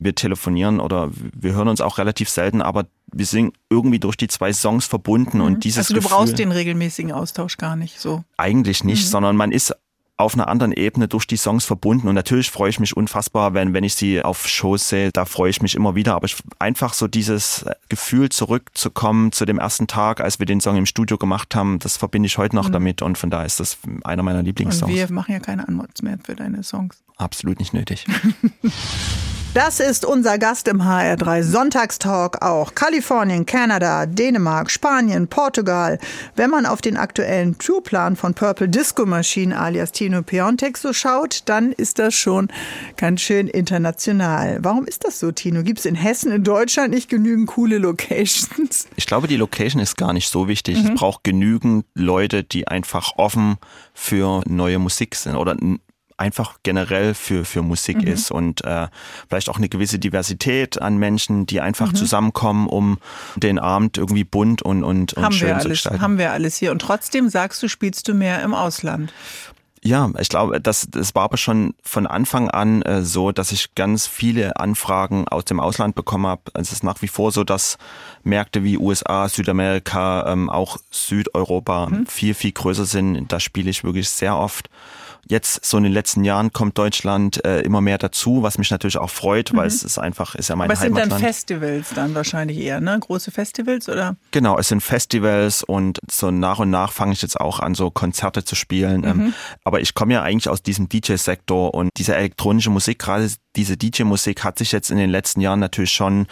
wir 0.00 0.14
telefonieren 0.14 0.80
oder 0.80 1.10
wir 1.12 1.52
hören 1.52 1.68
uns 1.68 1.80
auch 1.80 1.98
relativ 1.98 2.28
selten, 2.28 2.62
aber 2.62 2.86
wir 3.12 3.26
sind 3.26 3.54
irgendwie 3.70 3.98
durch 3.98 4.16
die 4.16 4.28
zwei 4.28 4.52
Songs 4.52 4.86
verbunden 4.86 5.38
mhm. 5.38 5.44
und 5.44 5.64
dieses 5.64 5.78
Also 5.78 5.94
du 5.94 6.00
Gefühl, 6.00 6.16
brauchst 6.16 6.38
den 6.38 6.52
regelmäßigen 6.52 7.12
Austausch 7.12 7.58
gar 7.58 7.76
nicht 7.76 8.00
so. 8.00 8.24
Eigentlich 8.36 8.84
nicht, 8.84 9.04
mhm. 9.04 9.10
sondern 9.10 9.36
man 9.36 9.52
ist 9.52 9.74
auf 10.16 10.34
einer 10.34 10.48
anderen 10.48 10.72
Ebene 10.72 11.08
durch 11.08 11.26
die 11.26 11.36
Songs 11.36 11.64
verbunden. 11.64 12.08
Und 12.08 12.14
natürlich 12.14 12.50
freue 12.50 12.70
ich 12.70 12.78
mich 12.78 12.96
unfassbar, 12.96 13.54
wenn, 13.54 13.72
wenn 13.72 13.84
ich 13.84 13.94
sie 13.94 14.22
auf 14.22 14.46
Shows 14.46 14.88
sehe, 14.88 15.10
da 15.12 15.24
freue 15.24 15.50
ich 15.50 15.62
mich 15.62 15.74
immer 15.74 15.94
wieder. 15.94 16.14
Aber 16.14 16.26
ich, 16.26 16.36
einfach 16.58 16.94
so 16.94 17.08
dieses 17.08 17.64
Gefühl 17.88 18.28
zurückzukommen 18.28 19.32
zu 19.32 19.44
dem 19.44 19.58
ersten 19.58 19.86
Tag, 19.86 20.20
als 20.20 20.38
wir 20.38 20.46
den 20.46 20.60
Song 20.60 20.76
im 20.76 20.86
Studio 20.86 21.18
gemacht 21.18 21.54
haben, 21.54 21.78
das 21.78 21.96
verbinde 21.96 22.26
ich 22.26 22.38
heute 22.38 22.54
noch 22.54 22.68
mhm. 22.68 22.72
damit. 22.72 23.02
Und 23.02 23.18
von 23.18 23.30
da 23.30 23.44
ist 23.44 23.60
das 23.60 23.78
einer 24.04 24.22
meiner 24.22 24.42
Lieblingssongs. 24.42 24.90
Und 24.90 24.96
wir 24.98 25.10
machen 25.10 25.32
ja 25.32 25.40
keine 25.40 25.66
Anmods 25.66 26.02
mehr 26.02 26.18
für 26.22 26.36
deine 26.36 26.62
Songs. 26.62 27.02
Absolut 27.16 27.58
nicht 27.58 27.72
nötig. 27.72 28.06
Das 29.54 29.80
ist 29.80 30.06
unser 30.06 30.38
Gast 30.38 30.66
im 30.66 30.80
HR3 30.80 31.42
Sonntagstalk 31.42 32.40
auch. 32.40 32.74
Kalifornien, 32.74 33.44
Kanada, 33.44 34.06
Dänemark, 34.06 34.70
Spanien, 34.70 35.28
Portugal. 35.28 35.98
Wenn 36.34 36.48
man 36.48 36.64
auf 36.64 36.80
den 36.80 36.96
aktuellen 36.96 37.58
Tourplan 37.58 38.16
von 38.16 38.32
Purple 38.32 38.70
Disco 38.70 39.04
Machine 39.04 39.54
alias 39.58 39.92
Tino 39.92 40.22
Piontek 40.22 40.78
so 40.78 40.94
schaut, 40.94 41.42
dann 41.44 41.72
ist 41.72 41.98
das 41.98 42.14
schon 42.14 42.48
ganz 42.96 43.20
schön 43.20 43.46
international. 43.46 44.58
Warum 44.62 44.86
ist 44.86 45.04
das 45.04 45.20
so, 45.20 45.32
Tino? 45.32 45.62
Gibt 45.62 45.80
es 45.80 45.84
in 45.84 45.96
Hessen, 45.96 46.32
in 46.32 46.44
Deutschland 46.44 46.94
nicht 46.94 47.10
genügend 47.10 47.48
coole 47.48 47.76
Locations? 47.76 48.88
Ich 48.96 49.04
glaube, 49.04 49.28
die 49.28 49.36
Location 49.36 49.82
ist 49.82 49.98
gar 49.98 50.14
nicht 50.14 50.30
so 50.30 50.48
wichtig. 50.48 50.82
Mhm. 50.82 50.88
Es 50.88 50.94
braucht 50.94 51.24
genügend 51.24 51.84
Leute, 51.94 52.42
die 52.42 52.68
einfach 52.68 53.18
offen 53.18 53.58
für 53.92 54.40
neue 54.46 54.78
Musik 54.78 55.14
sind 55.14 55.36
oder 55.36 55.56
einfach 56.22 56.58
generell 56.62 57.14
für, 57.14 57.44
für 57.44 57.62
Musik 57.62 57.98
mhm. 57.98 58.06
ist 58.06 58.30
und 58.30 58.64
äh, 58.64 58.86
vielleicht 59.28 59.50
auch 59.50 59.56
eine 59.56 59.68
gewisse 59.68 59.98
Diversität 59.98 60.80
an 60.80 60.96
Menschen, 60.96 61.46
die 61.46 61.60
einfach 61.60 61.90
mhm. 61.90 61.96
zusammenkommen, 61.96 62.68
um 62.68 62.98
den 63.34 63.58
Abend 63.58 63.98
irgendwie 63.98 64.22
bunt 64.22 64.62
und, 64.62 64.84
und, 64.84 65.14
und 65.14 65.24
haben 65.24 65.32
schön 65.32 65.48
wir 65.48 65.54
alles, 65.54 65.62
zu 65.64 65.68
gestalten. 65.70 66.00
Haben 66.00 66.18
wir 66.18 66.30
alles 66.30 66.56
hier. 66.56 66.70
Und 66.70 66.78
trotzdem 66.80 67.28
sagst 67.28 67.60
du, 67.62 67.68
spielst 67.68 68.06
du 68.06 68.14
mehr 68.14 68.40
im 68.42 68.54
Ausland. 68.54 69.12
Ja, 69.84 70.08
ich 70.20 70.28
glaube, 70.28 70.60
das, 70.60 70.86
das 70.88 71.12
war 71.16 71.24
aber 71.24 71.38
schon 71.38 71.74
von 71.82 72.06
Anfang 72.06 72.48
an 72.48 72.82
äh, 72.82 73.02
so, 73.02 73.32
dass 73.32 73.50
ich 73.50 73.74
ganz 73.74 74.06
viele 74.06 74.60
Anfragen 74.60 75.26
aus 75.26 75.44
dem 75.44 75.58
Ausland 75.58 75.96
bekommen 75.96 76.28
habe. 76.28 76.42
Es 76.54 76.70
ist 76.70 76.84
nach 76.84 77.02
wie 77.02 77.08
vor 77.08 77.32
so, 77.32 77.42
dass 77.42 77.78
Märkte 78.22 78.62
wie 78.62 78.78
USA, 78.78 79.28
Südamerika, 79.28 80.30
ähm, 80.30 80.48
auch 80.48 80.76
Südeuropa 80.92 81.86
mhm. 81.86 82.06
viel, 82.06 82.34
viel 82.34 82.52
größer 82.52 82.84
sind. 82.84 83.32
Da 83.32 83.40
spiele 83.40 83.70
ich 83.70 83.82
wirklich 83.82 84.08
sehr 84.08 84.36
oft. 84.36 84.70
Jetzt 85.28 85.64
so 85.64 85.76
in 85.76 85.84
den 85.84 85.92
letzten 85.92 86.24
Jahren 86.24 86.52
kommt 86.52 86.76
Deutschland 86.78 87.44
äh, 87.44 87.60
immer 87.60 87.80
mehr 87.80 87.98
dazu, 87.98 88.42
was 88.42 88.58
mich 88.58 88.70
natürlich 88.70 88.98
auch 88.98 89.10
freut, 89.10 89.52
mhm. 89.52 89.58
weil 89.58 89.66
es 89.66 89.82
ist 89.82 89.98
einfach, 89.98 90.34
ist 90.34 90.48
ja 90.48 90.56
mein 90.56 90.66
Aber 90.66 90.74
es 90.74 90.80
Heimatland. 90.80 91.12
sind 91.12 91.20
dann 91.20 91.28
Festivals 91.28 91.88
dann 91.94 92.14
wahrscheinlich 92.14 92.58
eher, 92.58 92.80
ne? 92.80 92.98
Große 92.98 93.30
Festivals 93.30 93.88
oder? 93.88 94.16
Genau, 94.32 94.58
es 94.58 94.68
sind 94.68 94.82
Festivals 94.82 95.62
und 95.62 96.00
so 96.10 96.30
nach 96.30 96.58
und 96.58 96.70
nach 96.70 96.92
fange 96.92 97.12
ich 97.12 97.22
jetzt 97.22 97.40
auch 97.40 97.60
an, 97.60 97.74
so 97.74 97.90
Konzerte 97.90 98.44
zu 98.44 98.54
spielen. 98.54 99.04
Ähm, 99.04 99.16
mhm. 99.16 99.34
aber 99.64 99.80
ich 99.80 99.94
komme 99.94 100.14
ja 100.14 100.22
eigentlich 100.22 100.48
aus 100.48 100.62
diesem 100.62 100.88
DJ-Sektor 100.88 101.74
und 101.74 101.90
diese 101.96 102.14
elektronische 102.16 102.70
Musik, 102.70 102.98
gerade 102.98 103.28
diese 103.56 103.76
DJ-Musik 103.76 104.44
hat 104.44 104.58
sich 104.58 104.72
jetzt 104.72 104.90
in 104.90 104.96
den 104.96 105.10
letzten 105.10 105.40
Jahren 105.40 105.60
natürlich 105.60 105.92
schon 105.92 106.26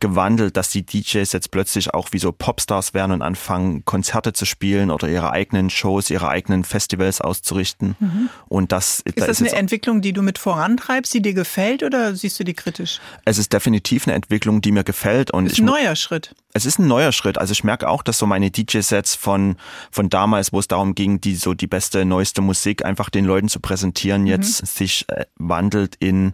gewandelt, 0.00 0.56
dass 0.56 0.70
die 0.70 0.84
DJs 0.84 1.32
jetzt 1.32 1.50
plötzlich 1.50 1.94
auch 1.94 2.08
wie 2.12 2.18
so 2.18 2.32
Popstars 2.32 2.94
werden 2.94 3.12
und 3.12 3.22
anfangen, 3.22 3.84
Konzerte 3.84 4.32
zu 4.32 4.44
spielen 4.44 4.90
oder 4.90 5.08
ihre 5.08 5.30
eigenen 5.30 5.70
Shows, 5.70 6.10
ihre 6.10 6.28
eigenen 6.28 6.64
Festivals 6.64 7.20
auszurichten. 7.20 7.96
Mhm. 7.98 8.28
Und 8.48 8.72
das 8.72 9.00
ist 9.00 9.20
da 9.20 9.26
das 9.26 9.40
ist 9.40 9.52
eine 9.52 9.58
Entwicklung, 9.58 10.02
die 10.02 10.12
du 10.12 10.22
mit 10.22 10.38
vorantreibst, 10.38 11.14
die 11.14 11.22
dir 11.22 11.34
gefällt 11.34 11.82
oder 11.82 12.14
siehst 12.14 12.38
du 12.38 12.44
die 12.44 12.54
kritisch? 12.54 13.00
Es 13.24 13.38
ist 13.38 13.52
definitiv 13.52 14.06
eine 14.06 14.14
Entwicklung, 14.14 14.60
die 14.60 14.72
mir 14.72 14.84
gefällt 14.84 15.30
und 15.30 15.46
ist 15.46 15.58
ein 15.58 15.64
neuer 15.64 15.96
Schritt. 15.96 16.34
Es 16.56 16.64
ist 16.64 16.78
ein 16.78 16.86
neuer 16.86 17.12
Schritt. 17.12 17.38
Also 17.38 17.52
ich 17.52 17.64
merke 17.64 17.88
auch, 17.88 18.02
dass 18.02 18.18
so 18.18 18.26
meine 18.26 18.50
DJ-Sets 18.50 19.14
von 19.14 19.56
von 19.90 20.08
damals, 20.08 20.52
wo 20.52 20.58
es 20.58 20.68
darum 20.68 20.94
ging, 20.94 21.20
die 21.20 21.34
so 21.34 21.52
die 21.52 21.66
beste 21.66 22.04
neueste 22.04 22.40
Musik 22.40 22.84
einfach 22.84 23.10
den 23.10 23.26
Leuten 23.26 23.48
zu 23.48 23.60
präsentieren, 23.60 24.22
mhm. 24.22 24.28
jetzt 24.28 24.66
sich 24.66 25.04
äh, 25.08 25.26
wandelt 25.36 25.96
in 25.96 26.32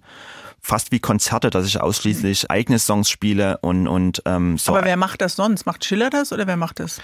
fast 0.63 0.93
wie 0.93 1.01
Konzerte, 1.01 1.51
dass 1.51 1.67
ich 1.67 1.81
ausschließlich 1.81 2.51
eigene 2.51 2.79
Songs 2.79 3.11
spiele 3.11 3.59
und 3.59 3.89
und 3.89 4.23
ähm, 4.27 4.57
so. 4.59 4.73
Aber 4.73 4.85
wer 4.85 4.97
macht 4.97 5.21
das 5.21 5.35
sonst? 5.35 5.67
Macht 5.67 5.85
Schiller 5.85 6.09
das 6.09 6.33
oder 6.33 6.47
wer 6.47 6.57
macht 6.57 6.79
das? 6.79 7.01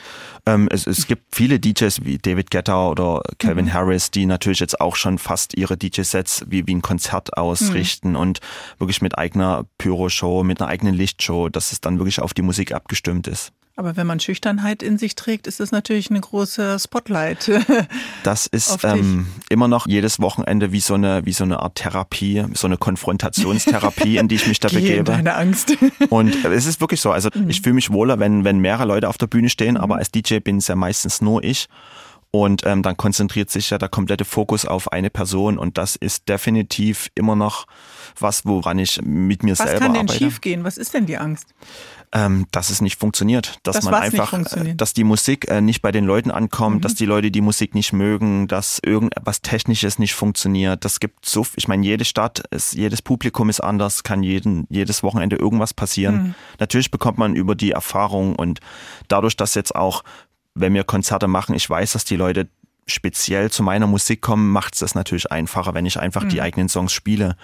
Ähm, 0.47 0.68
es, 0.71 0.87
es 0.87 1.09
gibt 1.09 1.35
viele 1.35 1.59
DJs 1.59 2.05
wie 2.05 2.18
David 2.18 2.53
Guetta 2.53 2.88
oder 2.88 3.23
Calvin 3.38 3.66
mhm. 3.66 3.73
Harris, 3.73 4.12
die 4.12 4.27
natürlich 4.27 4.61
jetzt 4.61 4.81
auch 4.81 4.94
schon 4.94 5.18
fast 5.18 5.57
ihre 5.57 5.77
DJ-Sets 5.77 6.44
wie, 6.49 6.66
wie 6.68 6.75
ein 6.77 6.83
Konzert 6.83 7.37
ausrichten 7.37 8.11
mhm. 8.11 8.16
und 8.16 8.40
wirklich 8.79 9.03
mit 9.03 9.18
eigener 9.18 9.64
Pyro-Show, 9.79 10.44
mit 10.44 10.61
einer 10.61 10.71
eigenen 10.71 10.94
Lichtshow, 10.94 11.49
dass 11.49 11.73
es 11.73 11.81
dann 11.81 11.99
wirklich 11.99 12.21
auf 12.21 12.35
die 12.35 12.42
Musik 12.42 12.73
abgestimmt 12.73 13.27
ist. 13.27 13.53
Aber 13.78 13.96
wenn 13.96 14.08
man 14.08 14.18
Schüchternheit 14.18 14.82
in 14.82 14.98
sich 14.98 15.14
trägt, 15.14 15.46
ist 15.46 15.60
das 15.60 15.70
natürlich 15.70 16.10
eine 16.10 16.20
große 16.20 16.78
Spotlight. 16.80 17.48
Das 18.24 18.46
ist 18.46 18.82
ähm, 18.82 19.28
immer 19.48 19.68
noch 19.68 19.86
jedes 19.86 20.20
Wochenende 20.20 20.72
wie 20.72 20.80
so 20.80 20.94
eine 20.94 21.24
wie 21.24 21.32
so 21.32 21.44
eine 21.44 21.60
Art 21.60 21.76
Therapie, 21.76 22.44
so 22.54 22.66
eine 22.66 22.76
Konfrontationstherapie, 22.76 24.16
in 24.16 24.26
die 24.26 24.34
ich 24.34 24.46
mich 24.48 24.58
da 24.58 24.68
Geh 24.70 24.80
begebe. 24.80 25.04
Deine 25.04 25.36
Angst. 25.36 25.76
Und 26.10 26.44
es 26.44 26.66
ist 26.66 26.80
wirklich 26.80 27.00
so. 27.00 27.12
Also 27.12 27.30
mhm. 27.32 27.48
ich 27.48 27.62
fühle 27.62 27.74
mich 27.76 27.90
wohler, 27.92 28.18
wenn 28.18 28.44
wenn 28.44 28.58
mehrere 28.58 28.86
Leute 28.86 29.08
auf 29.08 29.16
der 29.16 29.28
Bühne 29.28 29.48
stehen, 29.48 29.74
mhm. 29.74 29.80
aber 29.80 29.96
als 29.96 30.10
DJ 30.10 30.38
bin 30.40 30.58
es 30.58 30.66
ja 30.66 30.74
meistens 30.74 31.20
nur 31.20 31.44
ich. 31.44 31.68
Und 32.30 32.66
ähm, 32.66 32.82
dann 32.82 32.96
konzentriert 32.96 33.48
sich 33.48 33.70
ja 33.70 33.78
der 33.78 33.88
komplette 33.88 34.26
Fokus 34.26 34.66
auf 34.66 34.92
eine 34.92 35.08
Person 35.08 35.56
und 35.56 35.78
das 35.78 35.96
ist 35.96 36.28
definitiv 36.28 37.08
immer 37.14 37.36
noch 37.36 37.66
was, 38.18 38.44
woran 38.44 38.78
ich 38.78 39.00
mit 39.02 39.42
mir 39.42 39.52
Was 39.52 39.66
selber 39.66 39.78
kann 39.78 39.94
denn 39.94 40.02
arbeite. 40.02 40.18
schiefgehen? 40.18 40.62
Was 40.62 40.76
ist 40.76 40.92
denn 40.92 41.06
die 41.06 41.16
Angst? 41.16 41.54
Ähm, 42.12 42.47
dass 42.51 42.71
es 42.71 42.81
nicht 42.81 42.99
funktioniert, 42.99 43.59
dass 43.62 43.77
Dass 43.77 43.85
man 43.85 43.94
einfach? 43.94 44.33
Mhm. 44.33 44.66
äh, 44.66 44.75
dass 44.75 44.94
die 44.94 45.05
Musik 45.05 45.49
äh, 45.51 45.61
nicht 45.61 45.83
bei 45.83 45.92
den 45.92 46.05
Leuten 46.05 46.31
ankommt, 46.31 46.85
dass 46.85 46.94
die 46.94 47.05
Leute 47.07 47.31
die 47.31 47.40
Musik 47.40 47.75
nicht 47.75 47.92
mögen, 47.92 48.49
dass 48.49 48.81
irgendwas 48.85 49.42
Technisches 49.42 49.99
nicht 49.99 50.14
funktioniert. 50.14 50.85
Das 50.85 51.01
gibt 51.01 51.27
so, 51.27 51.47
ich 51.57 51.68
meine, 51.68 51.85
jede 51.85 52.05
Stadt, 52.05 52.42
ist, 52.51 52.75
jedes 52.75 53.03
Publikum 53.03 53.49
ist 53.51 53.61
anders, 53.61 54.03
kann 54.03 54.23
jeden, 54.23 54.66
jedes 54.71 55.03
Wochenende 55.03 55.37
irgendwas 55.37 55.75
passieren. 55.75 56.14
Mhm. 56.16 56.35
Natürlich 56.59 56.90
bekommt 56.90 57.18
man 57.18 57.35
über 57.37 57.55
die 57.55 57.73
Erfahrung 57.73 58.37
und 58.37 58.61
dadurch, 59.09 59.37
dass 59.37 59.55
jetzt 59.55 59.75
auch, 59.75 60.03
wenn 60.55 60.75
wir 60.75 60.85
Konzerte 60.85 61.29
machen, 61.29 61.55
ich 61.55 61.68
weiß, 61.68 61.92
dass 61.92 62.05
die 62.05 62.16
Leute 62.16 62.49
speziell 62.87 63.50
zu 63.50 63.63
meiner 63.63 63.87
Musik 63.87 64.23
kommen, 64.23 64.50
macht 64.50 64.73
es 64.73 64.81
das 64.81 64.94
natürlich 64.94 65.31
einfacher, 65.31 65.75
wenn 65.75 65.85
ich 65.85 66.00
einfach 66.00 66.25
Mhm. 66.25 66.29
die 66.31 66.40
eigenen 66.40 66.69
Songs 66.71 66.92
spiele. 66.92 67.37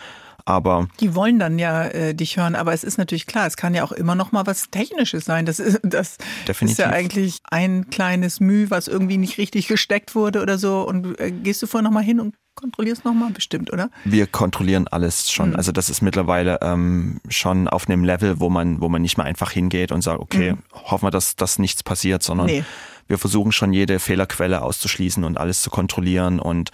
Aber 0.47 0.89
Die 1.01 1.15
wollen 1.15 1.39
dann 1.39 1.59
ja 1.59 1.85
äh, 1.85 2.15
dich 2.15 2.37
hören, 2.37 2.55
aber 2.55 2.73
es 2.75 2.85
ist 2.85 2.99
natürlich 2.99 3.27
klar, 3.27 3.47
es 3.47 3.57
kann 3.57 3.75
ja 3.75 3.83
auch 3.83 3.93
immer 3.93 4.15
noch 4.15 4.31
mal 4.33 4.47
was 4.47 4.69
Technisches 4.71 5.25
sein. 5.25 5.47
Das 5.47 5.59
ist, 5.59 5.81
das 5.83 6.19
Definitiv. 6.47 6.79
ist 6.79 6.85
ja 6.85 6.91
eigentlich 6.91 7.39
ein 7.45 7.89
kleines 7.91 8.41
Müh, 8.41 8.67
was 8.69 8.87
irgendwie 8.89 9.17
nicht 9.17 9.39
richtig 9.39 9.69
gesteckt 9.69 10.15
wurde 10.15 10.43
oder 10.43 10.59
so. 10.59 10.83
Und 10.87 11.19
äh, 11.19 11.31
gehst 11.31 11.63
du 11.63 11.67
vorher 11.67 11.83
noch 11.85 11.95
mal 11.95 12.03
hin 12.05 12.21
und 12.21 12.35
kontrollierst 12.57 13.05
noch 13.05 13.15
mal 13.15 13.31
bestimmt, 13.31 13.73
oder? 13.73 13.91
wir 14.05 14.27
kontrollieren 14.29 14.87
alles 14.87 15.29
schon. 15.33 15.51
Mhm. 15.51 15.57
Also 15.57 15.73
das 15.73 15.91
ist 15.91 16.03
mittlerweile 16.03 16.59
ähm, 16.63 17.21
schon 17.29 17.67
auf 17.67 17.89
einem 17.89 18.05
Level, 18.05 18.39
wo 18.39 18.49
man, 18.49 18.81
wo 18.81 18.89
man 18.89 19.03
nicht 19.03 19.17
mehr 19.17 19.27
einfach 19.27 19.51
hingeht 19.51 19.91
und 19.91 20.03
sagt, 20.03 20.21
okay, 20.21 20.55
hoffen 20.73 21.07
wir, 21.07 21.11
dass, 21.11 21.35
dass 21.37 21.59
nichts 21.59 21.83
passiert, 21.83 22.23
sondern 22.23 22.47
Mhm. 22.47 22.53
Nee. 22.53 22.65
Wir 23.07 23.19
versuchen 23.19 23.53
schon 23.53 23.73
jede 23.73 23.99
Fehlerquelle 23.99 24.63
auszuschließen 24.63 25.25
und 25.25 25.39
alles 25.39 25.63
zu 25.63 25.71
kontrollieren 25.71 26.39
und 26.41 26.71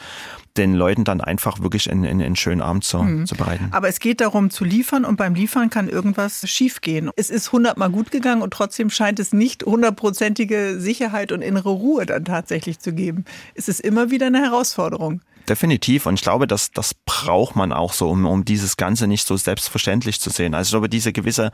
den 0.57 0.75
Leuten 0.75 1.05
dann 1.05 1.21
einfach 1.21 1.61
wirklich 1.61 1.89
in, 1.89 2.03
in, 2.05 2.19
in 2.21 2.27
einen 2.27 2.37
schönen 2.37 2.61
Abend 2.61 2.85
zu, 2.85 2.99
Mhm. 2.99 3.27
zu 3.27 3.37
bereiten. 3.37 3.69
Aber 3.71 3.89
es 3.89 4.01
geht 4.01 4.21
darum 4.21 4.51
zu 4.51 4.65
liefern 4.65 5.05
und 5.05 5.17
beim 5.17 5.35
Liefern 5.35 5.71
kann 5.71 5.89
irgendwas 5.89 6.49
schiefgehen. 6.49 7.11
Es 7.17 7.31
ist 7.31 7.53
hundertmal 7.53 7.91
gut 7.91 8.11
gegangen 8.11 8.43
und 8.43 8.53
trotzdem 8.53 8.91
scheint 8.91 9.21
es 9.21 9.33
nicht 9.33 9.65
hundertprozentige 9.65 10.81
Sicherheit 10.81 11.31
und 11.33 11.43
innere 11.43 11.71
Ruhe 11.71 12.05
dann 12.05 12.25
tatsächlich 12.25 12.81
zu 12.81 12.93
geben. 12.93 13.25
Es 13.55 13.69
ist 13.69 13.81
immer 13.81 14.11
wieder 14.11 14.27
eine 14.27 14.41
Herausforderung. 14.43 15.21
Definitiv. 15.49 16.07
Und 16.07 16.15
ich 16.15 16.23
glaube, 16.23 16.47
dass 16.47 16.71
das 16.73 16.95
braucht 16.95 17.57
man 17.57 17.73
auch 17.73 17.93
so, 17.93 18.09
um, 18.11 18.27
um 18.27 18.45
dieses 18.45 18.77
Ganze 18.77 19.07
nicht 19.07 19.27
so 19.27 19.37
selbstverständlich 19.37 20.21
zu 20.21 20.31
sehen. 20.31 20.55
Also 20.55 20.69
ich 20.69 20.73
glaube, 20.73 20.89
diese 20.89 21.13
gewisse 21.13 21.51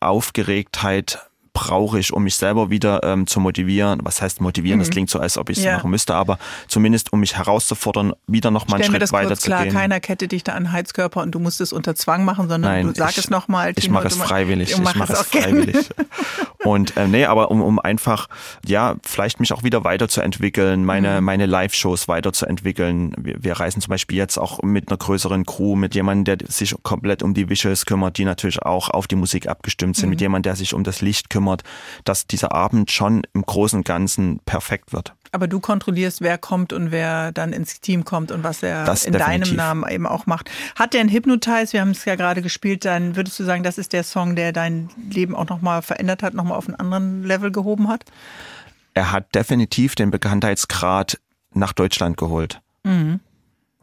Aufgeregtheit 0.00 1.20
brauche 1.56 1.98
ich, 1.98 2.12
um 2.12 2.22
mich 2.24 2.36
selber 2.36 2.68
wieder 2.68 3.02
ähm, 3.02 3.26
zu 3.26 3.40
motivieren. 3.40 4.00
Was 4.02 4.20
heißt 4.20 4.42
motivieren? 4.42 4.78
Das 4.78 4.90
klingt 4.90 5.08
so, 5.08 5.18
als 5.18 5.38
ob 5.38 5.48
ich 5.48 5.56
es 5.56 5.62
Mhm. 5.64 5.68
Ja. 5.70 5.76
machen 5.78 5.90
müsste, 5.90 6.14
aber 6.14 6.38
zumindest 6.68 7.12
um 7.14 7.20
mich 7.20 7.36
herauszufordern, 7.38 8.12
wieder 8.26 8.50
noch 8.50 8.68
mal 8.68 8.76
einen 8.76 8.84
Schritt 8.84 9.00
das 9.00 9.10
weiter 9.12 9.28
kurz 9.28 9.40
zu 9.40 9.46
klar, 9.46 9.64
gehen. 9.64 9.72
keiner 9.72 10.00
kettet 10.00 10.32
dich 10.32 10.44
da 10.44 10.52
an 10.52 10.70
Heizkörper 10.72 11.22
und 11.22 11.34
du 11.34 11.38
musst 11.38 11.60
es 11.62 11.72
unter 11.72 11.94
Zwang 11.94 12.24
machen, 12.26 12.48
sondern 12.48 12.70
Nein, 12.70 12.86
du 12.88 12.94
sag 12.94 13.12
ich, 13.12 13.18
es 13.18 13.30
nochmal. 13.30 13.72
Ich 13.76 13.88
mache 13.88 14.06
es 14.08 14.16
freiwillig. 14.16 14.72
Ich 14.72 14.78
mache 14.82 15.10
es 15.12 15.20
freiwillig. 15.22 15.88
Und 16.64 16.96
äh, 16.96 17.06
nee, 17.06 17.24
aber 17.26 17.52
um, 17.52 17.62
um 17.62 17.78
einfach, 17.78 18.26
ja, 18.66 18.96
vielleicht 19.04 19.38
mich 19.38 19.52
auch 19.52 19.62
wieder 19.62 19.84
weiterzuentwickeln, 19.84 20.84
meine, 20.84 21.20
Mhm. 21.20 21.24
meine 21.24 21.46
Live-Shows 21.46 22.08
weiterzuentwickeln. 22.08 23.14
Wir, 23.16 23.36
wir 23.38 23.52
reisen 23.60 23.80
zum 23.80 23.90
Beispiel 23.90 24.18
jetzt 24.18 24.36
auch 24.36 24.62
mit 24.64 24.88
einer 24.88 24.96
größeren 24.98 25.46
Crew, 25.46 25.76
mit 25.76 25.94
jemandem, 25.94 26.38
der 26.38 26.48
sich 26.50 26.74
komplett 26.82 27.22
um 27.22 27.34
die 27.34 27.48
Visuals 27.48 27.86
kümmert, 27.86 28.18
die 28.18 28.24
natürlich 28.24 28.62
auch 28.62 28.90
auf 28.90 29.06
die 29.06 29.14
Musik 29.14 29.46
abgestimmt 29.48 29.94
sind, 29.94 30.06
Mhm. 30.06 30.10
mit 30.10 30.20
jemandem, 30.22 30.42
der 30.50 30.56
sich 30.56 30.74
um 30.74 30.82
das 30.82 31.02
Licht 31.02 31.30
kümmert, 31.30 31.45
dass 32.04 32.26
dieser 32.26 32.52
Abend 32.52 32.90
schon 32.90 33.22
im 33.32 33.42
Großen 33.42 33.78
und 33.78 33.86
Ganzen 33.86 34.40
perfekt 34.44 34.92
wird. 34.92 35.14
Aber 35.32 35.48
du 35.48 35.60
kontrollierst, 35.60 36.20
wer 36.20 36.38
kommt 36.38 36.72
und 36.72 36.90
wer 36.90 37.32
dann 37.32 37.52
ins 37.52 37.80
Team 37.80 38.04
kommt 38.04 38.30
und 38.30 38.42
was 38.42 38.62
er 38.62 38.84
Das 38.84 39.04
in 39.04 39.12
deinem 39.12 39.40
definitiv. 39.40 39.56
Namen 39.56 39.84
eben 39.88 40.06
auch 40.06 40.26
macht. 40.26 40.50
Hat 40.76 40.94
der 40.94 41.00
ein 41.00 41.08
Hypnotize, 41.08 41.72
wir 41.72 41.80
haben 41.80 41.90
es 41.90 42.04
ja 42.04 42.14
gerade 42.14 42.42
gespielt, 42.42 42.84
dann 42.84 43.16
würdest 43.16 43.38
du 43.38 43.44
sagen, 43.44 43.62
das 43.62 43.78
ist 43.78 43.92
der 43.92 44.04
Song, 44.04 44.36
der 44.36 44.52
dein 44.52 44.88
Leben 45.10 45.34
auch 45.34 45.48
nochmal 45.48 45.82
verändert 45.82 46.22
hat, 46.22 46.34
nochmal 46.34 46.56
auf 46.56 46.68
einen 46.68 46.76
anderen 46.76 47.22
Level 47.24 47.50
gehoben 47.50 47.88
hat? 47.88 48.04
er 48.96 49.12
hat 49.12 49.34
definitiv 49.34 49.94
den 49.94 50.10
Bekanntheitsgrad 50.10 51.20
nach 51.52 51.74
Deutschland 51.74 52.16
geholt. 52.16 52.62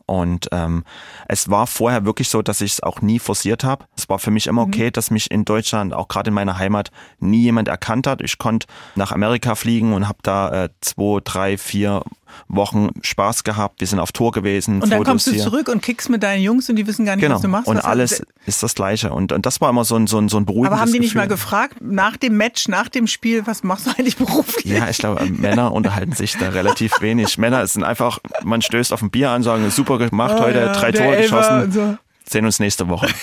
Und 0.06 0.50
ähm, 0.52 0.84
es 1.28 1.50
war 1.50 1.66
vorher 1.66 2.06
wirklich 2.06 2.28
so, 2.28 2.42
dass 2.42 2.60
ich 2.62 2.74
es 2.74 2.84
auch 2.84 3.02
nie 3.02 3.20
forciert 3.20 3.64
habe. 3.64 3.86
Es 3.96 4.10
war 4.10 4.20
für 4.20 4.32
mich 4.32 4.48
immer 4.48 4.64
okay, 4.64 4.92
dass 4.92 5.12
mich 5.12 5.32
in 5.32 5.46
Deutschland, 5.46 5.94
auch 5.94 6.10
gerade 6.10 6.30
in 6.30 6.34
meiner 6.34 6.58
Heimat, 6.58 6.92
nie 7.20 7.42
jemand 7.42 7.70
erkannt 7.70 8.06
hat. 8.06 8.22
Ich 8.22 8.38
konnte 8.38 8.68
nach 8.96 9.12
Amerika 9.12 9.56
fliegen 9.56 9.94
und 9.94 10.08
habe 10.08 10.20
da 10.22 10.66
äh, 10.66 10.70
zwei, 10.82 11.22
drei, 11.24 11.58
vier 11.58 12.04
Wochen 12.48 12.90
Spaß 13.02 13.44
gehabt. 13.44 13.80
Wir 13.80 13.88
sind 13.88 14.00
auf 14.00 14.12
Tour 14.12 14.32
gewesen. 14.32 14.82
Und 14.82 14.90
dann 14.92 15.00
Fotos 15.00 15.08
kommst 15.12 15.28
du 15.28 15.32
hier. 15.32 15.44
zurück 15.44 15.68
und 15.70 15.82
kickst 15.82 16.10
mit 16.10 16.24
deinen 16.24 16.42
Jungs 16.44 16.70
und 16.70 16.76
die 16.76 16.86
wissen 16.88 17.06
gar 17.06 17.16
nicht, 17.16 17.24
Genau. 17.24 17.36
was 17.36 17.42
du 17.42 17.48
machst. 17.48 17.68
Und 17.68 17.78
Was 17.78 17.84
hat- 17.84 17.90
alles 17.92 18.24
ist 18.46 18.62
das 18.64 18.76
Gleiche. 18.76 19.12
Und, 19.14 19.32
und 19.32 19.46
das 19.46 19.62
war 19.62 19.70
immer 19.70 19.86
so 19.86 19.96
ein, 19.96 20.08
so 20.08 20.18
ein, 20.20 20.30
so 20.30 20.38
ein 20.38 20.46
beruhigendes 20.46 20.72
Aber 20.74 20.82
haben 20.82 20.92
die 20.94 21.00
nicht 21.00 21.16
mal 21.16 21.28
gefragt, 21.28 21.78
nach 21.82 22.18
dem 22.18 22.38
Match, 22.38 22.68
nach 22.68 22.90
dem 22.90 23.08
Spiel, 23.08 23.46
was 23.48 23.64
machst 23.64 23.88
du 23.88 23.92
eigentlich 23.92 24.18
beruflich? 24.18 24.66
Ja, 24.66 24.90
ich 24.90 24.98
glaube, 24.98 25.26
Männer 25.26 25.72
unterhalten 25.72 26.14
sich 26.14 26.38
da 26.38 26.50
relativ 26.50 26.94
wenig. 27.02 27.38
Männer 27.38 27.66
sind 27.68 27.84
einfach, 27.84 28.20
man 28.44 28.62
stößt 28.62 28.94
auf 28.94 29.02
ein 29.02 29.10
Bier 29.12 29.30
an, 29.30 29.44
sagen, 29.44 29.70
super 29.72 29.98
gemacht 29.98 30.36
Oh 30.38 30.42
heute, 30.44 30.60
ja, 30.60 30.74
drei 30.74 30.92
Tore 30.92 31.16
Elfer 31.16 31.66
geschossen. 31.66 31.72
so. 31.72 31.98
Sehen 32.30 32.46
uns 32.46 32.60
nächste 32.60 32.88
Woche. 32.90 33.08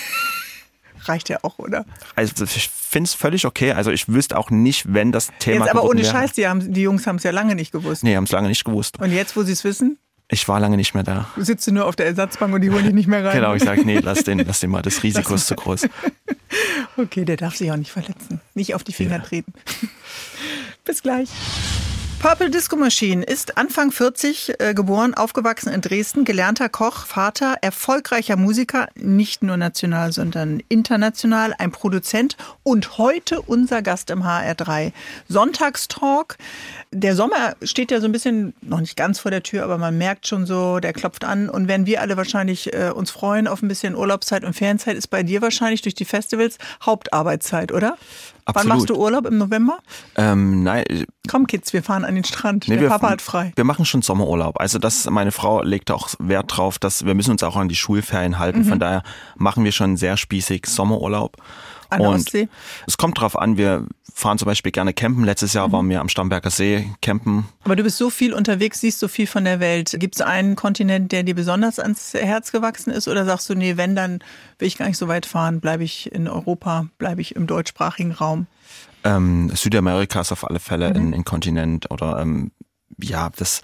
Reicht 1.05 1.29
ja 1.29 1.39
auch, 1.43 1.57
oder? 1.59 1.85
Also 2.15 2.43
ich 2.45 2.69
finde 2.69 3.07
es 3.07 3.13
völlig 3.13 3.45
okay. 3.45 3.71
Also 3.71 3.91
ich 3.91 4.07
wüsste 4.07 4.37
auch 4.37 4.49
nicht, 4.49 4.93
wenn 4.93 5.11
das 5.11 5.29
Thema 5.39 5.65
Jetzt 5.65 5.75
aber 5.75 5.83
ohne 5.83 6.01
wäre. 6.01 6.11
Scheiß, 6.11 6.33
die, 6.33 6.47
haben, 6.47 6.73
die 6.73 6.81
Jungs 6.81 7.07
haben 7.07 7.15
es 7.17 7.23
ja 7.23 7.31
lange 7.31 7.55
nicht 7.55 7.71
gewusst. 7.71 8.03
Nee, 8.03 8.15
haben 8.15 8.25
es 8.25 8.31
lange 8.31 8.47
nicht 8.47 8.63
gewusst. 8.63 8.99
Und 8.99 9.11
jetzt, 9.11 9.35
wo 9.35 9.43
sie 9.43 9.53
es 9.53 9.63
wissen, 9.63 9.97
Ich 10.29 10.47
war 10.47 10.59
lange 10.59 10.77
nicht 10.77 10.93
mehr 10.93 11.03
da. 11.03 11.27
sitzt 11.37 11.67
du 11.67 11.71
nur 11.71 11.85
auf 11.87 11.95
der 11.95 12.05
Ersatzbank 12.05 12.53
und 12.53 12.61
die 12.61 12.69
holen 12.69 12.85
dich 12.85 12.93
nicht 12.93 13.07
mehr 13.07 13.23
rein. 13.25 13.35
Genau, 13.35 13.53
ich 13.55 13.63
sage, 13.63 13.83
nee, 13.85 13.99
lass 13.99 14.23
den, 14.23 14.39
lass 14.47 14.59
den 14.59 14.69
mal, 14.69 14.81
das 14.81 15.03
Risiko 15.03 15.33
ist 15.33 15.47
zu 15.47 15.55
groß. 15.55 15.87
Okay, 16.97 17.25
der 17.25 17.37
darf 17.37 17.55
sich 17.55 17.71
auch 17.71 17.77
nicht 17.77 17.91
verletzen. 17.91 18.41
Nicht 18.53 18.75
auf 18.75 18.83
die 18.83 18.93
Finger 18.93 19.21
treten. 19.23 19.53
Bis 20.85 21.01
gleich. 21.01 21.29
Purple 22.21 22.51
Disco 22.51 22.75
Machine 22.75 23.23
ist 23.23 23.57
Anfang 23.57 23.91
40 23.91 24.53
äh, 24.59 24.75
geboren, 24.75 25.15
aufgewachsen 25.15 25.73
in 25.73 25.81
Dresden, 25.81 26.23
gelernter 26.23 26.69
Koch, 26.69 27.07
Vater, 27.07 27.55
erfolgreicher 27.61 28.35
Musiker, 28.35 28.89
nicht 28.93 29.41
nur 29.41 29.57
national, 29.57 30.11
sondern 30.11 30.61
international, 30.69 31.55
ein 31.57 31.71
Produzent 31.71 32.37
und 32.61 32.99
heute 32.99 33.41
unser 33.41 33.81
Gast 33.81 34.11
im 34.11 34.21
HR3. 34.21 34.93
Sonntagstalk. 35.29 36.37
Der 36.91 37.15
Sommer 37.15 37.55
steht 37.63 37.89
ja 37.89 37.99
so 37.99 38.05
ein 38.05 38.11
bisschen, 38.11 38.53
noch 38.61 38.81
nicht 38.81 38.95
ganz 38.95 39.17
vor 39.17 39.31
der 39.31 39.41
Tür, 39.41 39.63
aber 39.63 39.79
man 39.79 39.97
merkt 39.97 40.27
schon 40.27 40.45
so, 40.45 40.79
der 40.79 40.93
klopft 40.93 41.23
an. 41.23 41.49
Und 41.49 41.67
wenn 41.67 41.87
wir 41.87 42.01
alle 42.01 42.17
wahrscheinlich 42.17 42.71
äh, 42.71 42.91
uns 42.91 43.09
freuen 43.09 43.47
auf 43.47 43.63
ein 43.63 43.67
bisschen 43.67 43.95
Urlaubszeit 43.95 44.43
und 44.43 44.53
Ferienzeit, 44.53 44.95
ist 44.95 45.07
bei 45.07 45.23
dir 45.23 45.41
wahrscheinlich 45.41 45.81
durch 45.81 45.95
die 45.95 46.05
Festivals 46.05 46.59
Hauptarbeitszeit, 46.85 47.71
oder? 47.71 47.97
Wann 48.45 48.55
Absolut. 48.55 48.77
machst 48.77 48.89
du 48.89 48.95
Urlaub? 48.95 49.25
Im 49.25 49.37
November? 49.37 49.79
Ähm, 50.15 50.63
nein, 50.63 50.83
Komm, 51.29 51.47
Kids, 51.47 51.71
wir 51.73 51.83
fahren 51.83 52.03
an 52.03 52.15
den 52.15 52.23
Strand. 52.23 52.67
Nee, 52.67 52.75
der 52.75 52.83
wir, 52.83 52.89
Papa 52.89 53.11
hat 53.11 53.21
frei. 53.21 53.53
Wir 53.55 53.63
machen 53.63 53.85
schon 53.85 54.01
Sommerurlaub. 54.01 54.59
Also 54.59 54.79
das, 54.79 55.09
meine 55.09 55.31
Frau 55.31 55.61
legt 55.61 55.91
auch 55.91 56.09
Wert 56.19 56.57
drauf, 56.57 56.79
dass 56.79 57.05
wir 57.05 57.13
müssen 57.13 57.31
uns 57.31 57.43
auch 57.43 57.55
an 57.55 57.69
die 57.69 57.75
Schulferien 57.75 58.39
halten. 58.39 58.59
Mhm. 58.59 58.65
Von 58.65 58.79
daher 58.79 59.03
machen 59.35 59.63
wir 59.63 59.71
schon 59.71 59.97
sehr 59.97 60.17
spießig 60.17 60.65
Sommerurlaub. 60.65 61.37
An 61.91 62.01
Und 62.01 62.15
Ostsee? 62.15 62.47
es 62.87 62.97
kommt 62.97 63.19
drauf 63.19 63.37
an, 63.37 63.57
wir 63.57 63.85
fahren 64.13 64.37
zum 64.37 64.45
Beispiel 64.45 64.71
gerne 64.71 64.93
campen. 64.93 65.23
Letztes 65.23 65.53
Jahr 65.53 65.71
waren 65.71 65.87
wir 65.89 66.01
am 66.01 66.09
Starnberger 66.09 66.49
See 66.49 66.89
campen. 67.01 67.45
Aber 67.63 67.75
du 67.75 67.83
bist 67.83 67.97
so 67.97 68.09
viel 68.09 68.33
unterwegs, 68.33 68.79
siehst 68.81 68.99
so 68.99 69.07
viel 69.07 69.27
von 69.27 69.45
der 69.45 69.59
Welt. 69.59 69.95
Gibt 69.99 70.15
es 70.15 70.21
einen 70.21 70.55
Kontinent, 70.55 71.11
der 71.11 71.23
dir 71.23 71.35
besonders 71.35 71.79
ans 71.79 72.13
Herz 72.13 72.51
gewachsen 72.51 72.91
ist? 72.91 73.07
Oder 73.07 73.25
sagst 73.25 73.49
du, 73.49 73.55
nee, 73.55 73.77
wenn, 73.77 73.95
dann 73.95 74.19
will 74.59 74.67
ich 74.67 74.77
gar 74.77 74.87
nicht 74.87 74.97
so 74.97 75.07
weit 75.07 75.25
fahren, 75.25 75.59
bleibe 75.61 75.83
ich 75.83 76.11
in 76.11 76.27
Europa, 76.27 76.87
bleibe 76.97 77.21
ich 77.21 77.35
im 77.35 77.47
deutschsprachigen 77.47 78.11
Raum? 78.11 78.47
Ähm, 79.03 79.49
Südamerika 79.55 80.21
ist 80.21 80.31
auf 80.31 80.47
alle 80.49 80.59
Fälle 80.59 80.89
Mhm. 80.89 80.95
ein, 80.95 81.13
ein 81.15 81.25
Kontinent 81.25 81.89
oder 81.89 82.19
ähm, 82.19 82.51
ja, 82.99 83.29
das 83.35 83.61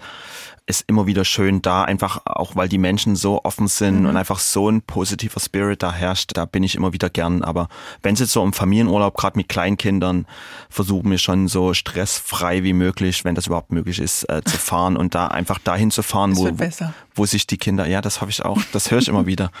ist 0.66 0.84
immer 0.86 1.06
wieder 1.06 1.24
schön 1.24 1.62
da, 1.62 1.84
einfach 1.84 2.20
auch 2.26 2.54
weil 2.54 2.68
die 2.68 2.76
Menschen 2.76 3.16
so 3.16 3.42
offen 3.42 3.68
sind 3.68 4.00
Mhm. 4.00 4.06
und 4.10 4.16
einfach 4.18 4.38
so 4.38 4.68
ein 4.70 4.82
positiver 4.82 5.40
Spirit 5.40 5.82
da 5.82 5.90
herrscht, 5.92 6.32
da 6.34 6.44
bin 6.44 6.62
ich 6.62 6.74
immer 6.74 6.92
wieder 6.92 7.08
gern. 7.08 7.42
Aber 7.42 7.68
wenn 8.02 8.12
es 8.12 8.20
jetzt 8.20 8.32
so 8.32 8.42
um 8.42 8.52
Familienurlaub, 8.52 9.16
gerade 9.16 9.38
mit 9.38 9.48
Kleinkindern, 9.48 10.26
versuchen 10.68 11.10
wir 11.10 11.16
schon 11.16 11.48
so 11.48 11.72
stressfrei 11.72 12.64
wie 12.64 12.74
möglich, 12.74 13.24
wenn 13.24 13.34
das 13.34 13.46
überhaupt 13.46 13.72
möglich 13.72 13.98
ist, 13.98 14.24
äh, 14.28 14.42
zu 14.44 14.58
fahren 14.58 14.98
und 14.98 15.14
da 15.14 15.28
einfach 15.28 15.58
dahin 15.58 15.90
zu 15.90 16.02
fahren, 16.02 16.36
wo, 16.36 16.44
wo 17.14 17.24
sich 17.24 17.46
die 17.46 17.56
Kinder, 17.56 17.86
ja, 17.86 18.02
das 18.02 18.20
hoffe 18.20 18.30
ich 18.30 18.44
auch, 18.44 18.60
das 18.72 18.90
höre 18.90 18.98
ich 18.98 19.08
immer 19.08 19.24
wieder. 19.24 19.50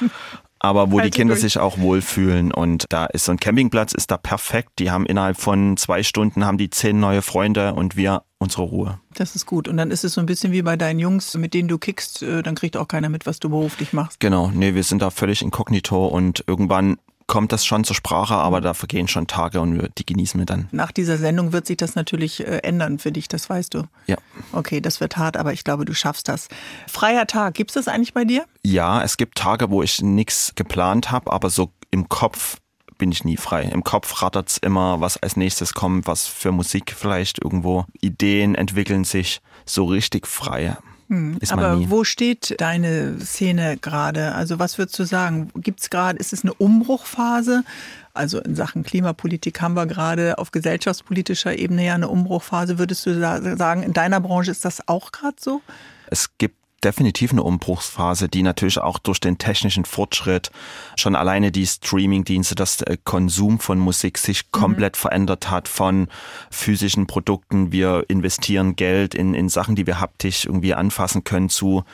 Aber 0.60 0.90
wo 0.90 0.96
die 0.96 1.02
Halte 1.02 1.16
Kinder 1.16 1.34
durch. 1.34 1.42
sich 1.42 1.58
auch 1.58 1.78
wohlfühlen 1.78 2.52
und 2.52 2.86
da 2.88 3.06
ist 3.06 3.24
so 3.24 3.32
ein 3.32 3.38
Campingplatz 3.38 3.92
ist 3.92 4.10
da 4.10 4.16
perfekt. 4.16 4.70
Die 4.78 4.90
haben 4.90 5.06
innerhalb 5.06 5.38
von 5.38 5.76
zwei 5.76 6.02
Stunden 6.02 6.44
haben 6.44 6.58
die 6.58 6.70
zehn 6.70 6.98
neue 6.98 7.22
Freunde 7.22 7.74
und 7.74 7.96
wir 7.96 8.22
unsere 8.38 8.62
Ruhe. 8.62 9.00
Das 9.14 9.34
ist 9.34 9.46
gut. 9.46 9.68
Und 9.68 9.76
dann 9.76 9.90
ist 9.90 10.04
es 10.04 10.14
so 10.14 10.20
ein 10.20 10.26
bisschen 10.26 10.52
wie 10.52 10.62
bei 10.62 10.76
deinen 10.76 10.98
Jungs, 11.00 11.34
mit 11.34 11.54
denen 11.54 11.68
du 11.68 11.78
kickst, 11.78 12.22
äh, 12.22 12.42
dann 12.42 12.54
kriegt 12.54 12.76
auch 12.76 12.88
keiner 12.88 13.08
mit, 13.08 13.26
was 13.26 13.40
du 13.40 13.50
beruflich 13.50 13.92
machst. 13.92 14.20
Genau, 14.20 14.50
nee, 14.52 14.74
wir 14.74 14.84
sind 14.84 15.02
da 15.02 15.10
völlig 15.10 15.42
inkognito 15.42 16.06
und 16.06 16.44
irgendwann 16.46 16.98
kommt 17.28 17.52
das 17.52 17.64
schon 17.64 17.84
zur 17.84 17.94
Sprache, 17.94 18.34
aber 18.34 18.60
da 18.60 18.74
vergehen 18.74 19.06
schon 19.06 19.28
Tage 19.28 19.60
und 19.60 19.90
die 19.98 20.06
genießen 20.06 20.40
wir 20.40 20.46
dann. 20.46 20.66
Nach 20.72 20.90
dieser 20.90 21.18
Sendung 21.18 21.52
wird 21.52 21.66
sich 21.66 21.76
das 21.76 21.94
natürlich 21.94 22.40
äh, 22.40 22.58
ändern 22.64 22.98
für 22.98 23.12
dich, 23.12 23.28
das 23.28 23.48
weißt 23.48 23.74
du. 23.74 23.84
Ja. 24.06 24.16
Okay, 24.52 24.80
das 24.80 25.00
wird 25.00 25.16
hart, 25.16 25.36
aber 25.36 25.52
ich 25.52 25.62
glaube, 25.62 25.84
du 25.84 25.94
schaffst 25.94 26.26
das. 26.26 26.48
Freier 26.88 27.26
Tag, 27.26 27.54
gibt 27.54 27.70
es 27.70 27.74
das 27.74 27.86
eigentlich 27.86 28.14
bei 28.14 28.24
dir? 28.24 28.44
Ja, 28.64 29.04
es 29.04 29.16
gibt 29.16 29.38
Tage, 29.38 29.70
wo 29.70 29.82
ich 29.82 30.02
nichts 30.02 30.54
geplant 30.56 31.12
habe, 31.12 31.30
aber 31.30 31.50
so 31.50 31.70
im 31.90 32.08
Kopf 32.08 32.56
bin 32.96 33.12
ich 33.12 33.24
nie 33.24 33.36
frei. 33.36 33.62
Im 33.62 33.84
Kopf 33.84 34.22
rattert's 34.22 34.58
immer, 34.58 35.00
was 35.00 35.16
als 35.18 35.36
nächstes 35.36 35.72
kommt, 35.74 36.06
was 36.06 36.26
für 36.26 36.50
Musik 36.50 36.94
vielleicht 36.96 37.42
irgendwo. 37.42 37.84
Ideen 38.00 38.54
entwickeln 38.54 39.04
sich 39.04 39.40
so 39.64 39.84
richtig 39.84 40.26
frei. 40.26 40.76
Hm. 41.08 41.38
Aber 41.48 41.90
wo 41.90 42.04
steht 42.04 42.54
deine 42.60 43.18
Szene 43.20 43.78
gerade? 43.78 44.34
Also 44.34 44.58
was 44.58 44.76
würdest 44.76 44.98
du 44.98 45.04
sagen? 45.04 45.50
Gibt's 45.54 45.90
gerade, 45.90 46.18
ist 46.18 46.32
es 46.32 46.44
eine 46.44 46.52
Umbruchphase? 46.54 47.64
Also 48.12 48.40
in 48.40 48.54
Sachen 48.54 48.82
Klimapolitik 48.82 49.60
haben 49.60 49.74
wir 49.74 49.86
gerade 49.86 50.38
auf 50.38 50.50
gesellschaftspolitischer 50.50 51.56
Ebene 51.56 51.86
ja 51.86 51.94
eine 51.94 52.08
Umbruchphase. 52.08 52.78
Würdest 52.78 53.06
du 53.06 53.18
sagen, 53.18 53.82
in 53.82 53.92
deiner 53.92 54.20
Branche 54.20 54.50
ist 54.50 54.64
das 54.64 54.86
auch 54.86 55.12
gerade 55.12 55.36
so? 55.40 55.62
Es 56.10 56.36
gibt 56.36 56.56
definitiv 56.84 57.32
eine 57.32 57.42
Umbruchsphase, 57.42 58.28
die 58.28 58.42
natürlich 58.42 58.78
auch 58.78 58.98
durch 58.98 59.20
den 59.20 59.38
technischen 59.38 59.84
Fortschritt 59.84 60.50
schon 60.96 61.16
alleine 61.16 61.50
die 61.50 61.66
Streamingdienste, 61.66 62.54
das 62.54 62.84
Konsum 63.04 63.58
von 63.58 63.78
Musik 63.78 64.18
sich 64.18 64.44
mhm. 64.44 64.60
komplett 64.60 64.96
verändert 64.96 65.50
hat 65.50 65.68
von 65.68 66.08
physischen 66.50 67.06
Produkten. 67.06 67.72
Wir 67.72 68.04
investieren 68.08 68.76
Geld 68.76 69.14
in, 69.14 69.34
in 69.34 69.48
Sachen, 69.48 69.76
die 69.76 69.86
wir 69.86 70.00
haptisch 70.00 70.44
irgendwie 70.44 70.74
anfassen 70.74 71.24
können 71.24 71.48
zu 71.48 71.84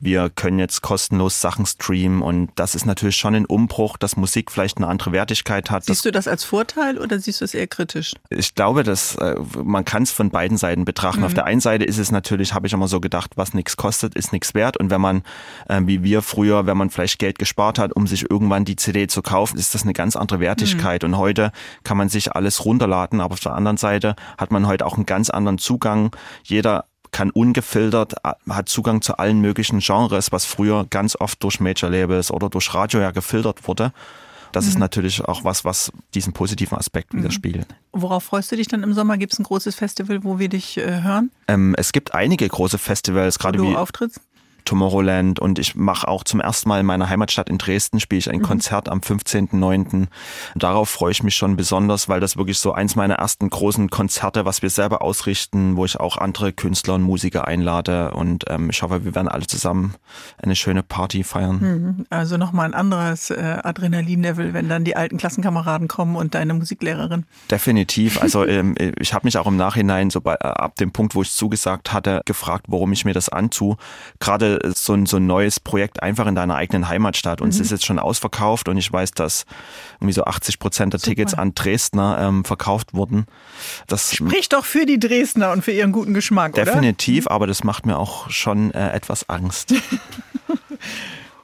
wir 0.00 0.30
können 0.30 0.58
jetzt 0.58 0.82
kostenlos 0.82 1.40
Sachen 1.40 1.66
streamen 1.66 2.22
und 2.22 2.50
das 2.56 2.74
ist 2.74 2.86
natürlich 2.86 3.16
schon 3.16 3.34
ein 3.34 3.46
Umbruch, 3.46 3.96
dass 3.96 4.16
Musik 4.16 4.50
vielleicht 4.50 4.78
eine 4.78 4.86
andere 4.86 5.12
Wertigkeit 5.12 5.70
hat. 5.70 5.84
Siehst 5.84 6.04
du 6.04 6.10
das 6.10 6.26
als 6.26 6.44
Vorteil 6.44 6.98
oder 6.98 7.18
siehst 7.18 7.40
du 7.40 7.44
es 7.44 7.54
eher 7.54 7.66
kritisch? 7.66 8.14
Ich 8.30 8.54
glaube, 8.54 8.82
dass 8.82 9.16
äh, 9.16 9.36
man 9.62 9.84
kann 9.84 10.02
es 10.02 10.10
von 10.10 10.30
beiden 10.30 10.56
Seiten 10.56 10.84
betrachten. 10.84 11.20
Mhm. 11.20 11.26
Auf 11.26 11.34
der 11.34 11.44
einen 11.44 11.60
Seite 11.60 11.84
ist 11.84 11.98
es 11.98 12.10
natürlich, 12.10 12.54
habe 12.54 12.66
ich 12.66 12.72
immer 12.72 12.88
so 12.88 13.00
gedacht, 13.00 13.32
was 13.36 13.54
nichts 13.54 13.76
kostet, 13.76 14.14
ist 14.14 14.32
nichts 14.32 14.54
wert. 14.54 14.76
Und 14.76 14.90
wenn 14.90 15.00
man, 15.00 15.22
äh, 15.68 15.80
wie 15.84 16.02
wir 16.02 16.22
früher, 16.22 16.66
wenn 16.66 16.76
man 16.76 16.90
vielleicht 16.90 17.18
Geld 17.18 17.38
gespart 17.38 17.78
hat, 17.78 17.94
um 17.94 18.06
sich 18.06 18.30
irgendwann 18.30 18.64
die 18.64 18.76
CD 18.76 19.06
zu 19.06 19.22
kaufen, 19.22 19.58
ist 19.58 19.74
das 19.74 19.82
eine 19.82 19.92
ganz 19.92 20.16
andere 20.16 20.40
Wertigkeit. 20.40 21.02
Mhm. 21.02 21.10
Und 21.10 21.18
heute 21.18 21.52
kann 21.84 21.96
man 21.96 22.08
sich 22.08 22.32
alles 22.32 22.64
runterladen, 22.64 23.20
aber 23.20 23.34
auf 23.34 23.40
der 23.40 23.54
anderen 23.54 23.76
Seite 23.76 24.16
hat 24.38 24.50
man 24.50 24.66
heute 24.66 24.86
auch 24.86 24.96
einen 24.96 25.06
ganz 25.06 25.30
anderen 25.30 25.58
Zugang. 25.58 26.14
Jeder 26.42 26.84
kann 27.12 27.30
ungefiltert, 27.30 28.14
hat 28.22 28.68
Zugang 28.68 29.02
zu 29.02 29.18
allen 29.18 29.40
möglichen 29.40 29.80
Genres, 29.80 30.32
was 30.32 30.44
früher 30.44 30.86
ganz 30.88 31.16
oft 31.16 31.42
durch 31.42 31.60
Major 31.60 31.90
Labels 31.90 32.30
oder 32.30 32.48
durch 32.48 32.74
Radio 32.74 33.00
ja 33.00 33.10
gefiltert 33.10 33.66
wurde. 33.66 33.92
Das 34.52 34.64
mhm. 34.64 34.70
ist 34.70 34.78
natürlich 34.78 35.24
auch 35.24 35.44
was, 35.44 35.64
was 35.64 35.92
diesen 36.14 36.32
positiven 36.32 36.76
Aspekt 36.76 37.14
mhm. 37.14 37.18
widerspiegelt. 37.18 37.66
Worauf 37.92 38.24
freust 38.24 38.50
du 38.52 38.56
dich 38.56 38.68
dann 38.68 38.82
im 38.82 38.94
Sommer? 38.94 39.16
Gibt 39.18 39.32
es 39.32 39.38
ein 39.38 39.44
großes 39.44 39.74
Festival, 39.74 40.24
wo 40.24 40.38
wir 40.38 40.48
dich 40.48 40.76
äh, 40.76 41.02
hören? 41.02 41.30
Ähm, 41.48 41.74
es 41.78 41.92
gibt 41.92 42.14
einige 42.14 42.48
große 42.48 42.78
Festivals, 42.78 43.38
gerade 43.38 43.60
wie. 43.60 43.72
Du 43.72 43.76
auftrittst? 43.76 44.20
Tomorrowland 44.64 45.38
und 45.40 45.58
ich 45.58 45.74
mache 45.74 46.08
auch 46.08 46.24
zum 46.24 46.40
ersten 46.40 46.68
Mal 46.68 46.80
in 46.80 46.86
meiner 46.86 47.08
Heimatstadt 47.08 47.48
in 47.48 47.58
Dresden 47.58 48.00
spiele 48.00 48.18
ich 48.18 48.30
ein 48.30 48.38
mhm. 48.38 48.44
Konzert 48.44 48.88
am 48.88 49.00
15.09. 49.00 50.06
Darauf 50.54 50.88
freue 50.88 51.12
ich 51.12 51.22
mich 51.22 51.36
schon 51.36 51.56
besonders, 51.56 52.08
weil 52.08 52.20
das 52.20 52.36
wirklich 52.36 52.58
so 52.58 52.72
eins 52.72 52.96
meiner 52.96 53.14
ersten 53.16 53.50
großen 53.50 53.90
Konzerte, 53.90 54.44
was 54.44 54.62
wir 54.62 54.70
selber 54.70 55.02
ausrichten, 55.02 55.76
wo 55.76 55.84
ich 55.84 55.98
auch 55.98 56.16
andere 56.16 56.52
Künstler 56.52 56.94
und 56.94 57.02
Musiker 57.02 57.46
einlade 57.46 58.12
und 58.12 58.44
ähm, 58.48 58.70
ich 58.70 58.82
hoffe, 58.82 59.04
wir 59.04 59.14
werden 59.14 59.28
alle 59.28 59.46
zusammen 59.46 59.94
eine 60.38 60.56
schöne 60.56 60.82
Party 60.82 61.24
feiern. 61.24 61.58
Mhm. 61.60 62.06
Also 62.10 62.36
nochmal 62.36 62.66
ein 62.66 62.74
anderes 62.74 63.30
äh, 63.30 63.58
Adrenalin-Level, 63.62 64.54
wenn 64.54 64.68
dann 64.68 64.84
die 64.84 64.96
alten 64.96 65.16
Klassenkameraden 65.18 65.88
kommen 65.88 66.16
und 66.16 66.34
deine 66.34 66.54
Musiklehrerin. 66.54 67.24
Definitiv. 67.50 68.20
Also 68.20 68.46
ähm, 68.46 68.74
ich 68.98 69.14
habe 69.14 69.26
mich 69.26 69.38
auch 69.38 69.46
im 69.46 69.56
Nachhinein 69.56 70.10
so 70.10 70.20
bei, 70.20 70.34
äh, 70.34 70.46
ab 70.46 70.76
dem 70.76 70.92
Punkt, 70.92 71.14
wo 71.14 71.22
ich 71.22 71.32
zugesagt 71.32 71.92
hatte, 71.92 72.22
gefragt, 72.24 72.66
warum 72.68 72.92
ich 72.92 73.04
mir 73.04 73.14
das 73.14 73.28
antue. 73.28 73.76
Gerade 74.18 74.49
so 74.74 74.94
ein, 74.94 75.06
so 75.06 75.18
ein 75.18 75.26
neues 75.26 75.60
Projekt 75.60 76.02
einfach 76.02 76.26
in 76.26 76.34
deiner 76.34 76.56
eigenen 76.56 76.88
Heimatstadt. 76.88 77.40
Und 77.40 77.48
mhm. 77.48 77.52
es 77.52 77.60
ist 77.60 77.70
jetzt 77.70 77.84
schon 77.84 77.98
ausverkauft 77.98 78.68
und 78.68 78.76
ich 78.76 78.92
weiß, 78.92 79.12
dass 79.12 79.44
irgendwie 79.96 80.12
so 80.12 80.24
80 80.24 80.58
Prozent 80.58 80.92
der 80.92 81.00
Super. 81.00 81.10
Tickets 81.10 81.34
an 81.34 81.54
Dresdner 81.54 82.18
ähm, 82.20 82.44
verkauft 82.44 82.94
wurden. 82.94 83.26
Das 83.86 84.14
spricht 84.14 84.52
doch 84.52 84.64
für 84.64 84.86
die 84.86 84.98
Dresdner 84.98 85.52
und 85.52 85.62
für 85.62 85.72
ihren 85.72 85.92
guten 85.92 86.14
Geschmack, 86.14 86.54
Definitiv, 86.54 87.26
oder? 87.26 87.34
aber 87.34 87.46
das 87.46 87.64
macht 87.64 87.86
mir 87.86 87.98
auch 87.98 88.30
schon 88.30 88.72
äh, 88.72 88.90
etwas 88.92 89.28
Angst. 89.28 89.74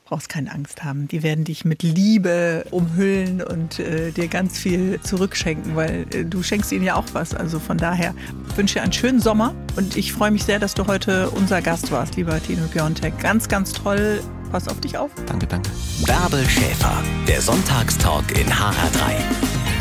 brauchst 0.06 0.28
keine 0.28 0.52
Angst 0.52 0.84
haben. 0.84 1.08
Die 1.08 1.22
werden 1.22 1.44
dich 1.44 1.64
mit 1.64 1.82
Liebe 1.82 2.64
umhüllen 2.70 3.42
und 3.42 3.78
äh, 3.78 4.12
dir 4.12 4.28
ganz 4.28 4.58
viel 4.58 5.00
zurückschenken, 5.02 5.76
weil 5.76 6.06
äh, 6.14 6.24
du 6.24 6.42
schenkst 6.42 6.72
ihnen 6.72 6.84
ja 6.84 6.94
auch 6.94 7.06
was. 7.12 7.34
Also 7.34 7.58
von 7.58 7.76
daher 7.76 8.14
wünsche 8.54 8.72
ich 8.72 8.74
dir 8.74 8.82
einen 8.82 8.92
schönen 8.92 9.20
Sommer 9.20 9.54
und 9.76 9.96
ich 9.96 10.12
freue 10.12 10.30
mich 10.30 10.44
sehr, 10.44 10.58
dass 10.58 10.74
du 10.74 10.86
heute 10.86 11.30
unser 11.30 11.60
Gast 11.60 11.90
warst, 11.90 12.16
lieber 12.16 12.40
Tino 12.42 12.66
Piontek. 12.68 13.18
Ganz, 13.18 13.48
ganz 13.48 13.72
toll. 13.72 14.22
Pass 14.50 14.68
auf 14.68 14.80
dich 14.80 14.96
auf. 14.96 15.10
Danke, 15.26 15.46
danke. 15.46 15.70
Bärbel 16.06 16.48
Schäfer, 16.48 17.02
der 17.26 17.42
Sonntagstalk 17.42 18.30
in 18.38 18.46
HR3. 18.46 19.75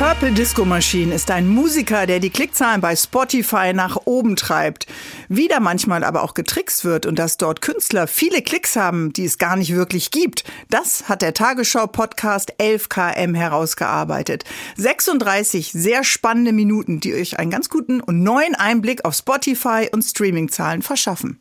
Purple 0.00 0.32
Disco 0.32 0.64
Machine 0.64 1.14
ist 1.14 1.30
ein 1.30 1.46
Musiker, 1.46 2.06
der 2.06 2.20
die 2.20 2.30
Klickzahlen 2.30 2.80
bei 2.80 2.96
Spotify 2.96 3.74
nach 3.74 3.98
oben 4.06 4.34
treibt. 4.34 4.86
Wieder 5.28 5.60
manchmal 5.60 6.04
aber 6.04 6.22
auch 6.22 6.32
getrickst 6.32 6.86
wird 6.86 7.04
und 7.04 7.18
dass 7.18 7.36
dort 7.36 7.60
Künstler 7.60 8.06
viele 8.06 8.40
Klicks 8.40 8.76
haben, 8.76 9.12
die 9.12 9.26
es 9.26 9.36
gar 9.36 9.56
nicht 9.56 9.74
wirklich 9.74 10.10
gibt. 10.10 10.44
Das 10.70 11.10
hat 11.10 11.20
der 11.20 11.34
Tagesschau-Podcast 11.34 12.54
11KM 12.58 13.36
herausgearbeitet. 13.36 14.44
36 14.78 15.70
sehr 15.72 16.02
spannende 16.02 16.54
Minuten, 16.54 17.00
die 17.00 17.12
euch 17.12 17.38
einen 17.38 17.50
ganz 17.50 17.68
guten 17.68 18.00
und 18.00 18.22
neuen 18.22 18.54
Einblick 18.54 19.04
auf 19.04 19.14
Spotify 19.14 19.90
und 19.92 20.00
Streamingzahlen 20.00 20.80
verschaffen. 20.80 21.40